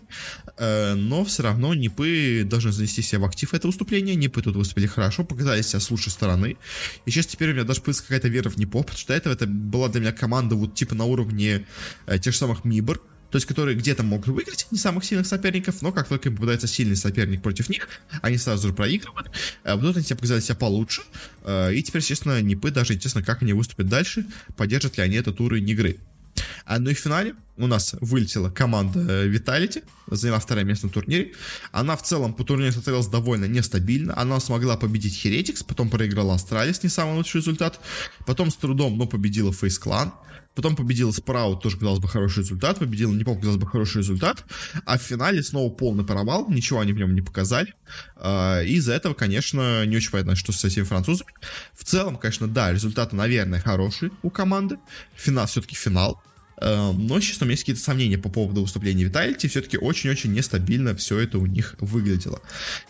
Э, 0.57 0.93
но 0.95 1.23
все 1.25 1.43
равно 1.43 1.73
Нипы 1.73 2.43
должны 2.45 2.71
занести 2.71 3.01
себя 3.01 3.21
в 3.21 3.25
актив 3.25 3.53
это 3.53 3.67
выступление. 3.67 4.15
Нипы 4.15 4.41
тут 4.41 4.55
выступили 4.55 4.87
хорошо, 4.87 5.23
показали 5.23 5.61
себя 5.61 5.79
с 5.79 5.91
лучшей 5.91 6.11
стороны. 6.11 6.57
И 7.05 7.11
сейчас 7.11 7.27
теперь 7.27 7.51
у 7.51 7.53
меня 7.53 7.63
даже 7.63 7.81
появилась 7.81 8.01
какая-то 8.01 8.27
вера 8.27 8.49
в 8.49 8.57
Нипо, 8.57 8.79
потому 8.81 8.97
что 8.97 9.07
до 9.09 9.13
этого 9.13 9.33
это 9.33 9.47
была 9.47 9.89
для 9.89 10.01
меня 10.01 10.11
команда 10.11 10.55
вот 10.55 10.75
типа 10.75 10.95
на 10.95 11.05
уровне 11.05 11.65
э, 12.05 12.19
тех 12.19 12.33
же 12.33 12.39
самых 12.39 12.65
Мибр, 12.65 13.01
то 13.31 13.35
есть 13.35 13.45
которые 13.45 13.77
где-то 13.77 14.03
могут 14.03 14.27
выиграть 14.27 14.67
не 14.71 14.77
самых 14.77 15.05
сильных 15.05 15.27
соперников, 15.27 15.81
но 15.81 15.91
как 15.91 16.07
только 16.07 16.29
им 16.29 16.35
попадается 16.35 16.67
сильный 16.67 16.95
соперник 16.95 17.41
против 17.41 17.69
них, 17.69 17.87
они 18.21 18.37
сразу 18.37 18.69
же 18.69 18.73
проигрывают. 18.73 19.31
А 19.63 19.75
в 19.75 19.81
Доте 19.81 19.99
они 19.99 20.07
показали 20.07 20.39
себя 20.39 20.55
получше, 20.55 21.01
э, 21.43 21.73
и 21.73 21.83
теперь, 21.83 22.01
естественно, 22.01 22.41
Нипы 22.41 22.71
даже 22.71 22.93
интересно, 22.93 23.23
как 23.23 23.41
они 23.41 23.53
выступят 23.53 23.87
дальше, 23.87 24.25
поддержат 24.55 24.97
ли 24.97 25.03
они 25.03 25.15
этот 25.15 25.39
уровень 25.41 25.69
игры. 25.69 25.97
А 26.65 26.79
ну 26.79 26.89
и 26.89 26.93
в 26.93 26.99
финале 26.99 27.35
у 27.57 27.67
нас 27.67 27.95
вылетела 27.99 28.49
команда 28.49 29.25
Vitality, 29.27 29.83
заняла 30.07 30.39
второе 30.39 30.63
место 30.63 30.87
на 30.87 30.93
турнире. 30.93 31.33
Она 31.71 31.97
в 31.97 32.03
целом 32.03 32.33
по 32.33 32.43
турниру 32.43 32.71
смотрелась 32.71 33.07
довольно 33.07 33.45
нестабильно. 33.45 34.17
Она 34.17 34.39
смогла 34.39 34.77
победить 34.77 35.25
Heretics, 35.25 35.65
потом 35.67 35.89
проиграла 35.89 36.35
Astralis, 36.35 36.83
не 36.83 36.89
самый 36.89 37.15
лучший 37.15 37.41
результат. 37.41 37.79
Потом 38.25 38.51
с 38.51 38.55
трудом, 38.55 38.97
но 38.97 39.07
победила 39.07 39.51
FaZe 39.51 39.81
Clan. 39.83 40.11
Потом 40.59 40.75
победила 40.75 41.13
Sprout, 41.13 41.61
тоже, 41.61 41.77
казалось 41.77 42.01
бы, 42.01 42.09
хороший 42.09 42.39
результат. 42.39 42.79
Победила 42.79 43.13
не 43.13 43.23
помню, 43.23 43.39
казалось 43.39 43.61
бы, 43.61 43.65
хороший 43.65 43.99
результат. 43.99 44.43
А 44.85 44.97
в 44.97 45.01
финале 45.01 45.41
снова 45.41 45.71
полный 45.71 46.03
провал. 46.03 46.49
Ничего 46.49 46.81
они 46.81 46.91
в 46.91 46.97
нем 46.97 47.15
не 47.15 47.21
показали. 47.21 47.73
А, 48.17 48.61
из-за 48.63 48.91
этого, 48.91 49.13
конечно, 49.13 49.85
не 49.85 49.95
очень 49.95 50.11
понятно, 50.11 50.35
что 50.35 50.51
с 50.51 50.65
этими 50.65 50.83
французами. 50.83 51.31
В 51.71 51.85
целом, 51.85 52.17
конечно, 52.17 52.45
да, 52.49 52.73
результаты, 52.73 53.15
наверное, 53.15 53.61
хорошие 53.61 54.11
у 54.21 54.29
команды. 54.29 54.75
Финал 55.15 55.47
все-таки 55.47 55.77
финал. 55.77 56.21
Эм, 56.61 57.07
но, 57.07 57.19
честно, 57.19 57.45
у 57.45 57.47
меня 57.47 57.53
есть 57.53 57.63
какие-то 57.63 57.81
сомнения 57.81 58.17
по 58.17 58.29
поводу 58.29 58.61
выступления 58.61 59.05
Витальти. 59.05 59.47
Все-таки 59.47 59.77
очень-очень 59.77 60.33
нестабильно 60.33 60.95
все 60.95 61.19
это 61.19 61.37
у 61.37 61.45
них 61.45 61.75
выглядело. 61.79 62.41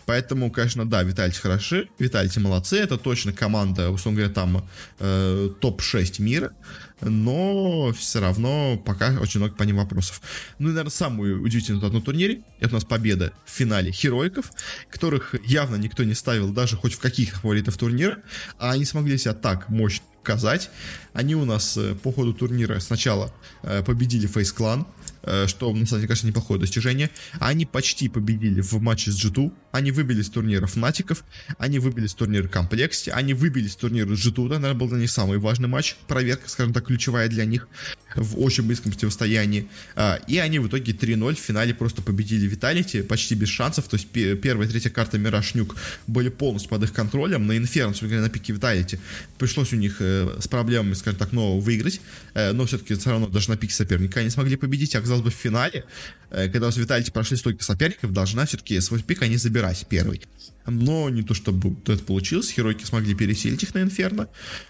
Поэтому, 0.06 0.50
конечно, 0.50 0.88
да, 0.88 1.02
Витальти 1.02 1.38
хороши, 1.38 1.88
Витальти 1.98 2.40
молодцы. 2.40 2.78
Это 2.78 2.98
точно 2.98 3.32
команда, 3.32 3.90
условно 3.90 4.18
говоря, 4.18 4.34
там 4.34 4.68
э, 4.98 5.50
топ-6 5.60 6.20
мира. 6.20 6.52
Но 7.00 7.92
все 7.92 8.20
равно 8.20 8.80
пока 8.84 9.18
очень 9.20 9.40
много 9.40 9.54
по 9.54 9.62
ним 9.62 9.76
вопросов. 9.76 10.20
Ну 10.58 10.68
и, 10.68 10.70
наверное, 10.70 10.90
самую 10.90 11.42
удивительную 11.42 11.92
на 11.92 12.00
турнире, 12.00 12.42
это 12.58 12.70
у 12.70 12.74
нас 12.74 12.84
победа 12.84 13.32
в 13.44 13.50
финале 13.50 13.92
Хероиков, 13.92 14.52
которых 14.90 15.34
явно 15.44 15.76
никто 15.76 16.04
не 16.04 16.14
ставил 16.14 16.52
даже 16.52 16.76
хоть 16.76 16.94
в 16.94 16.98
каких 16.98 17.40
фаворитов 17.40 17.76
турнира, 17.76 18.18
а 18.58 18.72
они 18.72 18.84
смогли 18.84 19.18
себя 19.18 19.34
так 19.34 19.68
мощно 19.68 20.04
показать. 20.20 20.70
Они 21.14 21.34
у 21.34 21.46
нас 21.46 21.76
э, 21.78 21.94
по 21.94 22.12
ходу 22.12 22.34
турнира 22.34 22.78
сначала 22.80 23.32
э, 23.62 23.82
победили 23.82 24.26
Clan, 24.26 24.84
Э, 24.84 24.99
что, 25.22 25.72
на 25.72 25.86
самом 25.86 26.00
деле, 26.00 26.08
конечно, 26.08 26.26
неплохое 26.26 26.60
достижение. 26.60 27.10
Они 27.38 27.66
почти 27.66 28.08
победили 28.08 28.60
в 28.60 28.72
матче 28.80 29.10
с 29.10 29.24
G2, 29.24 29.52
они 29.72 29.92
выбили 29.92 30.22
с 30.22 30.30
турнира 30.30 30.66
Фнатиков, 30.66 31.24
они 31.58 31.78
выбили 31.78 32.06
с 32.06 32.14
турнира 32.14 32.48
Complexity, 32.48 33.10
они 33.10 33.34
выбили 33.34 33.68
с 33.68 33.76
турнира 33.76 34.08
G2, 34.08 34.48
да, 34.48 34.58
наверное, 34.58 34.78
был 34.78 34.88
для 34.88 34.98
них 34.98 35.10
самый 35.10 35.38
важный 35.38 35.68
матч, 35.68 35.96
проверка, 36.08 36.48
скажем 36.48 36.72
так, 36.72 36.86
ключевая 36.86 37.28
для 37.28 37.44
них 37.44 37.68
в 38.16 38.40
очень 38.40 38.64
близком 38.64 38.92
противостоянии. 38.92 39.68
А, 39.94 40.18
и 40.26 40.38
они 40.38 40.58
в 40.58 40.68
итоге 40.68 40.92
3-0 40.92 41.34
в 41.34 41.38
финале 41.38 41.74
просто 41.74 42.02
победили 42.02 42.46
Виталити 42.46 43.02
почти 43.02 43.34
без 43.34 43.48
шансов, 43.48 43.88
то 43.88 43.96
есть 43.96 44.08
первая 44.08 44.66
и 44.66 44.70
третья 44.70 44.90
карта 44.90 45.18
Мираж 45.18 45.52
были 46.06 46.28
полностью 46.28 46.70
под 46.70 46.84
их 46.84 46.92
контролем, 46.92 47.46
на 47.46 47.56
Инферно, 47.56 47.94
на 48.00 48.28
пике 48.28 48.52
Виталити 48.52 48.98
пришлось 49.38 49.72
у 49.72 49.76
них 49.76 49.96
э, 50.00 50.36
с 50.38 50.48
проблемами, 50.48 50.94
скажем 50.94 51.18
так, 51.18 51.32
но 51.32 51.58
выиграть, 51.58 52.00
э, 52.34 52.52
но 52.52 52.66
все-таки 52.66 52.94
все 52.94 53.10
равно 53.10 53.26
даже 53.26 53.50
на 53.50 53.56
пике 53.56 53.74
соперника 53.74 54.20
они 54.20 54.30
смогли 54.30 54.56
победить, 54.56 54.94
а 54.94 55.00
казалось 55.10 55.24
бы, 55.24 55.30
в 55.30 55.34
финале, 55.34 55.84
э, 56.30 56.48
когда 56.48 56.68
у 56.68 56.70
Виталити 56.70 57.10
прошли 57.10 57.36
столько 57.36 57.64
соперников, 57.64 58.12
должна 58.12 58.46
все-таки 58.46 58.80
свой 58.80 59.02
пик 59.02 59.22
они 59.22 59.36
забирать 59.36 59.86
первый. 59.88 60.20
Но 60.66 61.10
не 61.10 61.22
то 61.22 61.34
чтобы 61.34 61.76
это 61.86 62.04
получилось, 62.04 62.50
Херойки 62.50 62.84
смогли 62.84 63.14
пересилить 63.14 63.62
их 63.62 63.74
на 63.74 63.82
Инферно, 63.82 64.28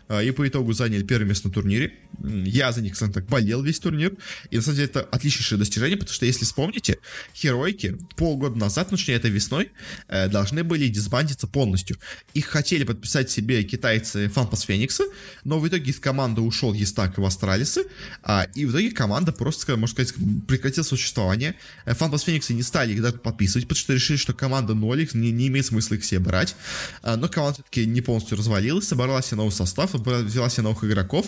э, 0.09 0.25
и 0.25 0.31
по 0.31 0.47
итогу 0.47 0.73
заняли 0.73 1.03
первое 1.03 1.27
место 1.27 1.49
на 1.49 1.55
турнире. 1.55 1.93
Я 2.23 2.73
за 2.73 2.81
них, 2.81 2.95
кстати, 2.95 3.13
так 3.13 3.27
болел 3.27 3.63
весь 3.63 3.81
турнир, 3.81 4.15
и 4.51 4.57
на 4.57 4.63
самом 4.63 4.77
деле 4.77 4.89
это 4.89 5.01
отличнейшее 5.01 5.59
достижение, 5.59 5.97
потому 5.97 6.15
что, 6.15 6.27
если 6.27 6.45
вспомните, 6.45 6.99
Херойки 7.35 7.99
полгода 8.17 8.59
назад, 8.59 8.91
ну, 8.91 8.97
точнее, 8.97 9.15
это 9.15 9.29
весной, 9.29 9.73
э, 10.09 10.29
должны 10.29 10.65
были 10.65 10.89
дисбандиться 10.89 11.47
полностью. 11.47 11.99
Их 12.35 12.47
хотели 12.47 12.85
подписать 12.85 13.31
себе 13.31 13.63
китайцы 13.65 14.29
Фанпас 14.29 14.63
Феникса, 14.63 15.05
но 15.45 15.59
в 15.59 15.69
итоге 15.69 15.91
из 15.91 15.99
команды 15.99 16.41
ушел 16.41 16.73
Естак 16.73 17.19
и 17.19 17.23
Астралисы, 17.23 17.85
а, 18.23 18.47
и 18.55 18.65
в 18.65 18.71
итоге 18.71 18.91
команда 18.91 19.33
просто, 19.33 19.77
можно 19.77 19.95
сказать, 19.95 20.15
прекратила 20.47 20.85
существование. 20.85 21.55
Фанпас 21.87 22.23
Фениксы 22.23 22.55
не 22.55 22.63
стали 22.63 22.93
их 22.93 23.03
даже 23.03 23.19
подписывать, 23.19 23.67
потому 23.67 23.81
что 23.81 23.93
решили, 23.95 24.17
что 24.17 24.33
команда 24.33 24.75
0 24.75 25.03
их 25.03 25.15
не, 25.15 25.31
не 25.31 25.49
имеет 25.49 25.67
смысла 25.67 25.95
их 25.95 26.05
себе 26.05 26.21
брать. 26.21 26.57
А, 27.03 27.17
но 27.17 27.29
команда 27.29 27.55
все-таки 27.55 27.87
не 27.87 28.01
полностью 28.01 28.37
развалилась, 28.37 28.89
собрала 28.89 29.23
себе 29.23 29.39
новый 29.39 29.53
состав, 29.53 29.95
взяла 29.95 30.49
себе 30.49 30.65
новых 30.65 30.85
игроков, 30.85 31.27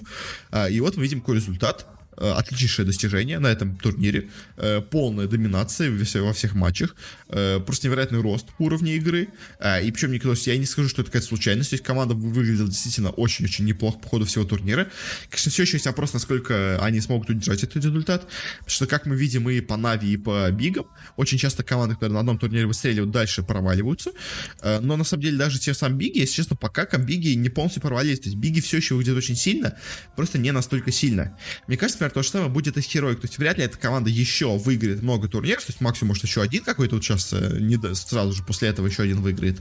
а, 0.51 0.69
и 0.69 0.81
вот 0.81 0.97
мы 0.97 1.03
видим 1.03 1.21
какой 1.21 1.37
результат. 1.37 1.87
Э, 2.19 2.33
отличнейшее 2.33 2.85
достижение 2.85 3.39
на 3.39 3.47
этом 3.47 3.75
турнире, 3.79 4.29
э, 4.59 4.83
полная 4.83 5.27
доминация 5.27 5.91
во 5.91 6.33
всех 6.35 6.55
матчах, 6.55 6.95
э, 7.29 7.59
просто 7.61 7.87
невероятный 7.87 8.21
рост 8.21 8.49
уровня 8.59 8.93
игры, 8.97 9.29
и 9.83 9.91
причем 9.91 10.13
никто, 10.13 10.35
я 10.35 10.59
не 10.59 10.67
скажу, 10.67 10.91
что 10.91 11.01
это 11.01 11.11
какая-то 11.11 11.29
случайность, 11.29 11.71
то 11.71 11.75
есть 11.75 11.85
команда 11.85 12.15
выглядела 12.15 12.69
действительно 12.69 13.11
очень-очень 13.11 13.65
неплохо 13.65 13.99
по 13.99 14.09
ходу 14.09 14.27
всего 14.27 14.45
турнира. 14.45 14.91
Конечно, 15.31 15.51
все 15.51 15.63
еще 15.63 15.77
есть 15.77 15.87
вопрос, 15.87 16.13
насколько 16.13 16.79
они 16.85 17.01
смогут 17.01 17.31
удержать 17.31 17.63
этот 17.63 17.77
результат, 17.77 18.29
потому 18.59 18.71
что, 18.71 18.87
как 18.87 19.07
мы 19.07 19.17
видим 19.17 19.49
и 19.49 19.61
по 19.63 19.79
Нави, 19.79 20.13
и 20.13 20.17
по 20.19 20.51
Бигам, 20.51 20.87
очень 21.17 21.39
часто 21.39 21.63
команды, 21.63 21.95
которые 21.95 22.15
на 22.15 22.21
одном 22.21 22.39
турнире 22.39 22.67
выстреливают, 22.67 23.11
дальше 23.11 23.43
проваливаются, 23.43 24.11
но 24.63 24.97
на 24.97 25.05
самом 25.05 25.23
деле 25.23 25.39
даже 25.39 25.59
те 25.59 25.73
сам 25.73 25.97
Биги, 25.97 26.19
если 26.19 26.35
честно, 26.35 26.57
пока 26.57 26.85
Биги 26.99 27.31
не 27.35 27.49
полностью 27.49 27.81
провалились, 27.81 28.21
то 28.21 28.29
есть 28.29 28.37
Биги 28.37 28.61
все 28.61 28.77
еще 28.77 28.97
выглядят 28.97 29.17
очень 29.17 29.37
сильно, 29.37 29.79
просто 30.15 30.39
не 30.39 30.53
настолько 30.53 30.93
сильно. 30.93 31.39
Мне 31.67 31.79
кажется, 31.79 32.02
например, 32.03 32.11
то 32.13 32.23
же 32.23 32.29
самое 32.31 32.51
будет 32.51 32.77
и 32.77 32.83
с 32.83 32.87
Heroic. 32.87 33.17
То 33.17 33.27
есть 33.27 33.39
вряд 33.39 33.59
ли 33.59 33.65
эта 33.65 33.79
команда 33.79 34.11
еще 34.11 34.57
выиграет 34.59 35.03
много 35.03 35.29
турниров. 35.29 35.65
То 35.65 35.71
есть 35.71 35.81
максимум, 35.81 36.09
может, 36.09 36.25
еще 36.25 36.43
один 36.43 36.65
какой-то 36.65 36.97
вот 36.97 37.05
сейчас 37.05 37.33
э, 37.33 37.59
не, 37.61 37.79
сразу 37.95 38.33
же 38.33 38.43
после 38.43 38.69
этого 38.69 38.87
еще 38.87 39.03
один 39.03 39.21
выиграет. 39.21 39.61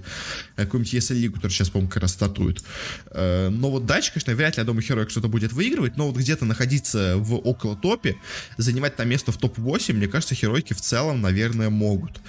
Э, 0.55 0.65
какую-нибудь 0.65 0.93
ESL 0.93 1.15
лигу, 1.15 1.35
который 1.35 1.51
сейчас, 1.51 1.69
по-моему, 1.69 1.89
как 1.91 2.03
раз 2.03 2.13
стартует. 2.13 2.63
Э, 3.07 3.49
но 3.49 3.71
вот 3.71 3.85
дальше, 3.85 4.11
конечно, 4.13 4.33
вряд 4.35 4.57
ли, 4.57 4.61
я 4.61 4.65
думаю, 4.65 4.83
Heroic 4.83 5.09
что-то 5.09 5.27
будет 5.27 5.53
выигрывать. 5.53 5.97
Но 5.97 6.07
вот 6.07 6.17
где-то 6.17 6.45
находиться 6.45 7.15
в 7.17 7.35
около 7.35 7.75
топе, 7.75 8.17
занимать 8.57 8.95
там 8.95 9.09
место 9.09 9.31
в 9.31 9.37
топ-8, 9.37 9.93
мне 9.93 10.07
кажется, 10.07 10.35
Heroic 10.35 10.73
в 10.73 10.81
целом, 10.81 11.21
наверное, 11.21 11.69
могут. 11.69 12.19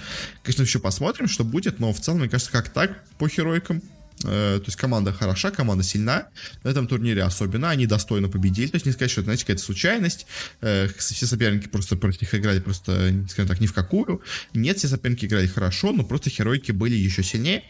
Конечно, 0.43 0.63
еще 0.63 0.79
посмотрим, 0.79 1.27
что 1.27 1.43
будет, 1.43 1.79
но 1.79 1.93
в 1.93 1.99
целом, 1.99 2.19
мне 2.19 2.29
кажется, 2.29 2.51
как 2.51 2.69
так 2.69 3.03
по 3.17 3.25
Heroicам 3.25 3.81
Э, 3.81 3.92
то 4.27 4.63
есть 4.65 4.77
команда 4.77 5.13
хороша, 5.13 5.51
команда 5.51 5.83
сильна. 5.83 6.27
На 6.63 6.69
этом 6.69 6.87
турнире 6.87 7.23
особенно 7.23 7.69
они 7.69 7.87
достойно 7.87 8.29
победили. 8.29 8.67
То 8.67 8.75
есть 8.75 8.85
не 8.85 8.91
сказать, 8.91 9.11
что 9.11 9.21
это, 9.21 9.25
знаете, 9.25 9.43
какая-то 9.43 9.63
случайность. 9.63 10.25
Э, 10.61 10.87
все 10.97 11.25
соперники 11.25 11.67
просто 11.67 11.95
против 11.95 12.21
них 12.21 12.35
играли 12.35 12.59
просто, 12.59 13.13
скажем 13.29 13.47
так, 13.47 13.59
ни 13.59 13.67
в 13.67 13.73
какую. 13.73 14.21
Нет, 14.53 14.77
все 14.77 14.87
соперники 14.87 15.25
играли 15.25 15.47
хорошо, 15.47 15.91
но 15.91 16.03
просто 16.03 16.29
херойки 16.29 16.71
были 16.71 16.95
еще 16.95 17.23
сильнее. 17.23 17.63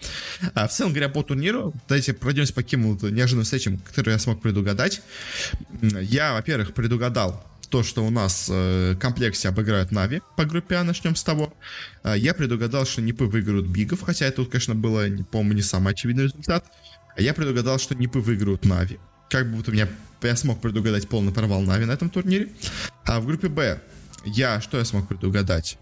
А 0.53 0.67
в 0.67 0.71
целом, 0.71 0.93
говоря 0.93 1.09
по 1.09 1.23
турниру, 1.23 1.73
давайте 1.87 2.13
пройдемся 2.13 2.53
по 2.53 2.61
каким 2.61 2.93
вот 2.93 3.03
неожиданным 3.09 3.45
встречам, 3.45 3.77
которые 3.77 4.13
я 4.13 4.19
смог 4.19 4.41
предугадать. 4.41 5.01
Я, 5.81 6.33
во-первых, 6.33 6.73
предугадал 6.73 7.52
то, 7.73 7.81
что 7.81 8.05
у 8.05 8.11
нас 8.11 8.49
э, 8.51 8.95
Complexity 9.01 9.49
обыграют 9.49 9.91
Navi 9.91 10.21
по 10.37 10.45
группе 10.45 10.75
А, 10.75 10.83
начнем 10.83 11.15
с 11.15 11.23
того. 11.23 11.51
Э, 12.03 12.13
я 12.15 12.35
предугадал, 12.35 12.85
что 12.85 13.01
Нипы 13.01 13.23
выиграют 13.23 13.65
Бигов, 13.65 14.01
хотя 14.01 14.29
тут, 14.29 14.51
конечно, 14.51 14.75
было, 14.75 15.07
по-моему, 15.31 15.53
не 15.53 15.63
самый 15.63 15.93
очевидный 15.93 16.25
результат. 16.25 16.63
А 17.17 17.19
я 17.19 17.33
предугадал, 17.33 17.79
что 17.79 17.95
Нипы 17.95 18.19
выиграют 18.19 18.63
Navi. 18.63 18.99
Как 19.27 19.49
бы 19.49 19.57
вот 19.57 19.69
у 19.69 19.71
меня 19.71 19.87
я 20.21 20.35
смог 20.35 20.61
предугадать 20.61 21.09
полный 21.09 21.33
провал 21.33 21.61
Navi 21.61 21.85
на 21.85 21.93
этом 21.93 22.11
турнире. 22.11 22.49
А 23.05 23.19
в 23.19 23.25
группе 23.25 23.47
Б 23.47 23.81
я 24.23 24.61
что 24.61 24.77
я 24.77 24.85
смог 24.85 25.07
предугадать? 25.07 25.79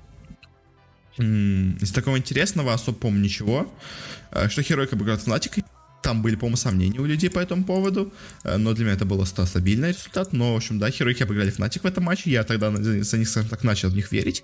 Из 1.17 1.91
такого 1.91 2.17
интересного 2.17 2.73
особо, 2.73 2.99
помню, 2.99 3.19
ничего. 3.19 3.69
Э, 4.31 4.47
что 4.47 4.63
Херойка 4.63 4.95
обыграет 4.95 5.23
Fnatic, 5.23 5.57
там 6.01 6.21
были, 6.21 6.35
по-моему, 6.35 6.57
сомнения 6.57 6.99
у 6.99 7.05
людей 7.05 7.29
по 7.29 7.39
этому 7.39 7.63
поводу, 7.63 8.13
э, 8.43 8.57
но 8.57 8.73
для 8.73 8.85
меня 8.85 8.95
это 8.95 9.05
был 9.05 9.25
стабильный 9.25 9.89
результат. 9.89 10.33
Но, 10.33 10.53
в 10.53 10.57
общем, 10.57 10.79
да, 10.79 10.89
Хероики 10.89 11.23
обыграли 11.23 11.51
Фнатик 11.51 11.83
в 11.83 11.87
этом 11.87 12.03
матче, 12.03 12.31
я 12.31 12.43
тогда 12.43 12.71
за 12.71 13.17
них, 13.17 13.29
скажем 13.29 13.49
так, 13.49 13.63
начал 13.63 13.89
в 13.89 13.95
них 13.95 14.11
верить. 14.11 14.43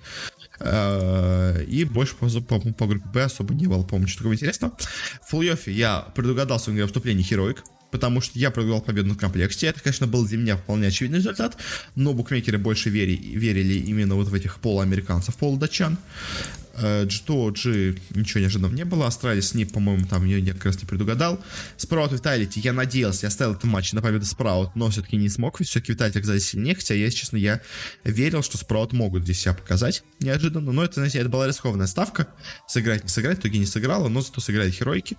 Э, 0.59 1.63
и 1.63 1.83
больше 1.83 2.15
по, 2.15 2.27
по, 2.27 2.59
по 2.59 2.87
группе 2.87 3.07
Б 3.13 3.23
особо 3.23 3.53
не 3.53 3.67
было, 3.67 3.83
помню, 3.83 4.07
что 4.07 4.19
такого 4.19 4.33
интересного. 4.33 4.75
В 5.21 5.29
фулл 5.29 5.43
я 5.65 6.01
предугадал 6.15 6.57
в 6.57 6.85
вступлении 6.87 7.23
Хероик, 7.23 7.63
потому 7.91 8.21
что 8.21 8.37
я 8.39 8.51
предугадал 8.51 8.81
победу 8.81 9.09
на 9.09 9.15
комплекте. 9.15 9.67
Это, 9.67 9.81
конечно, 9.81 10.07
был 10.07 10.25
для 10.25 10.37
меня 10.37 10.57
вполне 10.57 10.87
очевидный 10.87 11.19
результат, 11.19 11.57
но 11.95 12.13
букмекеры 12.13 12.57
больше 12.57 12.89
вери, 12.89 13.15
верили 13.15 13.75
именно 13.75 14.15
вот 14.15 14.27
в 14.27 14.33
этих 14.33 14.59
полуамериканцев, 14.59 15.35
полудатчан. 15.35 15.97
G2, 16.77 17.51
G 17.51 17.99
ничего 18.15 18.41
неожиданного 18.41 18.73
не 18.73 18.85
было. 18.85 19.07
Astralis 19.07 19.49
с 19.49 19.54
NiP, 19.54 19.73
по-моему, 19.73 20.05
там 20.07 20.25
я, 20.25 20.37
я 20.37 20.53
как 20.53 20.65
раз 20.65 20.79
не 20.81 20.85
предугадал. 20.85 21.39
Sprout 21.77 22.11
Vitality, 22.11 22.59
я 22.59 22.73
надеялся, 22.73 23.25
я 23.25 23.29
ставил 23.29 23.53
этот 23.53 23.65
матч 23.65 23.93
на 23.93 24.01
победу 24.01 24.25
Sprout, 24.25 24.75
но 24.75 24.89
все-таки 24.89 25.17
не 25.17 25.29
смог, 25.29 25.61
все-таки 25.61 25.93
Vitality 25.93 26.19
оказались 26.19 26.47
сильнее, 26.47 26.75
хотя, 26.75 26.93
если 26.93 27.17
честно, 27.17 27.37
я 27.37 27.61
верил, 28.03 28.43
что 28.43 28.57
Sprout 28.57 28.93
могут 28.93 29.23
здесь 29.23 29.41
себя 29.41 29.53
показать 29.53 30.03
неожиданно, 30.19 30.71
но 30.71 30.83
это, 30.83 30.95
знаете, 30.95 31.19
это 31.19 31.29
была 31.29 31.47
рискованная 31.47 31.87
ставка, 31.87 32.27
сыграть, 32.67 33.03
не 33.03 33.09
сыграть, 33.09 33.37
в 33.37 33.41
итоге 33.41 33.59
не 33.59 33.65
сыграла, 33.65 34.07
но 34.07 34.21
зато 34.21 34.41
сыграли 34.41 34.71
херойки. 34.71 35.17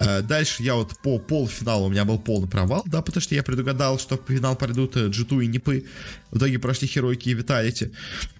Э, 0.00 0.22
дальше 0.22 0.62
я 0.62 0.74
вот 0.74 0.98
по 0.98 1.18
полуфиналу 1.18 1.86
у 1.86 1.90
меня 1.90 2.06
был 2.06 2.18
полный 2.18 2.48
провал, 2.48 2.82
да, 2.86 3.02
потому 3.02 3.20
что 3.20 3.34
я 3.34 3.42
предугадал, 3.42 3.98
что 3.98 4.16
в 4.16 4.26
финал 4.26 4.56
пройдут 4.56 4.96
G2 4.96 5.40
э, 5.40 5.44
и 5.44 5.46
Нипы. 5.46 5.84
В 6.30 6.38
итоге 6.38 6.58
прошли 6.58 6.88
Херойки 6.88 7.28
и 7.28 7.34
Виталити. 7.34 7.92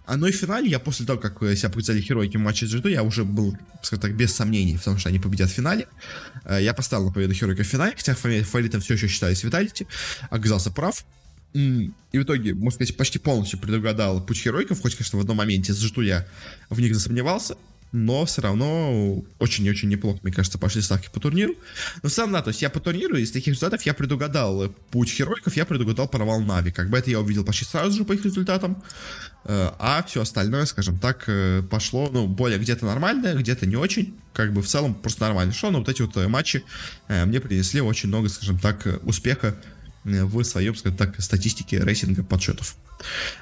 А 0.06 0.16
ну 0.16 0.26
и 0.26 0.32
в 0.32 0.36
финале 0.36 0.68
я 0.70 0.78
после 0.78 1.04
того, 1.04 1.20
как 1.20 1.38
себя 1.56 1.68
показали 1.68 2.00
Херойки 2.00 2.38
в 2.38 2.40
матче 2.40 2.66
с 2.66 2.74
G2, 2.74 2.90
я 2.90 3.02
уже 3.02 3.24
был, 3.24 3.56
скажем 3.82 4.00
так, 4.00 4.16
без 4.16 4.34
сомнений 4.34 4.76
в 4.76 4.82
том, 4.82 4.98
что 4.98 5.10
они 5.10 5.18
победят 5.18 5.50
в 5.50 5.52
финале. 5.52 5.86
Э, 6.46 6.58
я 6.62 6.72
поставил 6.72 7.06
на 7.06 7.12
победу 7.12 7.34
Херойка 7.34 7.62
в 7.62 7.66
финале, 7.66 7.94
хотя 7.94 8.14
фаворитом 8.14 8.80
все 8.80 8.94
еще 8.94 9.08
считались 9.08 9.44
Виталити. 9.44 9.86
Оказался 10.30 10.70
прав. 10.70 11.04
И 11.52 11.90
в 12.12 12.22
итоге, 12.22 12.54
можно 12.54 12.76
сказать, 12.76 12.96
почти 12.96 13.18
полностью 13.18 13.58
предугадал 13.58 14.24
путь 14.24 14.38
Херойков, 14.38 14.80
хоть, 14.80 14.94
конечно, 14.94 15.18
в 15.18 15.22
одном 15.22 15.36
моменте 15.36 15.74
с 15.74 15.84
G2 15.84 16.04
я 16.04 16.26
в 16.70 16.80
них 16.80 16.94
засомневался 16.94 17.56
но 17.92 18.24
все 18.24 18.42
равно 18.42 19.24
очень-очень 19.38 19.88
неплохо, 19.88 20.20
мне 20.22 20.32
кажется, 20.32 20.58
пошли 20.58 20.80
ставки 20.80 21.08
по 21.12 21.20
турниру. 21.20 21.54
Но 22.02 22.08
в 22.08 22.12
целом, 22.12 22.32
да, 22.32 22.42
то 22.42 22.48
есть 22.48 22.62
я 22.62 22.70
по 22.70 22.80
турниру 22.80 23.16
из 23.16 23.32
таких 23.32 23.48
результатов 23.48 23.84
я 23.84 23.94
предугадал 23.94 24.68
путь 24.90 25.10
Херойков, 25.10 25.56
я 25.56 25.64
предугадал 25.64 26.08
провал 26.08 26.40
Нави. 26.40 26.70
Как 26.70 26.88
бы 26.88 26.98
это 26.98 27.10
я 27.10 27.20
увидел 27.20 27.44
почти 27.44 27.64
сразу 27.64 27.96
же 27.96 28.04
по 28.04 28.12
их 28.12 28.24
результатам. 28.24 28.82
Э, 29.44 29.70
а 29.78 30.04
все 30.06 30.22
остальное, 30.22 30.66
скажем 30.66 30.98
так, 30.98 31.24
э, 31.26 31.62
пошло, 31.68 32.08
ну, 32.12 32.26
более 32.26 32.58
где-то 32.58 32.86
нормально, 32.86 33.34
где-то 33.34 33.66
не 33.66 33.76
очень. 33.76 34.14
Как 34.32 34.52
бы 34.52 34.62
в 34.62 34.68
целом 34.68 34.94
просто 34.94 35.22
нормально 35.22 35.52
шло, 35.52 35.70
но 35.70 35.78
вот 35.78 35.88
эти 35.88 36.02
вот 36.02 36.16
э, 36.16 36.28
матчи 36.28 36.62
мне 37.08 37.40
принесли 37.40 37.80
очень 37.80 38.08
много, 38.08 38.28
скажем 38.28 38.58
так, 38.58 38.86
успеха 39.02 39.56
в 40.04 40.44
своем, 40.44 40.74
скажем 40.76 40.96
так, 40.96 41.20
статистике 41.20 41.80
рейтинга 41.80 42.22
подсчетов. 42.22 42.76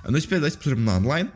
Ну, 0.08 0.18
теперь 0.18 0.38
давайте 0.38 0.56
посмотрим 0.56 0.84
на 0.84 0.96
онлайн 0.96 1.30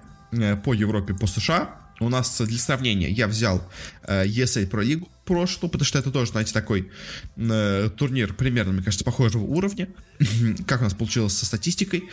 по 0.65 0.73
Европе, 0.73 1.15
по 1.15 1.27
США 1.27 1.82
У 2.05 2.09
нас 2.09 2.41
для 2.41 2.59
сравнения 2.59 3.11
я 3.11 3.29
взял 3.29 3.63
э, 4.05 4.27
ESL 4.27 4.69
Pro 4.71 4.85
League 4.85 5.09
прошлую, 5.25 5.71
потому 5.71 5.87
что 5.87 5.99
это 5.99 6.11
тоже, 6.11 6.33
знаете, 6.33 6.53
такой 6.53 6.91
э, 7.37 7.91
турнир 7.97 8.35
примерно, 8.35 8.73
мне 8.73 8.83
кажется, 8.83 9.05
похожего 9.05 9.43
уровня. 9.43 9.89
как 10.67 10.81
у 10.81 10.85
нас 10.85 10.95
получилось 10.95 11.37
со 11.37 11.47
статистикой. 11.47 12.05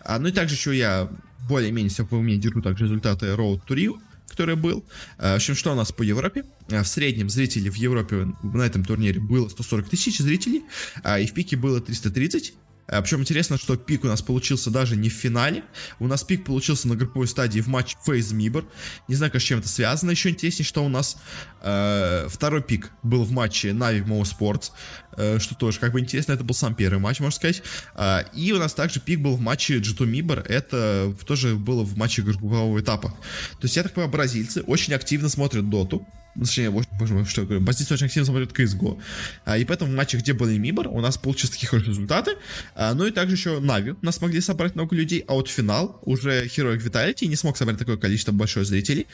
А, 0.00 0.18
ну 0.18 0.28
и 0.28 0.32
также 0.32 0.54
еще 0.54 0.76
я 0.76 1.10
более-менее 1.48 1.90
все 1.90 2.04
по 2.04 2.16
уме 2.16 2.36
держу 2.36 2.60
также 2.62 2.84
результаты 2.84 3.26
Road 3.26 3.60
to 3.68 3.76
Rio, 3.76 4.00
который 4.28 4.56
был. 4.56 4.84
А, 5.18 5.34
в 5.34 5.36
общем, 5.36 5.54
что 5.54 5.72
у 5.72 5.74
нас 5.74 5.92
по 5.92 6.02
Европе? 6.02 6.44
А, 6.70 6.82
в 6.82 6.88
среднем 6.88 7.30
зрителей 7.30 7.70
в 7.70 7.76
Европе 7.76 8.28
на 8.42 8.62
этом 8.62 8.84
турнире 8.84 9.20
было 9.20 9.48
140 9.48 9.88
тысяч 9.88 10.18
зрителей, 10.18 10.64
а, 11.02 11.18
и 11.18 11.26
в 11.26 11.34
пике 11.34 11.56
было 11.56 11.80
330. 11.80 12.54
А, 12.88 13.02
Причем 13.02 13.20
интересно, 13.20 13.58
что 13.58 13.76
пик 13.76 14.04
у 14.04 14.06
нас 14.06 14.22
получился 14.22 14.70
даже 14.70 14.96
не 14.96 15.08
в 15.08 15.12
финале. 15.12 15.64
У 15.98 16.06
нас 16.06 16.22
пик 16.22 16.44
получился 16.44 16.88
на 16.88 16.96
групповой 16.96 17.26
стадии 17.26 17.60
в 17.60 17.66
матче 17.66 17.96
Фейз 18.04 18.32
Мибор. 18.32 18.64
Не 19.08 19.14
знаю, 19.14 19.32
как 19.32 19.40
с 19.40 19.44
чем 19.44 19.58
это 19.58 19.68
связано. 19.68 20.10
Еще 20.10 20.30
интереснее, 20.30 20.64
что 20.64 20.84
у 20.84 20.88
нас 20.88 21.16
э, 21.62 22.26
второй 22.28 22.62
пик 22.62 22.92
был 23.02 23.24
в 23.24 23.32
матче 23.32 23.72
Нави 23.72 24.00
Mo 24.00 24.22
Sports. 24.22 24.70
Э, 25.16 25.38
что 25.38 25.54
тоже 25.54 25.80
как 25.80 25.92
бы 25.92 26.00
интересно. 26.00 26.32
Это 26.32 26.44
был 26.44 26.54
сам 26.54 26.74
первый 26.74 26.98
матч, 26.98 27.20
можно 27.20 27.34
сказать. 27.34 27.62
Э, 27.94 28.24
и 28.34 28.52
у 28.52 28.58
нас 28.58 28.74
также 28.74 29.00
пик 29.00 29.20
был 29.20 29.36
в 29.36 29.40
матче 29.40 29.78
G2 29.78 30.06
Мибор. 30.06 30.40
Это 30.40 31.14
тоже 31.26 31.56
было 31.56 31.82
в 31.82 31.96
матче 31.96 32.22
группового 32.22 32.80
этапа. 32.80 33.08
То 33.08 33.64
есть, 33.64 33.76
я 33.76 33.82
так 33.82 33.92
понимаю, 33.92 34.12
бразильцы 34.12 34.62
очень 34.62 34.94
активно 34.94 35.28
смотрят 35.28 35.68
доту. 35.68 36.06
Точнее, 36.38 36.70
боже 36.70 37.14
мой, 37.14 37.24
что 37.24 37.42
я 37.42 37.46
говорю, 37.46 37.64
бразильцы 37.64 37.94
очень 37.94 38.06
активно 38.06 38.26
смотрят 38.26 38.52
CSGO. 38.52 39.00
А, 39.44 39.58
и 39.58 39.64
поэтому 39.64 39.92
в 39.92 39.94
матчах, 39.94 40.20
где 40.20 40.32
были 40.32 40.58
Мибор, 40.58 40.88
у 40.88 41.00
нас 41.00 41.16
получились 41.16 41.50
такие 41.50 41.68
хорошие 41.68 41.90
результаты. 41.90 42.32
А, 42.74 42.94
ну 42.94 43.06
и 43.06 43.10
также 43.10 43.36
еще 43.36 43.60
Нави 43.60 43.94
нас 44.02 44.16
смогли 44.16 44.40
собрать 44.40 44.74
много 44.74 44.94
людей, 44.94 45.24
а 45.26 45.34
вот 45.34 45.48
финал 45.48 46.00
уже 46.04 46.46
Heroic 46.46 46.82
Vitality 46.82 47.26
не 47.26 47.36
смог 47.36 47.56
собрать 47.56 47.78
такое 47.78 47.96
количество 47.96 48.32
большое 48.32 48.66
зрителей. 48.66 49.06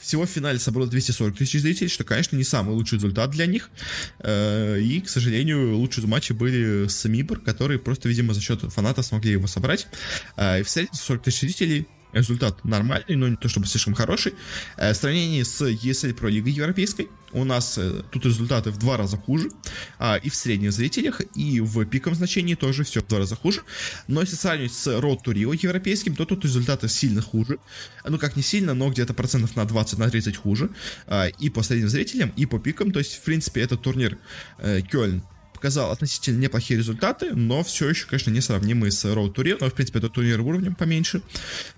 Всего 0.00 0.26
в 0.26 0.30
финале 0.30 0.58
собрало 0.58 0.88
240 0.88 1.36
тысяч 1.36 1.60
зрителей, 1.60 1.88
что, 1.88 2.04
конечно, 2.04 2.36
не 2.36 2.44
самый 2.44 2.74
лучший 2.74 2.96
результат 2.96 3.30
для 3.30 3.46
них. 3.46 3.70
А, 4.20 4.76
и, 4.76 5.00
к 5.00 5.08
сожалению, 5.08 5.76
лучшие 5.76 6.06
матчи 6.06 6.32
были 6.32 6.86
с 6.88 7.04
Мибор, 7.06 7.40
которые 7.40 7.78
просто, 7.78 8.08
видимо, 8.08 8.34
за 8.34 8.40
счет 8.40 8.60
фанатов 8.72 9.06
смогли 9.06 9.32
его 9.32 9.46
собрать. 9.46 9.86
И 10.38 10.62
в 10.62 10.68
среднем 10.68 10.94
40 10.94 11.22
тысяч 11.22 11.40
зрителей 11.40 11.86
результат 12.12 12.64
нормальный, 12.64 13.16
но 13.16 13.28
не 13.28 13.36
то 13.36 13.48
чтобы 13.48 13.66
слишком 13.66 13.94
хороший. 13.94 14.34
Э, 14.76 14.92
в 14.92 14.96
сравнении 14.96 15.42
с 15.42 15.62
ESL 15.62 16.18
Pro 16.18 16.30
Лигой 16.30 16.52
Европейской 16.52 17.08
у 17.32 17.44
нас 17.44 17.78
э, 17.78 18.02
тут 18.10 18.24
результаты 18.24 18.70
в 18.70 18.78
два 18.78 18.96
раза 18.96 19.16
хуже, 19.16 19.50
а, 19.98 20.16
и 20.16 20.28
в 20.30 20.34
средних 20.34 20.72
зрителях, 20.72 21.20
и 21.34 21.60
в 21.60 21.84
пиковом 21.84 22.16
значении 22.16 22.54
тоже 22.54 22.84
все 22.84 23.00
в 23.00 23.06
два 23.06 23.18
раза 23.18 23.36
хуже. 23.36 23.62
Но 24.08 24.20
если 24.20 24.36
сравнивать 24.36 24.72
с 24.72 24.86
Road 24.88 25.18
to 25.24 25.32
Rio 25.32 25.58
европейским, 25.60 26.16
то 26.16 26.24
тут 26.24 26.44
результаты 26.44 26.88
сильно 26.88 27.22
хуже. 27.22 27.58
Ну, 28.04 28.18
как 28.18 28.36
не 28.36 28.42
сильно, 28.42 28.74
но 28.74 28.90
где-то 28.90 29.14
процентов 29.14 29.56
на 29.56 29.64
20, 29.64 29.98
на 29.98 30.10
30 30.10 30.36
хуже. 30.36 30.70
А, 31.06 31.26
и 31.26 31.50
по 31.50 31.62
средним 31.62 31.88
зрителям, 31.88 32.32
и 32.36 32.46
по 32.46 32.58
пикам. 32.58 32.90
То 32.92 32.98
есть, 32.98 33.14
в 33.14 33.22
принципе, 33.22 33.60
этот 33.60 33.82
турнир 33.82 34.18
э, 34.58 34.80
Кёльн 34.82 35.22
показал 35.60 35.90
относительно 35.90 36.38
неплохие 36.38 36.78
результаты, 36.78 37.34
но 37.34 37.62
все 37.62 37.90
еще, 37.90 38.06
конечно, 38.06 38.30
не 38.30 38.40
сравнимые 38.40 38.90
с 38.90 39.04
Road 39.04 39.34
Rio, 39.34 39.58
но, 39.60 39.68
в 39.68 39.74
принципе, 39.74 39.98
это 39.98 40.08
турнир 40.08 40.40
уровнем 40.40 40.74
поменьше, 40.74 41.20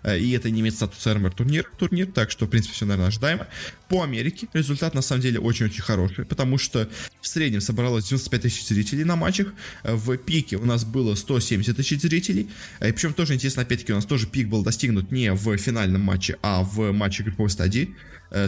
э, 0.04 0.20
и 0.20 0.30
это 0.30 0.50
не 0.50 0.60
имеет 0.60 0.76
статуса 0.76 1.12
РМР 1.14 1.32
турнир, 1.32 1.68
турнир, 1.78 2.06
так 2.06 2.30
что, 2.30 2.46
в 2.46 2.48
принципе, 2.48 2.74
все, 2.74 2.86
наверное, 2.86 3.08
ожидаемо. 3.08 3.48
По 3.88 4.04
Америке 4.04 4.46
результат, 4.52 4.94
на 4.94 5.02
самом 5.02 5.22
деле, 5.22 5.40
очень-очень 5.40 5.82
хороший, 5.82 6.24
потому 6.24 6.58
что 6.58 6.88
в 7.20 7.26
среднем 7.26 7.60
собралось 7.60 8.04
95 8.04 8.42
тысяч 8.42 8.68
зрителей 8.68 9.02
на 9.02 9.16
матчах, 9.16 9.48
в 9.82 10.16
пике 10.16 10.58
у 10.58 10.64
нас 10.64 10.84
было 10.84 11.16
170 11.16 11.76
тысяч 11.76 12.00
зрителей, 12.00 12.48
э, 12.78 12.90
и 12.90 12.92
причем 12.92 13.14
тоже 13.14 13.34
интересно, 13.34 13.62
опять-таки, 13.62 13.92
у 13.92 13.96
нас 13.96 14.06
тоже 14.06 14.28
пик 14.28 14.46
был 14.46 14.62
достигнут 14.62 15.10
не 15.10 15.32
в 15.32 15.56
финальном 15.56 16.02
матче, 16.02 16.38
а 16.40 16.62
в 16.62 16.92
матче 16.92 17.24
групповой 17.24 17.50
стадии, 17.50 17.96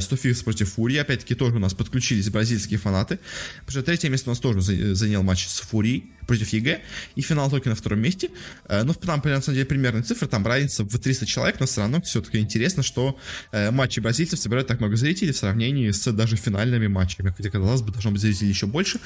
100 0.01 0.17
Thieves 0.17 0.43
против 0.43 0.73
Фурии. 0.73 0.97
Опять-таки 0.97 1.35
тоже 1.35 1.57
у 1.57 1.59
нас 1.59 1.75
подключились 1.75 2.31
бразильские 2.31 2.79
фанаты. 2.79 3.19
Потому 3.61 3.71
что 3.71 3.83
третье 3.83 4.09
место 4.09 4.31
у 4.31 4.33
нас 4.33 4.41
тоже 4.41 4.61
занял 4.95 5.23
матч 5.23 5.47
с 5.47 5.61
Фурией 5.61 6.11
против 6.27 6.49
EG, 6.49 6.81
и 7.17 7.21
финал 7.23 7.51
только 7.51 7.69
на 7.69 7.75
втором 7.75 8.01
месте. 8.01 8.31
Э, 8.69 8.83
но 8.83 8.95
там, 8.95 9.21
на 9.25 9.41
самом 9.41 9.55
деле, 9.55 9.67
примерные 9.67 10.03
цифры, 10.03 10.29
там 10.29 10.47
разница 10.47 10.85
в 10.85 10.99
300 10.99 11.27
человек, 11.27 11.61
но 11.61 11.67
все 11.67 11.81
равно 11.81 12.01
все-таки 12.03 12.39
интересно, 12.39 12.83
что 12.83 13.19
э, 13.53 13.71
матчи 13.71 14.01
бразильцев 14.01 14.39
собирают 14.39 14.69
так 14.69 14.81
много 14.81 14.97
зрителей 14.97 15.33
в 15.33 15.37
сравнении 15.37 15.91
с 15.91 16.11
даже 16.13 16.37
финальными 16.37 16.87
матчами, 16.87 17.33
хотя, 17.37 17.51
казалось 17.51 17.83
бы, 17.83 17.93
должно 17.93 18.11
быть 18.11 18.21
зрителей 18.21 18.49
еще 18.49 18.67
больше. 18.67 19.01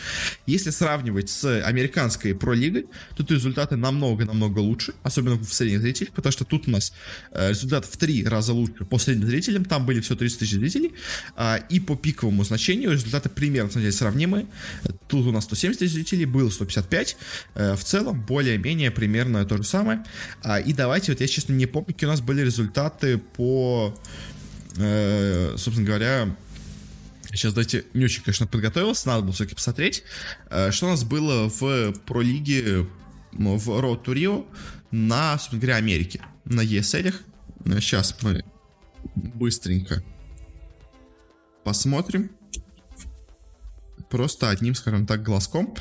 Если 0.46 0.70
сравнивать 0.70 1.30
с 1.30 1.62
американской 1.62 2.34
про-лигой, 2.34 2.86
то 3.16 3.18
тут 3.18 3.32
результаты 3.32 3.76
намного-намного 3.76 4.58
лучше, 4.58 4.94
особенно 5.02 5.36
в 5.36 5.52
средних 5.52 5.80
зрителях, 5.80 6.12
потому 6.12 6.32
что 6.32 6.44
тут 6.44 6.68
у 6.68 6.70
нас 6.70 6.92
э, 7.32 7.50
результат 7.50 7.84
в 7.84 7.96
три 7.96 8.24
раза 8.24 8.52
лучше 8.52 8.84
по 8.84 8.98
средним 8.98 9.28
зрителям, 9.28 9.64
там 9.64 9.86
были 9.86 10.00
все 10.00 10.14
30 10.16 10.38
тысяч 10.38 10.52
зрителей, 10.52 10.92
а, 11.36 11.56
и 11.56 11.80
по 11.80 11.96
пиковому 11.96 12.44
значению 12.44 12.92
результаты 12.92 13.28
примерно, 13.28 13.68
на 13.68 13.72
самом 13.72 13.84
деле, 13.84 13.92
сравнимые. 13.92 14.46
Тут 15.08 15.26
у 15.26 15.32
нас 15.32 15.44
170 15.44 15.78
тысяч 15.78 15.92
зрителей, 15.92 16.24
было 16.24 16.50
155, 16.50 17.07
5. 17.08 17.16
Э, 17.54 17.76
в 17.76 17.84
целом, 17.84 18.20
более-менее 18.20 18.90
примерно 18.90 19.44
то 19.44 19.56
же 19.56 19.64
самое. 19.64 20.04
А, 20.42 20.60
и 20.60 20.72
давайте, 20.72 21.12
вот 21.12 21.20
я, 21.20 21.26
честно, 21.26 21.52
не 21.52 21.66
помню, 21.66 21.86
какие 21.86 22.08
у 22.08 22.10
нас 22.10 22.20
были 22.20 22.42
результаты 22.42 23.18
по, 23.18 23.94
э, 24.76 25.54
собственно 25.56 25.86
говоря, 25.86 26.36
Сейчас, 27.30 27.52
давайте, 27.52 27.84
не 27.92 28.06
очень, 28.06 28.22
конечно, 28.22 28.46
подготовился, 28.46 29.06
надо 29.06 29.20
было 29.20 29.34
все-таки 29.34 29.54
посмотреть, 29.54 30.02
э, 30.48 30.70
что 30.70 30.86
у 30.86 30.88
нас 30.88 31.04
было 31.04 31.50
в 31.50 31.92
пролиге 32.06 32.86
в 33.32 33.68
Road 33.68 34.02
to 34.02 34.14
Rio 34.14 34.46
на, 34.90 35.32
собственно 35.32 35.60
говоря, 35.60 35.76
Америке, 35.76 36.22
на 36.46 36.62
ESL. 36.62 37.14
Сейчас 37.66 38.16
мы 38.22 38.42
быстренько 39.14 40.02
посмотрим 41.64 42.30
просто 44.08 44.50
одним, 44.50 44.74
скажем 44.74 45.06
так, 45.06 45.22
глазком, 45.22 45.74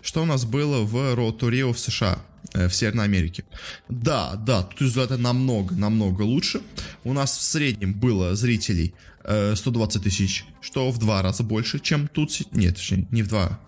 что 0.00 0.22
у 0.22 0.26
нас 0.26 0.44
было 0.44 0.84
в 0.84 0.96
Rio 0.96 1.72
в 1.72 1.78
США, 1.78 2.18
э, 2.54 2.68
в 2.68 2.74
Северной 2.74 3.04
Америке. 3.04 3.44
Да, 3.88 4.34
да, 4.36 4.62
тут 4.62 4.80
результаты 4.80 5.16
намного, 5.16 5.74
намного 5.74 6.22
лучше. 6.22 6.60
У 7.04 7.12
нас 7.12 7.36
в 7.36 7.42
среднем 7.42 7.94
было 7.94 8.34
зрителей 8.34 8.94
120 9.24 9.96
э, 9.96 10.04
тысяч, 10.04 10.44
что 10.60 10.90
в 10.90 10.98
два 10.98 11.22
раза 11.22 11.42
больше, 11.42 11.78
чем 11.78 12.08
тут. 12.08 12.30
Нет, 12.52 12.76
точнее, 12.76 13.06
не 13.10 13.22
в 13.22 13.28
два. 13.28 13.58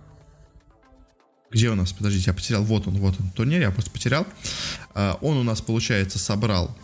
Где 1.51 1.71
у 1.71 1.77
нас? 1.77 1.93
Подождите, 1.93 2.25
я 2.27 2.35
потерял. 2.35 2.65
Вот 2.65 2.89
он, 2.89 2.95
вот 2.95 3.15
он, 3.21 3.31
турнир, 3.31 3.61
я 3.61 3.71
просто 3.71 3.91
потерял. 3.91 4.27
Э, 4.95 5.15
он 5.21 5.37
у 5.37 5.43
нас, 5.43 5.61
получается, 5.61 6.19
собрал 6.19 6.77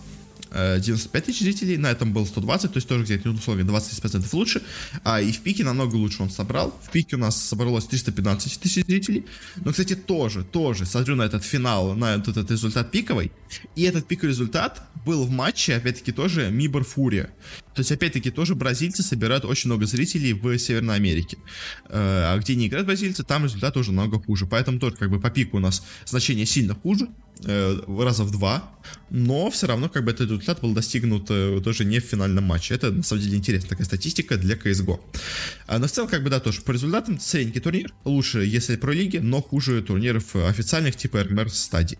95 0.50 1.22
э, 1.22 1.26
тысяч 1.26 1.40
зрителей, 1.40 1.76
на 1.76 1.90
этом 1.90 2.12
был 2.12 2.26
120, 2.26 2.72
то 2.72 2.76
есть 2.76 2.88
тоже 2.88 3.04
где-то, 3.04 3.28
ну, 3.28 3.34
условия 3.34 3.64
20% 3.64 4.28
лучше, 4.32 4.62
а 5.04 5.20
и 5.20 5.32
в 5.32 5.40
пике 5.40 5.64
намного 5.64 5.96
лучше 5.96 6.22
он 6.22 6.30
собрал, 6.30 6.78
в 6.82 6.90
пике 6.90 7.16
у 7.16 7.18
нас 7.18 7.40
собралось 7.40 7.86
315 7.86 8.60
тысяч 8.60 8.84
зрителей, 8.84 9.26
но, 9.56 9.70
кстати, 9.70 9.94
тоже, 9.94 10.44
тоже, 10.44 10.86
смотрю 10.86 11.16
на 11.16 11.22
этот 11.22 11.44
финал, 11.44 11.94
на 11.94 12.14
этот, 12.14 12.36
этот 12.36 12.50
результат 12.50 12.90
пиковый, 12.90 13.32
и 13.76 13.82
этот 13.82 14.06
пиковый 14.06 14.30
результат 14.30 14.82
был 15.04 15.24
в 15.24 15.30
матче, 15.30 15.76
опять-таки, 15.76 16.12
тоже 16.12 16.50
Мибор 16.50 16.84
Фурия, 16.84 17.30
то 17.74 17.80
есть, 17.80 17.92
опять-таки, 17.92 18.30
тоже 18.30 18.54
бразильцы 18.54 19.02
собирают 19.02 19.44
очень 19.44 19.68
много 19.68 19.86
зрителей 19.86 20.32
в 20.32 20.58
Северной 20.58 20.96
Америке, 20.96 21.38
э, 21.88 21.90
а 21.92 22.36
где 22.38 22.54
не 22.56 22.66
играют 22.66 22.86
бразильцы, 22.86 23.22
там 23.22 23.44
результат 23.44 23.76
уже 23.76 23.92
намного 23.92 24.22
хуже, 24.22 24.46
поэтому 24.46 24.78
тоже, 24.78 24.96
как 24.96 25.10
бы, 25.10 25.20
по 25.20 25.30
пику 25.30 25.58
у 25.58 25.60
нас 25.60 25.84
значение 26.04 26.46
сильно 26.46 26.74
хуже, 26.74 27.08
э, 27.44 27.80
раза 27.98 28.24
в 28.24 28.30
два, 28.30 28.70
но 29.10 29.50
все 29.50 29.66
равно 29.66 29.88
как 29.88 30.04
бы 30.04 30.10
этот 30.10 30.30
результат 30.30 30.60
был 30.60 30.72
достигнут 30.72 31.26
э, 31.30 31.60
тоже 31.62 31.84
не 31.84 32.00
в 32.00 32.04
финальном 32.04 32.44
матче. 32.44 32.74
Это 32.74 32.90
на 32.90 33.02
самом 33.02 33.22
деле 33.22 33.36
интересная 33.36 33.70
такая 33.70 33.86
статистика 33.86 34.36
для 34.36 34.56
CSGO. 34.56 35.00
А, 35.66 35.78
но 35.78 35.86
в 35.86 35.90
целом 35.90 36.08
как 36.08 36.22
бы 36.22 36.30
да, 36.30 36.40
тоже 36.40 36.62
по 36.62 36.72
результатам 36.72 37.18
средненький 37.20 37.60
турнир, 37.60 37.92
лучше 38.04 38.40
если 38.44 38.76
про 38.76 38.92
лиги, 38.92 39.18
но 39.18 39.42
хуже 39.42 39.82
турниров 39.82 40.36
официальных 40.36 40.96
типа 40.96 41.22
РМР 41.22 41.50
стадий. 41.50 41.98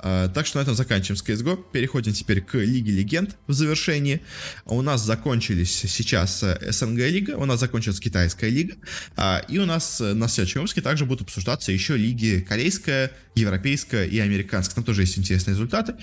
Uh, 0.00 0.28
так 0.32 0.46
что 0.46 0.58
на 0.58 0.62
этом 0.62 0.76
заканчиваем 0.76 1.16
с 1.16 1.24
CSGO. 1.24 1.58
Переходим 1.72 2.12
теперь 2.12 2.40
к 2.40 2.54
Лиге 2.54 2.92
Легенд 2.92 3.36
в 3.48 3.52
завершении. 3.52 4.22
У 4.64 4.80
нас 4.80 5.02
закончились 5.02 5.72
сейчас 5.72 6.42
э, 6.44 6.70
СНГ 6.70 6.98
Лига, 6.98 7.36
у 7.36 7.44
нас 7.46 7.58
закончилась 7.58 7.98
Китайская 7.98 8.48
Лига, 8.48 8.74
uh, 9.16 9.44
и 9.48 9.58
у 9.58 9.66
нас 9.66 10.00
э, 10.00 10.14
на 10.14 10.28
следующем 10.28 10.60
выпуске 10.60 10.82
также 10.82 11.04
будут 11.04 11.22
обсуждаться 11.22 11.72
еще 11.72 11.96
лиги 11.96 12.44
Корейская, 12.48 13.10
Европейская 13.34 14.06
и 14.06 14.18
Американская. 14.20 14.76
Там 14.76 14.84
тоже 14.84 15.02
есть 15.02 15.18
интересные 15.18 15.54
результаты. 15.54 15.94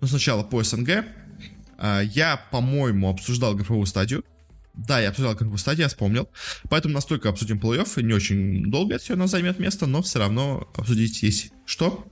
Но 0.00 0.08
сначала 0.08 0.42
по 0.42 0.62
СНГ. 0.62 1.04
Я, 2.04 2.40
по-моему, 2.52 3.10
обсуждал 3.10 3.54
групповую 3.54 3.86
стадию. 3.86 4.24
Да, 4.74 5.00
я 5.00 5.10
обсуждал 5.10 5.34
групповую 5.34 5.58
стадию, 5.58 5.84
я 5.84 5.88
вспомнил. 5.88 6.28
Поэтому 6.68 6.94
настолько 6.94 7.28
обсудим 7.28 7.58
плей-офф. 7.58 8.02
Не 8.02 8.12
очень 8.12 8.70
долго 8.70 8.94
это 8.94 9.04
все 9.04 9.14
нас 9.14 9.30
займет 9.30 9.58
место, 9.60 9.86
но 9.86 10.02
все 10.02 10.18
равно 10.18 10.68
обсудить 10.74 11.22
есть 11.22 11.52
что. 11.64 12.06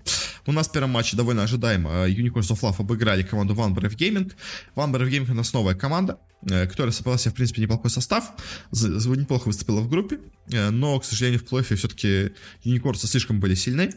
У 0.47 0.53
нас 0.53 0.69
в 0.69 0.73
первом 0.73 0.91
матче 0.91 1.17
довольно 1.17 1.43
ожидаемо 1.43 2.09
Unicorns 2.09 2.51
of 2.51 2.61
Love 2.61 2.77
обыграли 2.79 3.23
команду 3.23 3.55
One 3.55 3.75
Brave 3.75 3.97
Gaming. 3.97 4.33
One 4.77 4.93
Brave 4.93 5.11
Gaming 5.11 5.31
у 5.33 5.35
нас 5.35 5.53
новая 5.53 5.75
команда. 5.75 6.19
Которая 6.47 6.93
собрала 6.93 7.19
себе, 7.19 7.31
в 7.31 7.35
принципе, 7.35 7.63
неплохой 7.63 7.91
состав, 7.91 8.33
неплохо 8.73 9.47
выступила 9.47 9.81
в 9.81 9.89
группе, 9.89 10.19
но, 10.49 10.99
к 10.99 11.05
сожалению, 11.05 11.41
в 11.41 11.45
плей-оффе 11.45 11.77
все-таки 11.77 12.33
юникорсы 12.63 13.07
слишком 13.07 13.41
были 13.41 13.55
сильны. 13.55 13.91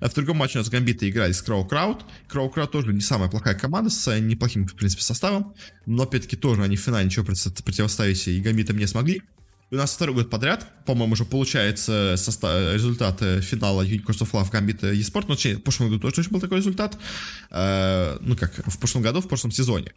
В 0.00 0.12
другом 0.14 0.38
матче 0.38 0.58
у 0.58 0.62
нас 0.62 0.68
гамбиты 0.68 1.08
играли 1.08 1.32
с 1.32 1.40
Кроу 1.42 1.64
Крауд. 1.64 2.04
Кроу 2.28 2.50
Крауд 2.50 2.72
тоже 2.72 2.92
не 2.92 3.00
самая 3.00 3.30
плохая 3.30 3.54
команда 3.54 3.90
с 3.90 4.20
неплохим, 4.20 4.66
в 4.66 4.74
принципе, 4.74 5.02
составом, 5.02 5.54
но, 5.86 6.02
опять-таки, 6.02 6.36
тоже 6.36 6.62
они 6.62 6.76
в 6.76 6.80
финале 6.80 7.06
ничего 7.06 7.24
противоставить 7.24 8.26
и 8.28 8.40
гамбитам 8.40 8.76
не 8.76 8.86
смогли. 8.86 9.22
У 9.70 9.76
нас 9.76 9.94
второй 9.94 10.14
год 10.14 10.30
подряд, 10.30 10.66
по-моему, 10.84 11.14
уже 11.14 11.24
получается 11.24 12.14
состав, 12.16 12.74
результат 12.74 13.18
финала 13.42 13.82
Unicorns 13.82 14.20
of 14.20 14.30
Love 14.32 14.50
Gambit 14.52 14.80
eSport. 14.80 15.24
Ну, 15.26 15.34
в 15.36 15.62
прошлом 15.62 15.88
году 15.88 16.10
тоже 16.10 16.28
был 16.28 16.40
такой 16.40 16.58
результат. 16.58 16.98
Э, 17.50 18.18
ну, 18.20 18.36
как, 18.36 18.52
в 18.66 18.78
прошлом 18.78 19.02
году, 19.02 19.20
в 19.20 19.28
прошлом 19.28 19.50
сезоне. 19.50 19.92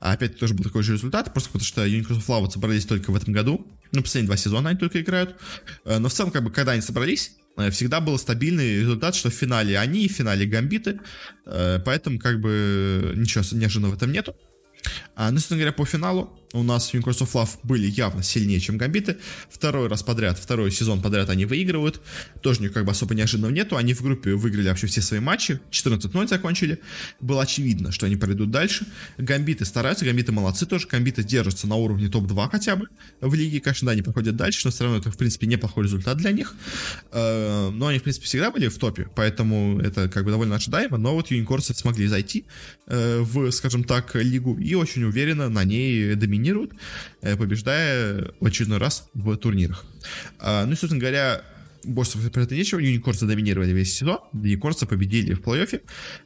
А 0.00 0.12
опять 0.12 0.38
тоже 0.38 0.54
был 0.54 0.64
такой 0.64 0.82
же 0.82 0.94
результат, 0.94 1.32
просто 1.32 1.50
потому 1.50 1.64
что 1.64 1.86
Unicorns 1.86 2.24
of 2.24 2.26
Love 2.26 2.50
собрались 2.50 2.86
только 2.86 3.10
в 3.10 3.16
этом 3.16 3.34
году. 3.34 3.66
Ну, 3.92 4.02
последние 4.02 4.26
два 4.26 4.36
сезона 4.36 4.70
они 4.70 4.78
только 4.78 5.00
играют. 5.00 5.36
Э, 5.84 5.98
но 5.98 6.08
в 6.08 6.12
целом, 6.12 6.32
как 6.32 6.42
бы, 6.42 6.50
когда 6.50 6.72
они 6.72 6.80
собрались, 6.80 7.32
э, 7.58 7.70
всегда 7.70 8.00
был 8.00 8.18
стабильный 8.18 8.80
результат, 8.80 9.14
что 9.14 9.30
в 9.30 9.34
финале 9.34 9.78
они, 9.78 10.08
в 10.08 10.12
финале 10.12 10.46
гамбиты, 10.46 10.98
э, 11.44 11.78
поэтому 11.84 12.18
как 12.18 12.40
бы 12.40 13.12
ничего 13.16 13.44
неожиданного 13.52 13.92
в 13.92 13.96
этом 13.96 14.12
нету. 14.12 14.34
А, 15.14 15.30
ну, 15.30 15.36
собственно 15.36 15.58
говоря, 15.58 15.72
по 15.72 15.84
финалу 15.84 16.39
у 16.52 16.62
нас 16.62 16.92
Unicorns 16.94 17.20
of 17.20 17.32
Love 17.32 17.50
были 17.62 17.86
явно 17.86 18.22
сильнее, 18.22 18.58
чем 18.58 18.76
Гамбиты. 18.76 19.18
Второй 19.48 19.88
раз 19.88 20.02
подряд, 20.02 20.38
второй 20.38 20.72
сезон 20.72 21.00
подряд 21.00 21.30
они 21.30 21.44
выигрывают. 21.44 22.00
Тоже 22.42 22.68
как 22.70 22.84
бы 22.84 22.90
особо 22.90 23.14
неожиданного 23.14 23.52
нету. 23.52 23.76
Они 23.76 23.94
в 23.94 24.02
группе 24.02 24.34
выиграли 24.34 24.68
вообще 24.68 24.86
все 24.88 25.00
свои 25.00 25.20
матчи. 25.20 25.60
14-0 25.70 26.28
закончили. 26.28 26.80
Было 27.20 27.42
очевидно, 27.42 27.92
что 27.92 28.06
они 28.06 28.16
пройдут 28.16 28.50
дальше. 28.50 28.86
Гамбиты 29.18 29.64
стараются, 29.64 30.04
Гамбиты 30.04 30.32
молодцы 30.32 30.66
тоже. 30.66 30.88
Гамбиты 30.88 31.22
держатся 31.22 31.68
на 31.68 31.76
уровне 31.76 32.08
топ-2 32.08 32.50
хотя 32.50 32.76
бы 32.76 32.88
в 33.20 33.32
лиге. 33.34 33.60
Конечно, 33.60 33.86
да, 33.86 33.92
они 33.92 34.02
проходят 34.02 34.34
дальше, 34.34 34.62
но 34.64 34.72
все 34.72 34.84
равно 34.84 34.98
это, 34.98 35.10
в 35.10 35.16
принципе, 35.16 35.46
неплохой 35.46 35.84
результат 35.84 36.16
для 36.16 36.32
них. 36.32 36.54
Э, 37.12 37.70
но 37.70 37.86
они, 37.86 38.00
в 38.00 38.02
принципе, 38.02 38.26
всегда 38.26 38.50
были 38.50 38.68
в 38.68 38.78
топе, 38.78 39.08
поэтому 39.14 39.78
это 39.80 40.08
как 40.08 40.24
бы 40.24 40.30
довольно 40.32 40.56
ожидаемо. 40.56 40.96
Но 40.96 41.14
вот 41.14 41.30
Юникорсы 41.30 41.74
смогли 41.74 42.08
зайти 42.08 42.46
э, 42.86 43.20
в, 43.20 43.50
скажем 43.52 43.84
так, 43.84 44.16
лигу 44.16 44.56
и 44.58 44.74
очень 44.74 45.04
уверенно 45.04 45.48
на 45.48 45.64
ней 45.64 46.14
доминируют, 46.40 46.72
э, 47.22 47.36
побеждая 47.36 48.32
в 48.40 48.46
очередной 48.46 48.78
раз 48.78 49.08
в 49.14 49.36
турнирах. 49.36 49.84
А, 50.38 50.64
ну 50.64 50.72
и, 50.72 50.74
собственно 50.74 51.00
говоря, 51.00 51.42
больше 51.84 52.18
про 52.30 52.42
это 52.42 52.54
нечего. 52.54 52.78
Юникорсы 52.78 53.26
доминировали 53.26 53.72
весь 53.72 53.94
сезон. 53.94 54.18
Юникорсы 54.32 54.86
победили 54.86 55.34
в 55.34 55.40
плей-оффе. 55.40 55.82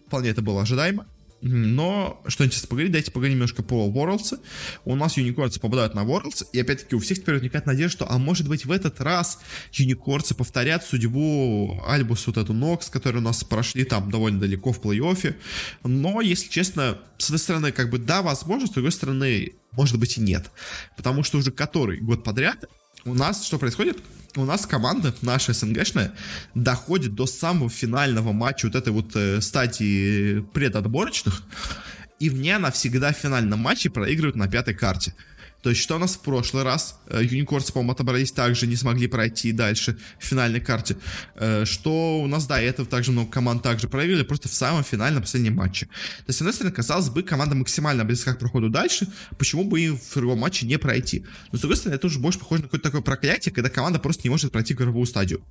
Вполне 0.06 0.30
это 0.30 0.42
было 0.42 0.62
ожидаемо. 0.62 1.06
Но, 1.46 2.22
что 2.26 2.42
интересно 2.46 2.68
поговорить, 2.68 2.92
давайте 2.92 3.10
поговорим 3.10 3.34
немножко 3.34 3.62
по 3.62 3.86
Worlds. 3.86 4.40
У 4.86 4.96
нас 4.96 5.18
юникорцы 5.18 5.60
попадают 5.60 5.94
на 5.94 6.00
Worlds, 6.00 6.46
и 6.54 6.60
опять-таки 6.60 6.96
у 6.96 7.00
всех 7.00 7.20
теперь 7.20 7.34
возникает 7.34 7.66
надежда, 7.66 7.90
что, 7.90 8.10
а 8.10 8.16
может 8.16 8.48
быть 8.48 8.64
в 8.64 8.72
этот 8.72 8.98
раз 9.02 9.38
юникорцы 9.70 10.34
повторят 10.34 10.86
судьбу 10.86 11.82
Альбус 11.86 12.26
вот 12.26 12.38
эту 12.38 12.54
Нокс, 12.54 12.88
которые 12.88 13.20
у 13.20 13.24
нас 13.24 13.44
прошли 13.44 13.84
там 13.84 14.10
довольно 14.10 14.40
далеко 14.40 14.72
в 14.72 14.80
плей-оффе. 14.80 15.36
Но, 15.82 16.22
если 16.22 16.48
честно, 16.48 16.98
с 17.18 17.26
одной 17.26 17.38
стороны, 17.38 17.72
как 17.72 17.90
бы 17.90 17.98
да, 17.98 18.22
возможно, 18.22 18.66
с 18.66 18.70
другой 18.70 18.92
стороны, 18.92 19.52
может 19.72 19.98
быть 19.98 20.16
и 20.16 20.22
нет. 20.22 20.50
Потому 20.96 21.22
что 21.24 21.36
уже 21.36 21.50
который 21.52 22.00
год 22.00 22.24
подряд 22.24 22.64
у 23.04 23.14
нас 23.14 23.44
что 23.44 23.58
происходит? 23.58 23.98
у 24.36 24.44
нас 24.44 24.66
команда, 24.66 25.14
наша 25.22 25.52
СНГшная, 25.52 26.12
доходит 26.54 27.14
до 27.14 27.26
самого 27.26 27.70
финального 27.70 28.32
матча 28.32 28.66
вот 28.66 28.74
этой 28.74 28.92
вот 28.92 29.14
э, 29.14 29.40
стадии 29.40 30.40
предотборочных, 30.52 31.42
и 32.18 32.30
в 32.30 32.34
ней 32.34 32.56
она 32.56 32.70
всегда 32.70 33.12
в 33.12 33.16
финальном 33.16 33.60
матче 33.60 33.90
проигрывает 33.90 34.36
на 34.36 34.48
пятой 34.48 34.74
карте. 34.74 35.14
То 35.64 35.70
есть, 35.70 35.80
что 35.80 35.96
у 35.96 35.98
нас 35.98 36.16
в 36.16 36.20
прошлый 36.20 36.62
раз? 36.62 37.00
Юникорсы, 37.10 37.72
по-моему, 37.72 37.92
отобрались 37.92 38.32
также, 38.32 38.66
не 38.66 38.76
смогли 38.76 39.06
пройти 39.06 39.50
дальше 39.50 39.96
в 40.18 40.26
финальной 40.26 40.60
карте. 40.60 40.98
Э, 41.36 41.64
что 41.64 42.20
у 42.20 42.26
нас, 42.26 42.46
да, 42.46 42.60
это 42.60 42.84
также 42.84 43.12
много 43.12 43.30
команд 43.30 43.62
также 43.62 43.88
проиграли, 43.88 44.24
просто 44.24 44.50
в 44.50 44.52
самом 44.52 44.84
финальном 44.84 45.22
последнем 45.22 45.54
матче. 45.54 45.86
То 45.86 46.24
есть, 46.28 46.38
с 46.38 46.42
одной 46.42 46.52
стороны, 46.52 46.74
казалось 46.74 47.08
бы, 47.08 47.22
команда 47.22 47.54
максимально 47.54 48.04
близка 48.04 48.34
к 48.34 48.40
проходу 48.40 48.68
дальше, 48.68 49.08
почему 49.38 49.64
бы 49.64 49.80
им 49.80 49.98
в 49.98 50.14
другом 50.14 50.40
матче 50.40 50.66
не 50.66 50.78
пройти? 50.78 51.24
Но, 51.50 51.56
с 51.56 51.62
другой 51.62 51.78
стороны, 51.78 51.96
это 51.96 52.08
уже 52.08 52.18
больше 52.18 52.40
похоже 52.40 52.60
на 52.60 52.68
какое-то 52.68 52.90
такое 52.90 53.00
проклятие, 53.00 53.54
когда 53.54 53.70
команда 53.70 53.98
просто 53.98 54.20
не 54.24 54.30
может 54.30 54.52
пройти 54.52 54.74
групповую 54.74 55.06
стадию. 55.06 55.42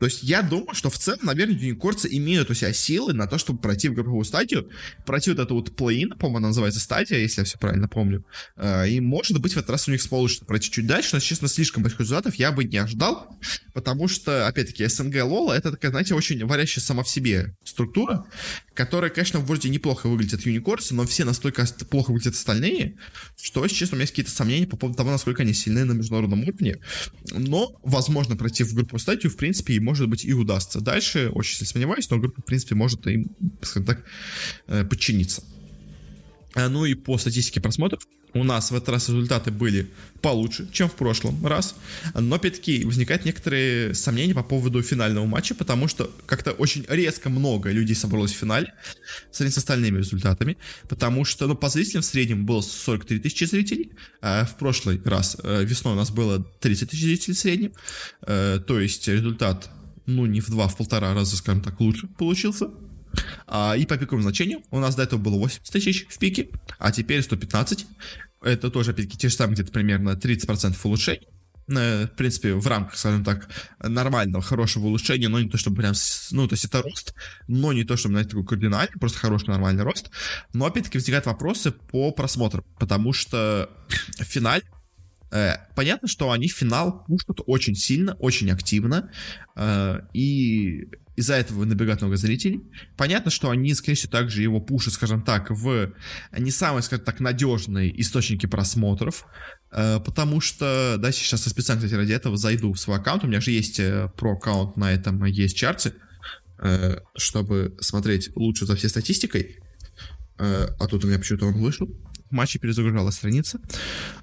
То 0.00 0.06
есть, 0.06 0.24
я 0.24 0.42
думаю, 0.42 0.74
что 0.74 0.90
в 0.90 0.98
целом, 0.98 1.20
наверное, 1.22 1.54
юникорцы 1.54 2.08
имеют 2.10 2.50
у 2.50 2.54
себя 2.54 2.72
силы 2.72 3.12
на 3.12 3.28
то, 3.28 3.38
чтобы 3.38 3.60
пройти 3.60 3.88
в 3.88 3.94
групповую 3.94 4.24
стадию, 4.24 4.68
пройти 5.06 5.30
вот 5.30 5.38
эту 5.38 5.54
вот 5.54 5.76
плей-ин, 5.76 6.18
по-моему, 6.18 6.38
она 6.38 6.48
называется 6.48 6.80
стадия, 6.80 7.18
если 7.18 7.42
я 7.42 7.44
все 7.44 7.56
правильно 7.56 7.86
помню. 7.86 8.24
Э, 8.56 8.88
и, 8.88 8.98
может 8.98 9.43
быть, 9.44 9.54
в 9.54 9.56
этот 9.56 9.70
раз 9.70 9.88
у 9.88 9.92
них 9.92 10.06
получится 10.08 10.44
пройти 10.44 10.70
чуть 10.70 10.86
дальше, 10.86 11.10
но, 11.12 11.20
честно, 11.20 11.48
слишком 11.48 11.82
больших 11.82 12.00
результатов 12.00 12.34
я 12.36 12.50
бы 12.50 12.64
не 12.64 12.78
ожидал, 12.78 13.38
потому 13.72 14.08
что, 14.08 14.46
опять-таки, 14.46 14.86
СНГ 14.86 15.22
Лола— 15.24 15.52
это 15.54 15.70
такая, 15.70 15.90
знаете, 15.90 16.14
очень 16.14 16.44
варящая 16.44 16.82
сама 16.82 17.02
в 17.02 17.08
себе 17.08 17.54
структура, 17.64 18.26
которая, 18.74 19.10
конечно, 19.10 19.40
вроде 19.40 19.68
неплохо 19.68 20.08
выглядит 20.08 20.40
от 20.40 20.46
Юникорса, 20.46 20.94
но 20.94 21.06
все 21.06 21.24
настолько 21.24 21.64
плохо 21.88 22.10
выглядят 22.10 22.34
остальные, 22.34 22.96
что, 23.40 23.66
честно, 23.68 23.94
у 23.94 23.96
меня 23.96 24.02
есть 24.02 24.12
какие-то 24.12 24.30
сомнения 24.30 24.66
по 24.66 24.76
поводу 24.76 24.96
того, 24.96 25.10
насколько 25.10 25.42
они 25.42 25.54
сильны 25.54 25.84
на 25.84 25.92
международном 25.92 26.42
уровне. 26.42 26.78
Но, 27.30 27.78
возможно, 27.82 28.36
пройти 28.36 28.64
в 28.64 28.74
группу 28.74 28.98
статью, 28.98 29.30
в 29.30 29.36
принципе, 29.36 29.74
и, 29.74 29.80
может 29.80 30.08
быть, 30.08 30.24
и 30.24 30.32
удастся. 30.32 30.80
Дальше, 30.80 31.28
очень 31.28 31.56
сильно 31.56 31.70
сомневаюсь, 31.70 32.10
но 32.10 32.18
группа, 32.18 32.40
в 32.42 32.44
принципе, 32.44 32.74
может 32.74 33.06
им, 33.06 33.30
скажем 33.62 33.86
так, 33.86 34.04
э, 34.68 34.84
подчиниться. 34.84 35.42
А, 36.54 36.68
ну 36.68 36.84
и 36.84 36.94
по 36.94 37.18
статистике 37.18 37.60
просмотров, 37.60 38.02
у 38.34 38.42
нас 38.42 38.70
в 38.70 38.74
этот 38.74 38.88
раз 38.90 39.08
результаты 39.08 39.50
были 39.50 39.88
получше, 40.20 40.68
чем 40.72 40.88
в 40.88 40.94
прошлом 40.94 41.46
раз. 41.46 41.76
Но, 42.14 42.36
опять-таки, 42.36 42.84
возникают 42.84 43.24
некоторые 43.24 43.94
сомнения 43.94 44.34
по 44.34 44.42
поводу 44.42 44.82
финального 44.82 45.26
матча, 45.26 45.54
потому 45.54 45.86
что 45.88 46.10
как-то 46.26 46.52
очень 46.52 46.84
резко 46.88 47.30
много 47.30 47.70
людей 47.70 47.94
собралось 47.94 48.32
в 48.32 48.36
финале 48.36 48.72
в 49.30 49.36
с 49.36 49.58
остальными 49.58 49.98
результатами, 49.98 50.56
потому 50.88 51.24
что, 51.24 51.46
ну, 51.46 51.54
по 51.54 51.68
зрителям 51.68 52.02
в 52.02 52.06
среднем 52.06 52.46
было 52.46 52.60
43 52.60 53.20
тысячи 53.20 53.44
зрителей, 53.44 53.92
а 54.20 54.44
в 54.44 54.56
прошлый 54.56 55.00
раз 55.04 55.36
э, 55.42 55.64
весной 55.64 55.92
у 55.92 55.96
нас 55.96 56.10
было 56.10 56.42
30 56.60 56.90
тысяч 56.90 57.02
зрителей 57.02 57.34
в 57.34 57.38
среднем, 57.38 57.72
э, 58.26 58.60
то 58.66 58.80
есть 58.80 59.06
результат, 59.06 59.70
ну, 60.06 60.26
не 60.26 60.40
в 60.40 60.48
два, 60.48 60.68
в 60.68 60.76
полтора 60.76 61.14
раза, 61.14 61.36
скажем 61.36 61.62
так, 61.62 61.78
лучше 61.80 62.08
получился. 62.18 62.70
А, 63.46 63.74
и 63.76 63.86
по 63.86 63.96
пиковым 63.96 64.22
значениям 64.22 64.62
у 64.70 64.78
нас 64.78 64.94
до 64.94 65.02
этого 65.02 65.20
было 65.20 65.36
80 65.36 65.72
тысяч 65.72 66.06
в 66.08 66.18
пике, 66.18 66.48
а 66.78 66.92
теперь 66.92 67.22
115. 67.22 67.86
Это 68.42 68.70
тоже, 68.70 68.90
опять-таки, 68.90 69.18
те 69.18 69.28
же 69.28 69.34
самые 69.34 69.54
где-то 69.54 69.72
примерно 69.72 70.10
30% 70.10 70.76
улучшений. 70.84 71.28
Э, 71.68 72.06
в 72.06 72.16
принципе, 72.16 72.54
в 72.54 72.66
рамках, 72.66 72.96
скажем 72.96 73.24
так, 73.24 73.48
нормального, 73.80 74.42
хорошего 74.42 74.86
улучшения, 74.86 75.28
но 75.28 75.40
не 75.40 75.48
то, 75.48 75.56
чтобы 75.56 75.76
прям, 75.76 75.94
ну, 76.30 76.46
то 76.46 76.54
есть 76.54 76.64
это 76.66 76.82
рост, 76.82 77.14
но 77.48 77.72
не 77.72 77.84
то, 77.84 77.96
чтобы, 77.96 78.14
знаете, 78.14 78.30
такой 78.30 78.44
кардинальный, 78.44 78.98
просто 79.00 79.18
хороший, 79.18 79.48
нормальный 79.48 79.82
рост. 79.82 80.10
Но, 80.52 80.66
опять-таки, 80.66 80.98
возникают 80.98 81.26
вопросы 81.26 81.72
по 81.72 82.12
просмотрам, 82.12 82.64
потому 82.78 83.12
что 83.12 83.70
в 84.18 84.24
финале 84.24 84.62
э, 85.30 85.54
Понятно, 85.74 86.06
что 86.06 86.30
они 86.30 86.48
финал 86.48 87.04
пушат 87.06 87.40
очень 87.46 87.74
сильно, 87.74 88.14
очень 88.14 88.50
активно, 88.50 89.10
э, 89.56 90.00
и 90.12 90.88
из-за 91.16 91.34
этого 91.34 91.64
набегает 91.64 92.00
много 92.00 92.16
зрителей. 92.16 92.62
Понятно, 92.96 93.30
что 93.30 93.50
они, 93.50 93.72
скорее 93.74 93.96
всего, 93.96 94.10
также 94.10 94.42
его 94.42 94.60
пушат, 94.60 94.94
скажем 94.94 95.22
так, 95.22 95.50
в 95.50 95.92
не 96.36 96.50
самые, 96.50 96.82
скажем 96.82 97.04
так, 97.04 97.20
надежные 97.20 98.00
источники 98.00 98.46
просмотров, 98.46 99.26
э, 99.70 100.00
потому 100.00 100.40
что, 100.40 100.96
да, 100.98 101.12
сейчас 101.12 101.46
я 101.46 101.50
специально, 101.50 101.82
кстати, 101.82 101.98
ради 101.98 102.12
этого 102.12 102.36
зайду 102.36 102.72
в 102.72 102.80
свой 102.80 102.98
аккаунт, 102.98 103.24
у 103.24 103.28
меня 103.28 103.40
же 103.40 103.50
есть 103.50 103.78
э, 103.78 104.10
про 104.16 104.32
аккаунт 104.32 104.76
на 104.76 104.92
этом, 104.92 105.24
есть 105.24 105.56
чарте, 105.56 105.94
э, 106.58 106.98
чтобы 107.16 107.76
смотреть 107.80 108.30
лучше 108.36 108.66
за 108.66 108.76
всей 108.76 108.88
статистикой, 108.88 109.58
а 110.36 110.88
тут 110.88 111.04
у 111.04 111.06
меня 111.06 111.20
почему-то 111.20 111.46
он 111.46 111.54
вышел, 111.54 111.86
в 112.28 112.32
матче 112.32 112.58
перезагружалась 112.58 113.14
страница, 113.14 113.60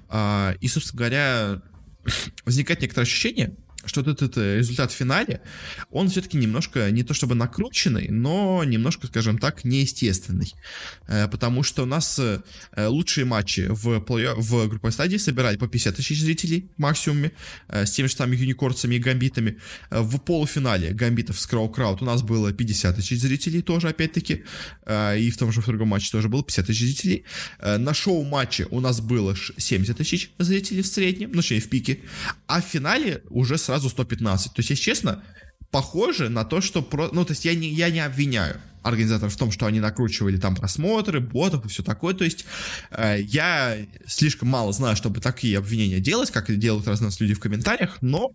а, 0.08 0.54
и, 0.60 0.68
собственно 0.68 0.98
говоря, 0.98 1.62
возникает 2.44 2.82
некоторое 2.82 3.04
ощущение, 3.04 3.56
что 3.84 4.00
этот 4.02 4.36
э, 4.38 4.58
результат 4.58 4.92
в 4.92 4.94
финале, 4.94 5.40
он 5.90 6.08
все-таки 6.08 6.36
немножко 6.36 6.90
не 6.90 7.02
то 7.02 7.14
чтобы 7.14 7.34
накрученный, 7.34 8.08
но 8.08 8.62
немножко, 8.64 9.06
скажем 9.06 9.38
так, 9.38 9.64
неестественный. 9.64 10.54
Э, 11.08 11.28
потому 11.28 11.62
что 11.62 11.82
у 11.82 11.86
нас 11.86 12.18
э, 12.18 12.40
лучшие 12.76 13.24
матчи 13.24 13.66
в, 13.68 14.00
в 14.00 14.68
групповой 14.68 14.92
стадии 14.92 15.16
собирали 15.16 15.56
по 15.56 15.68
50 15.68 15.96
тысяч 15.96 16.20
зрителей 16.20 16.70
максимуме, 16.76 17.32
с 17.68 17.90
теми 17.90 18.06
же 18.06 18.14
самыми 18.14 18.36
юникорцами 18.36 18.96
и 18.96 18.98
гамбитами. 18.98 19.58
В 19.90 20.18
полуфинале 20.18 20.92
гамбитов 20.92 21.40
с 21.40 21.46
Крау 21.46 21.68
Крауд 21.68 22.02
у 22.02 22.04
нас 22.04 22.22
было 22.22 22.52
50 22.52 22.96
тысяч 22.96 23.20
зрителей 23.20 23.62
тоже, 23.62 23.88
опять-таки. 23.88 24.44
И 25.18 25.30
в 25.30 25.36
том 25.36 25.52
же 25.52 25.60
в 25.60 25.66
другом 25.66 25.88
матче 25.88 26.10
тоже 26.10 26.28
было 26.28 26.42
50 26.42 26.66
тысяч 26.66 26.80
зрителей. 26.80 27.24
На 27.60 27.94
шоу-матче 27.94 28.66
у 28.70 28.80
нас 28.80 29.00
было 29.00 29.34
70 29.56 29.96
тысяч 29.96 30.30
зрителей 30.38 30.82
в 30.82 30.86
среднем, 30.86 31.30
ну, 31.32 31.36
точнее, 31.36 31.60
в 31.60 31.68
пике. 31.68 32.00
А 32.46 32.60
в 32.60 32.64
финале 32.64 33.22
уже 33.30 33.58
сразу 33.72 33.88
115. 33.88 34.52
То 34.52 34.60
есть, 34.60 34.70
если 34.70 34.82
честно, 34.82 35.22
похоже 35.70 36.28
на 36.28 36.44
то, 36.44 36.60
что... 36.60 36.82
Про... 36.82 37.08
Ну, 37.12 37.24
то 37.24 37.32
есть 37.32 37.46
я 37.46 37.54
не, 37.54 37.68
я 37.70 37.90
не 37.90 38.00
обвиняю. 38.00 38.60
организаторов 38.82 39.32
в 39.32 39.36
том, 39.38 39.50
что 39.50 39.66
они 39.66 39.80
накручивали 39.80 40.36
там 40.36 40.54
просмотры, 40.54 41.20
ботов 41.20 41.64
и 41.64 41.68
все 41.68 41.82
такое. 41.82 42.14
То 42.14 42.24
есть 42.24 42.44
э, 42.90 43.20
я 43.22 43.78
слишком 44.06 44.48
мало 44.48 44.72
знаю, 44.72 44.96
чтобы 44.96 45.20
такие 45.20 45.56
обвинения 45.56 46.00
делать, 46.00 46.30
как 46.30 46.54
делают 46.58 46.86
разные 46.86 47.10
люди 47.18 47.32
в 47.32 47.40
комментариях, 47.40 47.98
но 48.02 48.32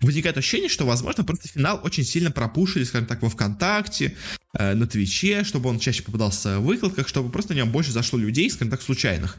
возникает 0.00 0.38
ощущение, 0.38 0.68
что, 0.68 0.86
возможно, 0.86 1.24
просто 1.24 1.48
финал 1.48 1.80
очень 1.82 2.04
сильно 2.04 2.30
пропушили, 2.30 2.84
скажем 2.84 3.06
так, 3.08 3.22
во 3.22 3.28
ВКонтакте, 3.28 4.14
э, 4.58 4.74
на 4.74 4.86
Твиче, 4.86 5.44
чтобы 5.44 5.70
он 5.70 5.78
чаще 5.78 6.02
попадался 6.02 6.60
в 6.60 6.64
выкладках, 6.64 7.08
чтобы 7.08 7.30
просто 7.30 7.52
на 7.52 7.58
нем 7.58 7.70
больше 7.70 7.92
зашло 7.92 8.18
людей, 8.18 8.50
скажем 8.50 8.70
так, 8.70 8.82
случайных. 8.82 9.36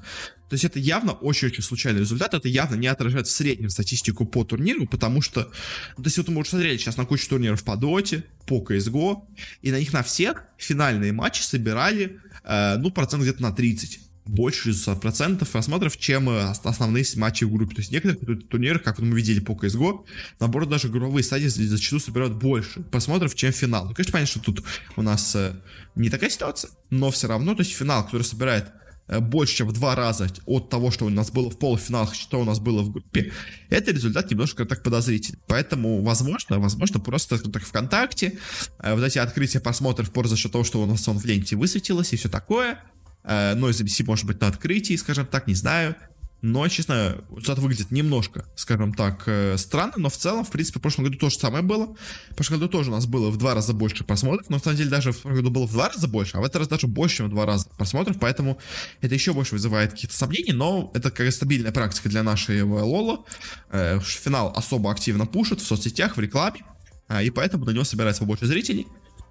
То 0.50 0.54
есть 0.54 0.64
это 0.64 0.80
явно 0.80 1.12
очень-очень 1.12 1.64
случайный 1.64 2.02
результат, 2.02 2.34
это 2.34 2.48
явно 2.48 2.76
не 2.76 2.88
отражает 2.88 3.28
в 3.28 3.32
среднем 3.32 3.70
статистику 3.70 4.26
по 4.26 4.44
турниру, 4.44 4.88
потому 4.88 5.22
что, 5.22 5.44
то 5.44 6.04
есть 6.04 6.18
вот 6.18 6.30
мы 6.30 6.42
уже 6.42 6.52
смотрели 6.52 6.78
сейчас 6.78 6.98
на 6.98 7.06
кучу 7.06 7.28
турниров 7.28 7.64
по 7.64 7.76
Доте, 7.76 8.24
по 8.46 8.64
CSGO, 8.64 9.24
и 9.62 9.72
на 9.72 9.80
них 9.80 9.92
на 9.94 10.04
всех 10.04 10.44
финальные 10.58 11.12
матчи 11.12 11.42
собирали, 11.42 12.20
э, 12.44 12.78
ну, 12.78 12.92
процент 12.92 13.24
где-то 13.24 13.42
на 13.42 13.52
30 13.52 14.07
больше 14.30 14.74
процентов 15.00 15.50
просмотров, 15.50 15.98
чем 15.98 16.30
э, 16.30 16.54
основные 16.64 17.06
матчи 17.16 17.44
в 17.44 17.52
группе. 17.52 17.76
То 17.76 17.82
есть 17.82 17.92
некоторые 17.92 18.40
турниры, 18.40 18.80
как 18.80 19.00
мы 19.00 19.16
видели 19.16 19.40
по 19.40 19.54
CSGO, 19.54 20.06
наоборот, 20.40 20.70
даже 20.70 20.90
групповые 20.90 21.24
стадии 21.24 21.48
зачастую 21.48 22.00
собирают 22.00 22.36
больше 22.36 22.82
просмотров, 22.82 23.36
чем 23.36 23.52
финал. 23.52 23.86
Ну, 23.86 23.94
конечно, 23.94 24.14
понятно, 24.14 24.32
что 24.32 24.40
тут 24.40 24.64
у 24.96 25.02
нас 25.02 25.36
э, 25.36 25.54
не 25.96 26.10
такая 26.10 26.30
ситуация, 26.30 26.72
но 26.90 27.12
все 27.12 27.28
равно, 27.28 27.56
то 27.56 27.62
есть 27.62 27.74
финал, 27.74 28.06
который 28.06 28.24
собирает 28.24 28.72
Э, 29.08 29.20
больше, 29.20 29.58
чем 29.58 29.68
в 29.68 29.74
два 29.74 29.96
раза 29.96 30.28
от 30.46 30.70
того, 30.70 30.92
что 30.92 31.06
у 31.06 31.10
нас 31.10 31.32
было 31.32 31.50
в 31.50 31.58
полуфиналах, 31.58 32.14
что 32.14 32.42
у 32.42 32.44
нас 32.44 32.60
было 32.60 32.82
в 32.82 32.92
группе, 32.92 33.32
это 33.70 33.92
результат 33.92 34.30
немножко 34.30 34.66
так 34.66 34.84
подозрительный. 34.84 35.40
Поэтому, 35.48 36.02
возможно, 36.04 36.60
возможно, 36.60 37.00
просто 37.00 37.38
так 37.40 37.64
ВКонтакте, 37.64 38.38
вот 38.80 39.04
эти 39.04 39.18
открытия 39.18 39.60
просмотров 39.60 40.12
просто 40.12 40.36
за 40.36 40.42
счет 40.42 40.52
того, 40.52 40.64
что 40.64 40.82
у 40.82 40.86
нас 40.86 41.08
он 41.08 41.18
в 41.18 41.26
ленте 41.26 41.56
высветилось 41.56 42.14
и 42.14 42.18
все 42.18 42.30
такое, 42.30 42.84
но 43.28 43.70
из 43.70 43.82
ABC 43.82 44.06
может 44.06 44.26
быть 44.26 44.40
на 44.40 44.48
открытии, 44.48 44.96
скажем 44.96 45.26
так, 45.26 45.48
не 45.48 45.54
знаю, 45.54 45.96
но, 46.42 46.68
честно, 46.68 47.18
результат 47.32 47.58
выглядит 47.58 47.90
немножко, 47.90 48.46
скажем 48.56 48.94
так, 48.94 49.24
э, 49.26 49.58
странно, 49.58 49.94
но 49.98 50.10
в 50.10 50.18
целом, 50.18 50.46
в 50.46 50.52
принципе, 50.52 50.78
в 50.78 50.82
прошлом 50.84 51.06
году 51.06 51.18
то 51.18 51.32
же 51.32 51.38
самое 51.38 51.64
было. 51.64 51.96
В 52.30 52.36
прошлом 52.36 52.60
году 52.60 52.72
тоже 52.72 52.92
у 52.92 52.94
нас 52.94 53.08
было 53.08 53.32
в 53.32 53.38
два 53.38 53.56
раза 53.56 53.74
больше 53.74 54.04
просмотров, 54.04 54.48
но, 54.50 54.58
на 54.58 54.64
самом 54.64 54.78
деле, 54.78 54.90
даже 54.92 55.14
в 55.14 55.18
прошлом 55.18 55.38
году 55.38 55.50
было 55.50 55.66
в 55.66 55.72
два 55.72 55.90
раза 55.90 56.08
больше, 56.08 56.38
а 56.38 56.42
в 56.42 56.44
этот 56.44 56.58
раз 56.58 56.68
даже 56.68 56.86
больше, 56.86 57.18
чем 57.18 57.28
в 57.28 57.30
два 57.32 57.48
раза 57.48 57.68
просмотров, 57.76 58.20
поэтому 58.20 58.60
это 59.02 59.16
еще 59.16 59.34
больше 59.34 59.56
вызывает 59.56 59.92
какие-то 59.94 60.16
сомнений, 60.16 60.54
но 60.54 60.92
это 60.94 61.10
как 61.10 61.32
стабильная 61.32 61.72
практика 61.72 62.08
для 62.08 62.22
нашей 62.22 62.62
Лола. 62.62 63.26
Э, 63.72 64.00
финал 64.00 64.54
особо 64.56 64.92
активно 64.92 65.26
пушит 65.26 65.60
в 65.60 65.66
соцсетях, 65.66 66.18
в 66.18 66.20
рекламе, 66.20 66.64
э, 67.10 67.26
и 67.26 67.32
поэтому 67.32 67.66
на 67.66 67.72
него 67.72 67.84
собирается 67.84 68.22
побольше 68.22 68.46
зрителей. 68.46 68.86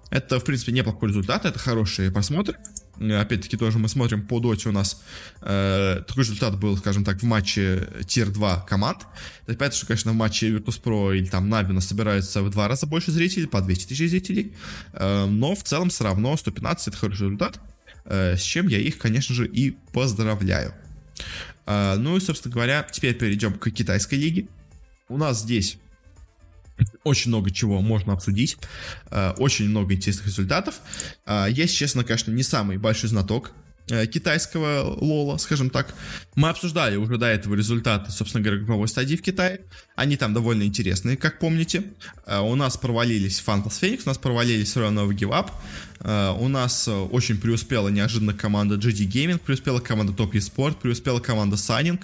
Это, 0.09 0.39
в 0.39 0.43
принципе, 0.43 0.73
неплохой 0.73 1.09
результат, 1.09 1.45
это 1.45 1.57
хорошие 1.57 2.11
просмотры. 2.11 2.57
Э, 2.99 3.19
опять-таки 3.19 3.57
тоже 3.57 3.79
мы 3.79 3.89
смотрим 3.89 4.21
по 4.21 4.39
доте 4.39 4.69
у 4.69 4.71
нас 4.71 5.01
э, 5.41 6.01
такой 6.07 6.23
результат 6.23 6.57
был, 6.59 6.77
скажем 6.77 7.03
так, 7.03 7.21
в 7.21 7.23
матче 7.23 7.87
тир 8.07 8.29
2 8.29 8.61
команд. 8.61 8.99
То 8.99 9.51
есть 9.51 9.59
понятно, 9.59 9.77
что, 9.77 9.87
конечно, 9.87 10.11
в 10.11 10.15
матче 10.15 10.49
Virtus.pro 10.49 11.17
или 11.17 11.25
там 11.25 11.49
нас 11.49 11.87
собирается 11.87 12.41
в 12.41 12.49
два 12.49 12.67
раза 12.67 12.85
больше 12.85 13.11
зрителей, 13.11 13.47
по 13.47 13.61
200 13.61 13.87
тысяч 13.87 14.09
зрителей. 14.09 14.53
Э, 14.93 15.25
но 15.25 15.55
в 15.55 15.63
целом 15.63 15.89
все 15.89 16.03
равно 16.03 16.35
115 16.35 16.87
это 16.87 16.97
хороший 16.97 17.23
результат, 17.23 17.59
э, 18.05 18.35
с 18.37 18.41
чем 18.41 18.67
я 18.67 18.79
их, 18.79 18.97
конечно 18.97 19.33
же, 19.35 19.47
и 19.47 19.71
поздравляю. 19.93 20.73
Э, 21.65 21.95
ну 21.97 22.17
и, 22.17 22.19
собственно 22.19 22.53
говоря, 22.53 22.87
теперь 22.91 23.15
перейдем 23.15 23.53
к 23.53 23.69
китайской 23.71 24.15
лиге. 24.15 24.47
У 25.09 25.17
нас 25.17 25.41
здесь 25.41 25.77
очень 27.03 27.29
много 27.29 27.51
чего 27.51 27.81
можно 27.81 28.13
обсудить, 28.13 28.57
э, 29.11 29.31
очень 29.37 29.69
много 29.69 29.93
интересных 29.93 30.27
результатов. 30.27 30.79
Э, 31.25 31.45
я, 31.49 31.67
честно, 31.67 32.03
конечно, 32.03 32.31
не 32.31 32.43
самый 32.43 32.77
большой 32.77 33.09
знаток 33.09 33.53
китайского 33.87 34.95
лола, 34.99 35.37
скажем 35.37 35.69
так. 35.69 35.93
Мы 36.35 36.49
обсуждали 36.49 36.95
уже 36.95 37.17
до 37.17 37.27
этого 37.27 37.55
результаты, 37.55 38.11
собственно 38.11 38.43
говоря, 38.43 38.59
групповой 38.59 38.87
стадии 38.87 39.15
в 39.15 39.21
Китае. 39.21 39.61
Они 39.95 40.17
там 40.17 40.33
довольно 40.33 40.63
интересные, 40.63 41.17
как 41.17 41.39
помните. 41.39 41.83
У 42.27 42.55
нас 42.55 42.77
провалились 42.77 43.43
Fantas 43.45 43.79
Phoenix, 43.81 44.01
у 44.05 44.09
нас 44.09 44.17
провалились 44.17 44.75
Run 44.75 44.95
of 44.95 45.09
Give 45.15 45.31
Up. 45.31 46.37
У 46.39 46.47
нас 46.47 46.87
очень 46.87 47.37
преуспела 47.37 47.87
неожиданно 47.87 48.33
команда 48.33 48.75
GD 48.75 49.07
Gaming, 49.07 49.39
преуспела 49.39 49.79
команда 49.79 50.13
Top 50.13 50.31
eSport, 50.33 50.75
преуспела 50.81 51.19
команда 51.19 51.55
Signing 51.55 51.99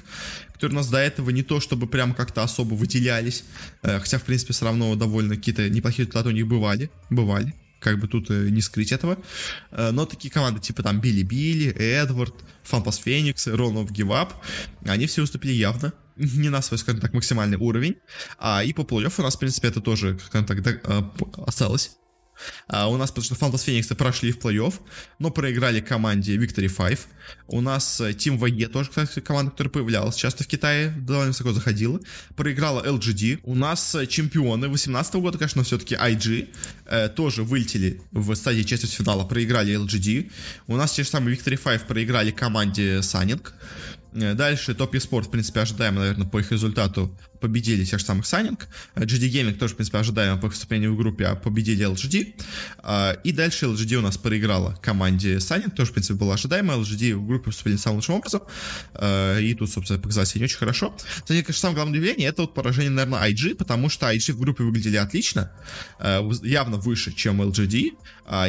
которые 0.64 0.78
у 0.78 0.80
нас 0.80 0.90
до 0.90 0.98
этого 0.98 1.30
не 1.32 1.44
то 1.44 1.60
чтобы 1.60 1.88
прям 1.88 2.14
как-то 2.14 2.42
особо 2.42 2.76
выделялись, 2.76 3.44
э, 3.82 4.00
хотя, 4.00 4.18
в 4.18 4.24
принципе, 4.24 4.54
все 4.54 4.64
равно 4.64 4.96
довольно 4.96 5.36
какие-то 5.36 5.68
неплохие 5.70 6.06
результаты 6.06 6.30
у 6.30 6.32
них 6.32 6.48
бывали, 6.48 6.90
бывали, 7.10 7.54
как 7.84 8.00
бы 8.00 8.08
тут 8.08 8.32
э, 8.32 8.50
не 8.50 8.62
скрыть 8.62 8.92
этого. 8.92 9.18
Э, 9.72 9.92
но 9.92 10.06
такие 10.06 10.32
команды 10.32 10.60
типа 10.60 10.82
там 10.84 11.02
Билли 11.02 11.24
Билли, 11.24 11.70
Эдвард, 11.74 12.34
Фантас 12.64 12.98
Феникс, 12.98 13.48
Рон 13.48 13.78
of 13.78 13.90
Give 13.92 14.10
Up, 14.10 14.32
они 14.86 15.06
все 15.06 15.22
выступили 15.22 15.52
явно 15.52 15.94
не 16.16 16.50
на 16.50 16.62
свой, 16.62 16.78
скажем 16.78 17.02
так, 17.02 17.14
максимальный 17.14 17.58
уровень. 17.58 17.98
А 18.40 18.64
и 18.64 18.74
по 18.74 18.84
плей 18.84 19.08
у 19.18 19.22
нас, 19.22 19.36
в 19.36 19.40
принципе, 19.40 19.68
это 19.68 19.82
тоже, 19.82 20.18
скажем 20.26 20.46
так, 20.46 20.82
осталось 21.46 21.98
а 22.68 22.88
у 22.88 22.98
нас, 22.98 23.12
потому 23.12 23.26
что 23.26 23.36
Fantasy 23.36 23.82
Phoenix 23.82 23.96
прошли 23.96 24.32
в 24.32 24.38
плей-офф, 24.38 24.74
но 25.20 25.32
проиграли 25.32 25.80
команде 25.80 26.36
Victory 26.36 26.70
5. 26.70 27.00
У 27.48 27.62
нас 27.62 28.02
э, 28.02 28.12
Team 28.12 28.38
VE 28.40 28.68
тоже, 28.68 28.90
кстати, 28.90 29.20
команда, 29.20 29.52
которая 29.52 29.72
появлялась 29.72 30.16
часто 30.16 30.44
в 30.44 30.48
Китае, 30.48 30.90
довольно 30.90 31.30
высоко 31.30 31.54
заходила. 31.54 32.00
Проиграла 32.36 32.86
LGD. 32.86 33.40
У 33.44 33.56
нас 33.56 33.96
э, 33.96 34.08
чемпионы 34.08 34.68
18 34.68 35.16
года, 35.16 35.38
конечно, 35.38 35.64
все-таки 35.64 35.96
IG. 35.96 36.50
Э, 36.86 37.10
тоже 37.10 37.44
вылетели 37.44 38.02
в 38.12 38.34
стадии 38.36 38.64
четвертьфинала, 38.64 39.26
проиграли 39.26 39.76
LGD. 39.76 40.32
У 40.68 40.76
нас 40.76 40.94
те 40.94 41.04
же 41.04 41.10
самые 41.10 41.38
Victory 41.38 41.58
5 41.58 41.88
проиграли 41.88 42.32
команде 42.32 42.98
Sunning. 43.00 43.42
Э, 44.16 44.34
дальше 44.34 44.74
Топ 44.74 44.95
Спорт, 44.99 45.28
в 45.28 45.32
принципе, 45.32 45.61
ожидаемо, 45.61 46.01
наверное, 46.01 46.28
по 46.28 46.39
их 46.39 46.51
результату 46.51 47.16
победили 47.39 47.84
тех 47.84 47.99
же 47.99 48.05
самых 48.05 48.26
Санинг. 48.26 48.68
GD 48.95 49.30
Gaming 49.30 49.53
тоже, 49.55 49.74
в 49.74 49.78
принципе, 49.78 49.97
ожидаемо 49.97 50.39
по 50.39 50.45
их 50.45 50.53
выступлению 50.53 50.93
в 50.93 50.97
группе, 50.97 51.26
а 51.26 51.36
победили 51.36 51.86
LGD. 51.86 52.36
А, 52.78 53.14
и 53.24 53.32
дальше 53.32 53.66
LGD 53.66 53.95
у 53.95 54.01
нас 54.01 54.18
проиграла 54.18 54.78
команде 54.82 55.39
Санинг, 55.39 55.76
тоже, 55.76 55.91
в 55.91 55.93
принципе, 55.93 56.18
было 56.18 56.36
ожидаемо. 56.36 56.76
LGD 56.76 57.16
в 57.16 57.28
группе 57.28 57.47
выступили 57.47 57.76
самым 57.76 57.97
лучшим 57.97 58.16
образом. 58.16 58.41
И 59.01 59.55
тут, 59.57 59.70
собственно, 59.70 59.99
показалось 59.99 60.36
не 60.36 60.43
очень 60.43 60.57
хорошо. 60.57 60.95
Кстати, 60.97 61.41
конечно, 61.41 61.53
самое 61.53 61.76
главное 61.76 61.99
удивление, 61.99 62.30
это 62.30 62.43
вот 62.43 62.53
поражение, 62.53 62.91
наверное, 62.91 63.30
IG, 63.30 63.55
потому 63.55 63.89
что 63.89 64.09
IG 64.09 64.34
в 64.34 64.39
группе 64.39 64.64
выглядели 64.64 64.95
отлично, 64.95 65.51
явно 65.99 66.78
выше, 66.78 67.11
чем 67.11 67.41
LGD. 67.41 67.91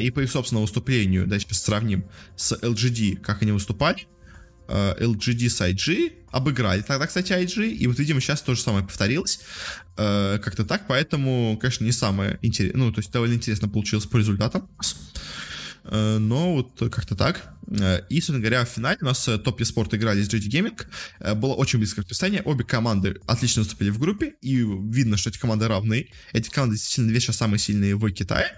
И 0.03 0.11
по 0.11 0.21
их 0.21 0.31
собственному 0.31 0.67
выступлению, 0.67 1.25
давайте 1.25 1.53
сравним 1.55 2.05
с 2.37 2.53
LGD, 2.53 3.17
как 3.17 3.43
они 3.43 3.53
выступали. 3.53 4.07
Э, 4.67 4.95
LGD 4.99 5.51
с 5.51 5.61
IG, 5.61 6.13
обыграли 6.31 6.81
тогда, 6.81 7.07
кстати, 7.07 7.33
IG, 7.33 7.69
и 7.69 7.87
вот, 7.87 7.99
видимо, 7.99 8.21
сейчас 8.21 8.41
то 8.41 8.55
же 8.55 8.63
самое 8.63 8.85
повторилось, 8.85 9.41
э, 9.99 10.39
как-то 10.43 10.65
так, 10.65 10.87
поэтому, 10.89 11.59
конечно, 11.61 11.85
не 11.85 11.93
самое 11.93 12.39
интересное, 12.41 12.79
ну, 12.79 12.93
то 12.93 13.01
есть 13.01 13.13
довольно 13.13 13.35
интересно 13.35 13.69
получилось 13.69 14.07
по 14.07 14.17
результатам, 14.17 14.67
э, 15.85 16.19
но 16.19 16.55
вот 16.55 16.91
как-то 16.91 17.15
так. 17.15 17.51
И, 18.11 18.21
собственно 18.21 18.41
говоря, 18.41 18.67
в 18.67 18.69
финале 18.69 18.99
у 19.01 19.07
нас 19.07 19.25
топ 19.43 19.65
спорт 19.65 19.95
играли 19.95 20.23
с 20.23 20.29
GT 20.29 20.51
Gaming. 20.51 21.35
Было 21.35 21.55
очень 21.55 21.79
близкое 21.79 22.03
противостояние. 22.03 22.43
Обе 22.43 22.63
команды 22.63 23.19
отлично 23.27 23.63
выступили 23.63 23.89
в 23.89 23.99
группе, 23.99 24.35
и 24.43 24.57
видно, 24.57 25.17
что 25.17 25.31
эти 25.31 25.39
команды 25.39 25.67
равны. 25.67 26.11
Эти 26.35 26.51
команды 26.51 26.77
действительно 26.77 27.09
две 27.09 27.21
сейчас 27.21 27.39
самые 27.39 27.59
сильные 27.59 27.97
в 27.97 28.07
Китае. 28.11 28.53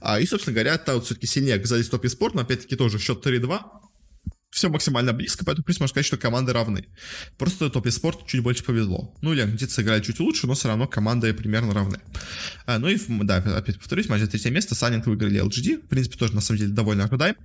А, 0.00 0.18
и, 0.18 0.26
собственно 0.26 0.54
говоря, 0.54 0.76
та 0.76 0.94
вот 0.94 1.04
все-таки 1.04 1.28
сильнее 1.28 1.54
оказались 1.54 1.88
топ 1.88 2.04
спорт, 2.08 2.34
но 2.34 2.40
опять-таки 2.40 2.74
тоже 2.74 2.98
счет 2.98 3.24
3-2 3.24 3.60
все 4.50 4.68
максимально 4.68 5.12
близко, 5.12 5.44
поэтому, 5.44 5.62
в 5.62 5.66
принципе, 5.66 5.84
можно 5.84 5.92
сказать, 5.92 6.06
что 6.06 6.16
команды 6.16 6.52
равны. 6.52 6.86
Просто 7.36 7.70
топ 7.70 7.88
спорт 7.90 8.26
чуть 8.26 8.42
больше 8.42 8.64
повезло. 8.64 9.14
Ну, 9.20 9.32
или 9.32 9.44
где-то 9.44 9.72
сыграли 9.72 10.02
чуть 10.02 10.20
лучше, 10.20 10.46
но 10.46 10.54
все 10.54 10.68
равно 10.68 10.86
команды 10.86 11.32
примерно 11.34 11.74
равны. 11.74 12.00
А, 12.66 12.78
ну 12.78 12.88
и, 12.88 12.98
да, 13.08 13.36
опять 13.36 13.78
повторюсь, 13.78 14.08
матч 14.08 14.20
за 14.20 14.26
третье 14.26 14.50
место, 14.50 14.74
Санинг 14.74 15.06
выиграли 15.06 15.42
LGD, 15.42 15.84
в 15.84 15.88
принципе, 15.88 16.16
тоже, 16.16 16.34
на 16.34 16.40
самом 16.40 16.58
деле, 16.58 16.72
довольно 16.72 17.04
ожидаем. 17.04 17.36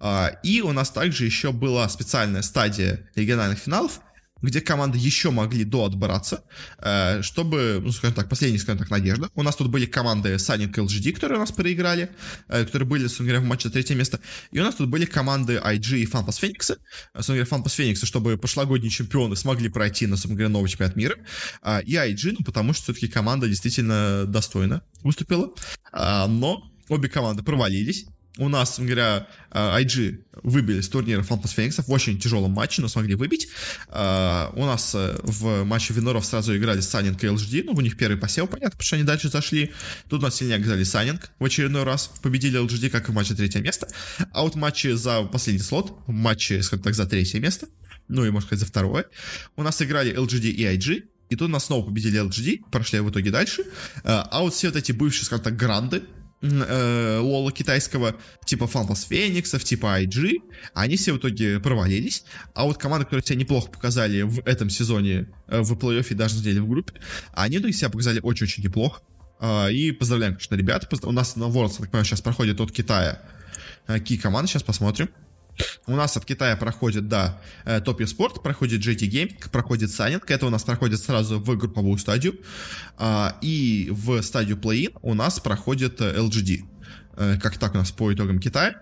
А, 0.00 0.28
и 0.42 0.60
у 0.60 0.72
нас 0.72 0.90
также 0.90 1.24
еще 1.24 1.52
была 1.52 1.88
специальная 1.88 2.42
стадия 2.42 3.08
региональных 3.14 3.58
финалов, 3.58 4.00
где 4.44 4.60
команды 4.60 4.98
еще 4.98 5.30
могли 5.30 5.64
доотбраться, 5.64 6.44
э, 6.78 7.22
чтобы, 7.22 7.80
ну, 7.82 7.92
скажем 7.92 8.14
так, 8.14 8.28
последняя, 8.28 8.58
скажем 8.58 8.78
так, 8.78 8.90
надежда. 8.90 9.30
У 9.34 9.42
нас 9.42 9.56
тут 9.56 9.68
были 9.68 9.86
команды 9.86 10.34
Sunning 10.34 10.70
и 10.70 10.80
LGD, 10.80 11.12
которые 11.12 11.38
у 11.38 11.40
нас 11.40 11.50
проиграли, 11.52 12.10
э, 12.48 12.64
которые 12.64 12.86
были, 12.86 13.02
собственно 13.04 13.30
говоря, 13.30 13.44
в 13.44 13.48
матче 13.48 13.68
за 13.68 13.72
третье 13.72 13.94
место. 13.94 14.20
И 14.52 14.60
у 14.60 14.62
нас 14.62 14.74
тут 14.74 14.88
были 14.88 15.06
команды 15.06 15.54
IG 15.54 15.98
и 15.98 16.06
Fanpas 16.06 16.40
Phoenix. 16.40 16.72
Э, 16.72 16.76
собственно 17.16 17.44
говоря, 17.44 17.62
Fanpas 17.62 17.76
Phoenix, 17.78 18.04
чтобы 18.04 18.36
прошлогодние 18.36 18.90
чемпионы 18.90 19.34
смогли 19.36 19.68
пройти 19.68 20.06
на, 20.06 20.16
собственно 20.16 20.36
говоря, 20.36 20.50
новый 20.50 20.68
чемпионат 20.68 20.96
мира. 20.96 21.16
И 21.86 21.94
IG, 21.94 22.36
ну, 22.38 22.44
потому 22.44 22.74
что 22.74 22.84
все-таки 22.84 23.08
команда 23.08 23.48
действительно 23.48 24.24
достойно 24.26 24.82
выступила. 25.02 25.50
Но 25.92 26.70
обе 26.88 27.08
команды 27.08 27.42
провалились. 27.42 28.06
У 28.38 28.48
нас, 28.48 28.78
говоря, 28.78 29.28
IG 29.50 30.24
выбили 30.42 30.80
с 30.80 30.88
турнира 30.88 31.22
Фантас 31.22 31.52
Фениксов 31.52 31.86
в 31.86 31.92
очень 31.92 32.18
тяжелом 32.18 32.50
матче, 32.50 32.82
но 32.82 32.88
смогли 32.88 33.14
выбить. 33.14 33.48
У 33.88 33.92
нас 34.64 34.94
в 34.94 35.64
матче 35.64 35.94
Виноров 35.94 36.24
сразу 36.26 36.56
играли 36.56 36.80
Санинг 36.80 37.22
и 37.22 37.28
LGD, 37.28 37.62
ну, 37.64 37.72
у 37.72 37.80
них 37.80 37.96
первый 37.96 38.16
посел, 38.16 38.46
понятно, 38.46 38.72
потому 38.72 38.84
что 38.84 38.96
они 38.96 39.04
дальше 39.04 39.28
зашли. 39.28 39.72
Тут 40.08 40.20
у 40.20 40.22
нас 40.24 40.34
сильнее 40.34 40.56
оказали 40.56 40.82
Санинг 40.82 41.30
в 41.38 41.44
очередной 41.44 41.84
раз, 41.84 42.10
победили 42.22 42.60
LGD, 42.60 42.90
как 42.90 43.08
и 43.08 43.12
в 43.12 43.14
матче 43.14 43.34
третье 43.34 43.60
место. 43.60 43.86
А 44.32 44.42
вот 44.42 44.54
в 44.54 44.56
матче 44.56 44.96
за 44.96 45.22
последний 45.22 45.62
слот, 45.62 45.96
в 46.06 46.10
матче, 46.10 46.62
скажем 46.62 46.82
так, 46.82 46.94
за 46.94 47.06
третье 47.06 47.38
место, 47.38 47.68
ну 48.08 48.24
и, 48.24 48.30
можно 48.30 48.48
сказать, 48.48 48.60
за 48.60 48.66
второе, 48.66 49.06
у 49.56 49.62
нас 49.62 49.80
играли 49.80 50.12
LGD 50.12 50.50
и 50.50 50.64
IG, 50.64 51.04
и 51.30 51.36
тут 51.36 51.48
нас 51.50 51.66
снова 51.66 51.86
победили 51.86 52.20
LGD, 52.20 52.70
прошли 52.70 53.00
в 53.00 53.10
итоге 53.10 53.30
дальше. 53.30 53.64
А 54.02 54.40
вот 54.40 54.54
все 54.54 54.68
вот 54.68 54.76
эти 54.76 54.92
бывшие, 54.92 55.24
скажем 55.24 55.44
так, 55.44 55.56
гранды, 55.56 56.02
э, 56.44 57.18
лола 57.18 57.52
китайского, 57.52 58.16
типа 58.44 58.66
Фантас 58.66 59.04
Фениксов, 59.04 59.64
типа 59.64 60.02
IG, 60.02 60.42
они 60.74 60.96
все 60.96 61.12
в 61.12 61.18
итоге 61.18 61.60
провалились. 61.60 62.24
А 62.54 62.64
вот 62.64 62.78
команды, 62.78 63.06
которые 63.06 63.24
себя 63.24 63.36
неплохо 63.38 63.70
показали 63.70 64.22
в 64.22 64.40
этом 64.46 64.70
сезоне 64.70 65.28
э, 65.48 65.60
в 65.60 65.72
плей-оффе, 65.72 66.14
даже 66.14 66.36
на 66.36 66.60
в 66.60 66.68
группе, 66.68 66.92
они 67.32 67.58
в 67.58 67.72
себя 67.72 67.90
показали 67.90 68.20
очень-очень 68.20 68.62
неплохо. 68.62 69.00
Э, 69.40 69.72
и 69.72 69.92
поздравляем, 69.92 70.34
конечно, 70.34 70.54
ребят. 70.54 70.88
У 71.02 71.12
нас 71.12 71.36
на 71.36 71.44
Worlds, 71.44 71.78
так 71.78 71.90
понимаю, 71.90 72.04
сейчас 72.04 72.20
проходит 72.20 72.60
от 72.60 72.72
Китая 72.72 73.20
э, 73.86 74.00
ки 74.00 74.16
команды, 74.16 74.50
сейчас 74.50 74.62
посмотрим. 74.62 75.08
У 75.86 75.96
нас 75.96 76.16
от 76.16 76.24
Китая 76.24 76.56
проходит, 76.56 77.08
да, 77.08 77.40
Топи 77.84 78.06
Спорт, 78.06 78.42
проходит 78.42 78.80
JT 78.80 79.08
Gaming, 79.08 79.50
проходит 79.50 79.90
Санинг. 79.90 80.30
Это 80.30 80.46
у 80.46 80.50
нас 80.50 80.64
проходит 80.64 81.00
сразу 81.00 81.38
в 81.38 81.56
групповую 81.56 81.98
стадию. 81.98 82.40
А, 82.96 83.36
и 83.42 83.88
в 83.90 84.22
стадию 84.22 84.56
плей-ин 84.56 84.96
у 85.02 85.14
нас 85.14 85.40
проходит 85.40 86.00
LGD. 86.00 86.64
Э, 87.16 87.38
как 87.40 87.58
так 87.58 87.74
у 87.74 87.78
нас 87.78 87.90
по 87.92 88.12
итогам 88.12 88.38
Китая. 88.38 88.74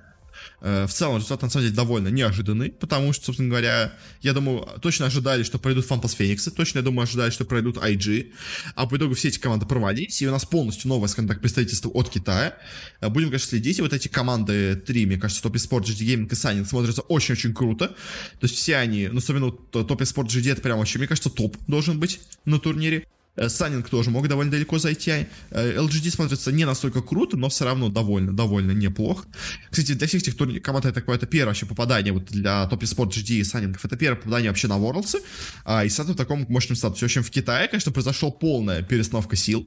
Э, 0.61 0.87
в 0.87 0.93
целом 0.93 1.17
результат 1.17 1.43
на 1.43 1.51
самом 1.51 1.65
деле 1.65 1.77
довольно 1.77 2.09
неожиданный, 2.09 2.71
потому 2.71 3.13
что, 3.13 3.27
собственно 3.27 3.49
говоря, 3.49 3.93
я 4.21 4.33
думаю, 4.33 4.67
точно 4.81 5.07
ожидали, 5.07 5.43
что 5.43 5.59
пройдут 5.59 5.87
Фантас 5.87 6.13
Фениксы, 6.13 6.51
точно, 6.51 6.79
я 6.79 6.85
думаю, 6.85 7.05
ожидали, 7.05 7.31
что 7.31 7.45
пройдут 7.45 7.77
IG, 7.79 8.33
а 8.77 8.87
по 8.87 8.97
итогу 8.97 9.15
все 9.15 9.29
эти 9.29 9.39
команды 9.39 9.67
провалились, 9.67 10.23
и 10.23 10.29
у 10.29 10.31
нас 10.31 10.45
полностью 10.45 10.89
новое, 10.89 11.09
скажем 11.09 11.29
так, 11.29 11.41
представительство 11.41 11.89
от 11.91 12.11
Китая. 12.11 12.57
Э, 13.01 13.09
будем, 13.09 13.29
конечно, 13.29 13.49
следить, 13.49 13.79
и 13.79 13.83
вот 13.83 13.93
эти 13.93 14.09
команды, 14.09 14.77
три, 14.77 15.05
мне 15.05 15.19
кажется, 15.19 15.47
Top 15.47 15.55
Sport, 15.55 15.83
GD 15.85 16.07
Gaming 16.07 16.27
и 16.27 16.35
Sunning 16.35 16.65
смотрятся 16.65 17.03
очень-очень 17.03 17.55
круто, 17.55 17.89
то 17.89 17.95
есть 18.43 18.55
все 18.55 18.77
они, 18.77 19.09
ну, 19.09 19.19
особенно 19.19 19.47
Top 19.47 19.99
Sport 19.99 20.27
GD, 20.27 20.53
это 20.53 20.63
прям 20.63 20.79
вообще, 20.79 20.99
мне 20.99 21.09
кажется, 21.09 21.31
топ 21.31 21.57
должен 21.67 21.99
быть 21.99 22.21
на 22.45 22.61
турнире. 22.61 23.07
Э, 23.37 23.49
Санинг 23.49 23.89
тоже 23.89 24.11
мог 24.11 24.29
довольно 24.29 24.51
далеко 24.51 24.79
зайти. 24.79 25.27
LGD 25.51 26.11
смотрится 26.11 26.53
не 26.53 26.65
настолько 26.65 27.01
круто, 27.01 27.37
но 27.37 27.49
все 27.49 27.65
равно 27.65 27.89
довольно, 27.89 28.33
довольно 28.33 28.73
неплохо. 28.73 29.27
Кстати, 29.71 29.93
для 29.93 30.07
всех 30.07 30.23
этих 30.23 30.37
турниров 30.37 30.63
команд 30.63 30.85
это 30.85 30.95
такое, 30.95 31.17
это 31.17 31.27
первое 31.27 31.49
вообще 31.49 31.67
попадание 31.67 32.13
вот 32.13 32.27
для 32.27 32.69
Top 32.71 32.81
Sport 32.81 33.11
GD 33.11 33.37
и 33.37 33.45
Санингов. 33.45 33.85
Это 33.85 33.97
первое 33.97 34.17
попадание 34.17 34.51
вообще 34.51 34.69
на 34.69 34.75
Worlds. 34.75 35.17
А, 35.65 35.85
и 35.85 35.89
с 35.89 35.99
в 36.03 36.15
таком 36.15 36.45
мощном 36.49 36.77
статусе. 36.77 37.07
В 37.07 37.09
общем, 37.09 37.23
в 37.23 37.31
Китае, 37.31 37.69
конечно, 37.69 37.93
произошла 37.93 38.31
полная 38.31 38.83
перестановка 38.83 39.37
сил. 39.37 39.67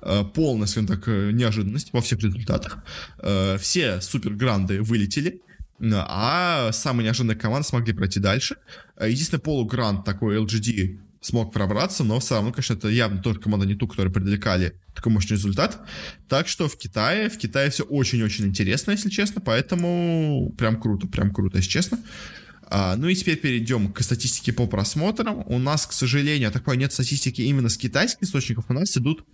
Э, 0.00 0.24
полная, 0.24 0.66
скажем 0.66 0.86
так, 0.86 1.06
э, 1.06 1.30
неожиданность 1.32 1.92
во 1.92 2.00
всех 2.00 2.20
результатах. 2.20 2.78
Все 3.60 4.00
супер 4.00 4.32
гранды 4.34 4.82
вылетели. 4.82 5.40
А 5.80 6.70
самые 6.72 7.06
неожиданные 7.06 7.36
команды 7.36 7.66
смогли 7.66 7.92
пройти 7.92 8.20
дальше. 8.20 8.56
Единственный 9.00 9.40
полугрант 9.40 10.04
такой 10.04 10.36
LGD 10.36 10.98
смог 11.22 11.52
пробраться, 11.52 12.04
но 12.04 12.18
все 12.20 12.34
равно, 12.34 12.52
конечно, 12.52 12.74
это 12.74 12.88
явно 12.88 13.22
тоже 13.22 13.40
команда 13.40 13.64
не 13.64 13.74
ту, 13.74 13.86
которые 13.86 14.12
привлекали 14.12 14.78
такой 14.94 15.12
мощный 15.12 15.34
результат. 15.34 15.80
Так 16.28 16.48
что 16.48 16.68
в 16.68 16.76
Китае, 16.76 17.30
в 17.30 17.38
Китае 17.38 17.70
все 17.70 17.84
очень-очень 17.84 18.46
интересно, 18.46 18.90
если 18.90 19.08
честно, 19.08 19.40
поэтому 19.40 20.52
прям 20.58 20.80
круто, 20.80 21.06
прям 21.06 21.30
круто, 21.30 21.58
если 21.58 21.70
честно. 21.70 21.98
А, 22.64 22.96
ну 22.96 23.08
и 23.08 23.14
теперь 23.14 23.36
перейдем 23.36 23.92
к 23.92 24.02
статистике 24.02 24.52
по 24.52 24.66
просмотрам. 24.66 25.44
У 25.46 25.58
нас, 25.58 25.86
к 25.86 25.92
сожалению, 25.92 26.48
я 26.48 26.50
так 26.50 26.64
понимаю, 26.64 26.80
нет 26.80 26.92
статистики 26.92 27.42
именно 27.42 27.68
с 27.68 27.76
китайских 27.76 28.22
источников, 28.22 28.66
у 28.68 28.72
нас 28.72 28.96
идут 28.96 29.24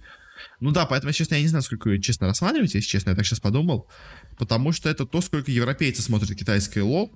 ну 0.61 0.71
да, 0.71 0.87
поэтому, 0.87 1.13
честно, 1.13 1.37
я 1.37 1.43
не 1.43 1.49
знаю, 1.49 1.63
сколько 1.63 1.89
вы 1.89 1.99
честно 2.01 2.27
рассматриваете, 2.27 2.79
если 2.79 2.91
честно, 2.91 3.11
я 3.11 3.17
так 3.17 3.25
сейчас 3.27 3.41
подумал. 3.41 3.89
Потому 4.39 4.73
что 4.73 4.89
это 4.89 5.07
то, 5.07 5.21
сколько 5.21 5.51
европейцы 5.51 6.03
смотрят 6.03 6.37
китайское 6.37 6.83
лол. 6.85 7.13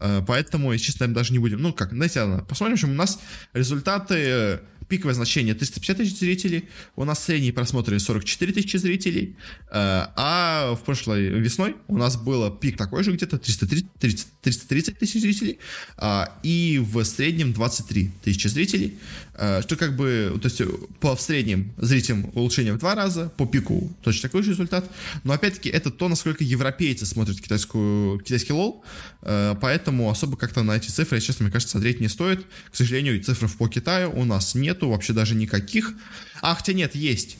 Э, 0.00 0.22
поэтому, 0.26 0.76
честно, 0.76 1.08
даже 1.08 1.32
не 1.32 1.38
будем. 1.38 1.60
Ну 1.60 1.72
как, 1.72 1.90
знаете, 1.90 2.44
посмотрим, 2.48 2.76
что 2.76 2.86
у 2.86 2.90
нас 2.90 3.20
результаты 3.52 4.14
э, 4.16 4.58
пиковое 4.88 5.14
значение 5.14 5.54
350 5.54 5.96
тысяч 5.96 6.18
зрителей, 6.18 6.68
у 6.96 7.04
нас 7.04 7.22
средние 7.22 7.52
просмотры 7.52 7.98
44 7.98 8.52
тысячи 8.52 8.76
зрителей, 8.76 9.36
э, 9.70 10.06
а 10.16 10.74
в 10.74 10.84
прошлой 10.84 11.28
весной 11.28 11.76
у 11.88 11.96
нас 11.96 12.16
было 12.16 12.50
пик 12.50 12.76
такой 12.76 13.04
же 13.04 13.12
где-то 13.12 13.38
330, 13.38 14.26
330 14.40 14.98
тысяч 14.98 15.20
зрителей, 15.20 15.58
а, 15.96 16.32
и 16.42 16.78
в 16.82 17.04
среднем 17.04 17.52
23 17.52 18.10
тысячи 18.22 18.48
зрителей, 18.48 18.98
что 19.38 19.76
как 19.76 19.96
бы, 19.96 20.38
то 20.40 20.48
есть 20.48 20.62
по 21.00 21.14
в 21.14 21.20
среднем 21.20 21.72
зрителям 21.76 22.30
улучшение 22.34 22.72
в 22.72 22.78
два 22.78 22.94
раза, 22.94 23.30
по 23.36 23.46
пику 23.46 23.92
точно 24.02 24.22
такой 24.22 24.42
же 24.42 24.50
результат, 24.50 24.90
но 25.24 25.32
опять-таки 25.32 25.68
это 25.68 25.90
то, 25.90 26.08
насколько 26.08 26.42
европейцы 26.42 27.06
смотрят 27.06 27.40
китайскую, 27.40 28.18
китайский 28.20 28.52
лол, 28.52 28.84
э, 29.22 29.54
поэтому 29.60 30.10
особо 30.10 30.36
как-то 30.36 30.62
на 30.62 30.76
эти 30.76 30.88
цифры, 30.88 31.20
честно, 31.20 31.44
мне 31.44 31.52
кажется, 31.52 31.72
смотреть 31.72 32.00
не 32.00 32.08
стоит. 32.08 32.46
К 32.70 32.76
сожалению, 32.76 33.22
цифр 33.22 33.48
по 33.48 33.68
Китаю 33.68 34.10
у 34.12 34.24
нас 34.24 34.54
нет, 34.54 34.68
нету 34.68 34.90
вообще 34.90 35.12
даже 35.12 35.34
никаких. 35.34 35.94
А, 36.40 36.54
хотя 36.54 36.72
нет, 36.72 36.94
есть. 36.94 37.36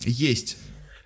Есть. 0.00 0.56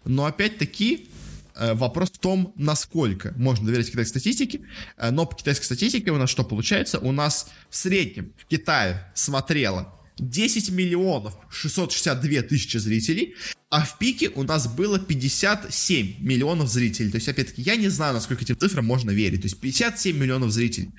Но 0.05 0.25
опять-таки 0.25 1.09
э, 1.55 1.75
вопрос 1.75 2.11
в 2.11 2.19
том, 2.19 2.53
насколько 2.57 3.35
можно 3.37 3.67
доверять 3.67 3.91
китайской 3.91 4.21
статистике. 4.21 4.61
Э, 4.97 5.11
но 5.11 5.27
по 5.27 5.35
китайской 5.35 5.65
статистике 5.65 6.11
у 6.11 6.17
нас 6.17 6.31
что 6.31 6.45
получается? 6.45 6.99
У 6.99 7.13
нас 7.13 7.49
в 7.71 7.77
среднем 7.77 8.33
в 8.37 8.47
Китае 8.47 9.11
смотрело 9.15 9.93
10 10.19 10.71
миллионов 10.71 11.35
662 11.51 12.43
тысячи 12.43 12.77
зрителей, 12.79 13.35
а 13.71 13.85
в 13.85 13.99
пике 13.99 14.31
у 14.35 14.45
нас 14.45 14.67
было 14.67 14.99
57 14.99 16.21
миллионов 16.21 16.71
зрителей. 16.71 17.11
То 17.11 17.17
есть, 17.17 17.29
опять-таки, 17.29 17.61
я 17.63 17.77
не 17.77 17.89
знаю, 17.89 18.15
насколько 18.15 18.43
этим 18.43 18.57
цифрам 18.57 18.85
можно 18.85 19.11
верить. 19.11 19.43
То 19.43 19.47
есть, 19.47 19.61
57 19.61 20.17
миллионов 20.17 20.53
зрителей. 20.53 20.91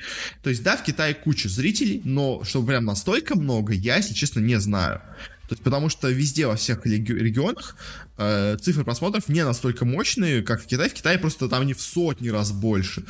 То 0.43 0.49
есть, 0.51 0.61
да, 0.61 0.77
в 0.77 0.83
Китае 0.83 1.15
куча 1.15 1.49
зрителей, 1.49 2.01
но 2.03 2.43
чтобы 2.43 2.67
прям 2.67 2.85
настолько 2.85 3.35
много, 3.35 3.73
я, 3.73 3.97
если 3.97 4.13
честно, 4.13 4.39
не 4.39 4.59
знаю. 4.59 5.01
То 5.49 5.53
есть, 5.53 5.63
потому 5.63 5.89
что 5.89 6.09
везде, 6.09 6.45
во 6.45 6.55
всех 6.55 6.85
регионах 6.85 7.75
э, 8.17 8.55
цифры 8.61 8.83
просмотров 8.83 9.29
не 9.29 9.43
настолько 9.43 9.83
мощные, 9.83 10.43
как 10.43 10.61
в 10.61 10.67
Китае. 10.67 10.91
В 10.91 10.93
Китае 10.93 11.17
просто 11.17 11.49
там 11.49 11.65
не 11.65 11.73
в 11.73 11.81
сотни 11.81 12.29
раз 12.29 12.51
больше. 12.51 13.03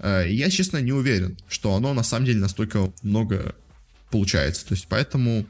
Э, 0.00 0.24
я, 0.28 0.50
честно, 0.50 0.78
не 0.78 0.92
уверен, 0.92 1.38
что 1.48 1.72
оно 1.76 1.94
на 1.94 2.02
самом 2.02 2.26
деле 2.26 2.40
настолько 2.40 2.92
много 3.02 3.54
получается. 4.14 4.64
То 4.64 4.74
есть, 4.74 4.86
поэтому, 4.88 5.44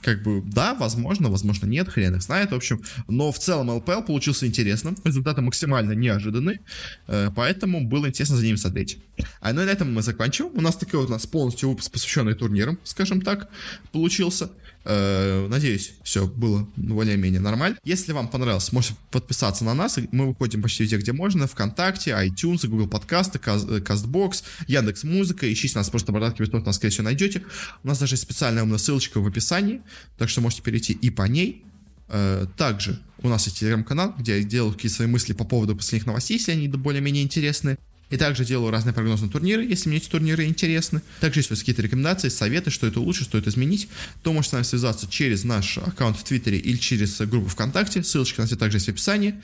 как 0.00 0.22
бы, 0.22 0.40
да, 0.40 0.74
возможно, 0.74 1.28
возможно, 1.28 1.66
нет, 1.66 1.88
хрен 1.88 2.14
их 2.14 2.22
знает, 2.22 2.52
в 2.52 2.54
общем. 2.54 2.80
Но 3.08 3.32
в 3.32 3.38
целом 3.40 3.68
ЛПЛ 3.68 4.02
получился 4.02 4.46
интересным, 4.46 4.96
результаты 5.02 5.40
максимально 5.40 5.90
неожиданные, 5.90 6.60
э, 7.08 7.30
поэтому 7.34 7.84
было 7.84 8.06
интересно 8.06 8.36
за 8.36 8.44
ними 8.44 8.54
смотреть. 8.54 8.98
А 9.40 9.52
ну 9.52 9.62
и 9.62 9.64
на 9.64 9.70
этом 9.70 9.92
мы 9.92 10.02
заканчиваем. 10.02 10.56
У 10.56 10.60
нас 10.60 10.76
такой 10.76 11.00
вот 11.00 11.08
у 11.08 11.12
нас 11.12 11.26
полностью 11.26 11.68
выпуск, 11.68 11.90
посвященный 11.90 12.34
турнирам, 12.34 12.78
скажем 12.84 13.22
так, 13.22 13.48
получился. 13.90 14.50
Э, 14.88 15.48
надеюсь, 15.48 15.94
все 16.04 16.28
было 16.28 16.68
более-менее 16.76 17.40
нормально. 17.40 17.76
Если 17.82 18.12
вам 18.12 18.28
понравилось, 18.28 18.70
можете 18.70 18.94
подписаться 19.10 19.64
на 19.64 19.74
нас. 19.74 19.98
Мы 20.12 20.28
выходим 20.28 20.62
почти 20.62 20.84
везде, 20.84 20.96
где 20.96 21.12
можно. 21.12 21.48
Вконтакте, 21.48 22.12
iTunes, 22.12 22.68
Google 22.68 22.86
подкасты, 22.86 23.40
Castbox, 23.40 24.44
Яндекс 24.68 25.02
Музыка. 25.02 25.52
Ищите 25.52 25.76
нас 25.76 25.90
просто 25.90 26.12
бородатки 26.12 26.40
бесплатно, 26.40 26.68
нас, 26.68 26.76
скорее 26.76 26.92
всего, 26.92 27.04
найдете. 27.04 27.42
У 27.82 27.88
нас 27.88 27.98
даже 27.98 28.16
специальная 28.16 28.62
умная 28.62 28.78
ссылочка 28.78 29.20
в 29.20 29.26
описании, 29.26 29.82
так 30.18 30.28
что 30.28 30.40
можете 30.40 30.62
перейти 30.62 30.92
и 30.92 31.10
по 31.10 31.22
ней. 31.22 31.64
Э, 32.08 32.46
также 32.56 33.00
у 33.22 33.28
нас 33.28 33.44
есть 33.46 33.58
телеграм-канал, 33.58 34.14
где 34.16 34.38
я 34.38 34.44
делаю 34.44 34.72
какие-то 34.72 34.96
свои 34.96 35.08
мысли 35.08 35.32
по 35.32 35.42
поводу 35.42 35.74
последних 35.74 36.06
новостей, 36.06 36.36
если 36.36 36.52
они 36.52 36.68
более-менее 36.68 37.24
интересны. 37.24 37.76
И 38.10 38.16
также 38.16 38.44
делаю 38.44 38.70
разные 38.70 38.92
прогнозы 38.92 39.24
на 39.24 39.30
турниры, 39.30 39.64
если 39.64 39.88
мне 39.88 39.98
эти 39.98 40.08
турниры 40.08 40.44
интересны. 40.44 41.02
Также 41.20 41.40
есть 41.40 41.48
какие-то 41.48 41.82
рекомендации, 41.82 42.28
советы, 42.28 42.70
что 42.70 42.86
это 42.86 43.00
лучше, 43.00 43.24
что 43.24 43.36
это 43.38 43.50
изменить, 43.50 43.88
то 44.22 44.32
можете 44.32 44.50
с 44.50 44.52
нами 44.52 44.62
связаться 44.62 45.08
через 45.08 45.44
наш 45.44 45.78
аккаунт 45.78 46.16
в 46.16 46.22
Твиттере 46.22 46.58
или 46.58 46.76
через 46.76 47.20
группу 47.22 47.48
ВКонтакте. 47.48 48.02
Ссылочка 48.02 48.42
на 48.42 48.46
все 48.46 48.56
также 48.56 48.76
есть 48.76 48.86
в 48.86 48.90
описании. 48.90 49.34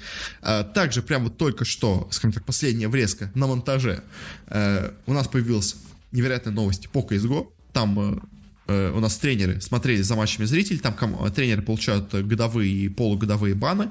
А, 0.43 0.63
также 0.63 1.03
прямо 1.03 1.31
только 1.31 1.65
что, 1.65 2.09
скажем 2.13 2.33
так, 2.33 2.45
последняя 2.45 2.89
врезка 2.89 3.31
на 3.35 3.47
монтаже. 3.47 4.03
Э, 4.47 4.93
у 5.07 5.13
нас 5.13 5.27
появилась 5.27 5.77
невероятная 6.13 6.53
новость 6.53 6.89
по 6.89 7.01
CSGO. 7.01 7.49
Там 7.73 7.99
Э, 7.99 8.19
у 8.69 9.01
нас 9.01 9.17
тренеры 9.17 9.61
смотрели 9.61 10.03
за 10.03 10.15
матчами 10.15 10.47
зрителей, 10.47 10.79
там 10.79 10.95
тренеры 11.33 11.63
получают 11.63 12.15
годовые 12.15 12.73
и 12.73 12.89
полугодовые 12.89 13.55
баны, 13.55 13.91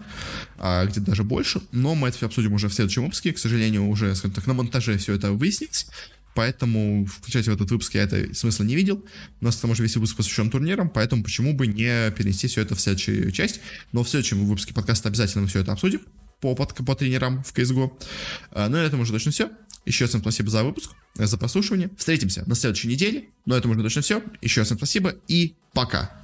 а 0.57 0.85
где 0.85 0.99
даже 0.99 1.23
больше, 1.23 1.61
но 1.71 1.93
мы 1.95 2.07
это 2.07 2.17
все 2.17 2.25
обсудим 2.27 2.53
уже 2.53 2.69
в 2.69 2.73
следующем 2.73 3.03
выпуске, 3.03 3.33
к 3.33 3.39
сожалению, 3.39 3.87
уже, 3.87 4.15
скажем 4.15 4.33
так, 4.33 4.47
на 4.47 4.53
монтаже 4.53 4.97
все 4.97 5.13
это 5.13 5.33
выяснилось, 5.33 5.87
поэтому 6.35 7.05
включать 7.05 7.47
в 7.47 7.51
этот 7.51 7.69
выпуск 7.69 7.93
я 7.95 8.03
это 8.03 8.33
смысла 8.33 8.63
не 8.63 8.75
видел. 8.75 9.05
У 9.41 9.45
нас, 9.45 9.57
к 9.57 9.61
тому 9.61 9.75
же, 9.75 9.83
весь 9.83 9.95
выпуск 9.95 10.15
посвящен 10.15 10.49
турнирам, 10.49 10.89
поэтому 10.89 11.23
почему 11.23 11.53
бы 11.53 11.67
не 11.67 12.11
перенести 12.11 12.47
все 12.47 12.61
это 12.61 12.75
в 12.75 12.81
следующую 12.81 13.31
часть. 13.31 13.59
Но 13.91 14.03
в 14.03 14.09
следующем 14.09 14.45
выпуске 14.45 14.73
подкаста 14.73 15.09
обязательно 15.09 15.41
мы 15.43 15.47
все 15.49 15.59
это 15.59 15.73
обсудим. 15.73 16.01
по, 16.41 16.55
по, 16.55 16.65
по 16.65 16.95
тренерам 16.95 17.43
в 17.43 17.53
CSGO. 17.53 17.91
А, 18.51 18.67
ну, 18.67 18.77
на 18.77 18.83
этом 18.83 18.99
уже 18.99 19.11
точно 19.11 19.31
все. 19.31 19.51
Еще 19.85 20.03
раз 20.05 20.09
всем 20.09 20.21
спасибо 20.21 20.49
за 20.49 20.63
выпуск, 20.63 20.91
за 21.15 21.37
прослушивание. 21.37 21.89
Встретимся 21.97 22.43
на 22.45 22.55
следующей 22.55 22.87
неделе. 22.87 23.25
Но 23.45 23.55
это 23.55 23.67
уже 23.67 23.81
точно 23.81 24.01
все. 24.01 24.23
Еще 24.41 24.61
раз 24.61 24.67
всем 24.67 24.77
спасибо 24.77 25.15
и 25.27 25.53
пока. 25.73 26.20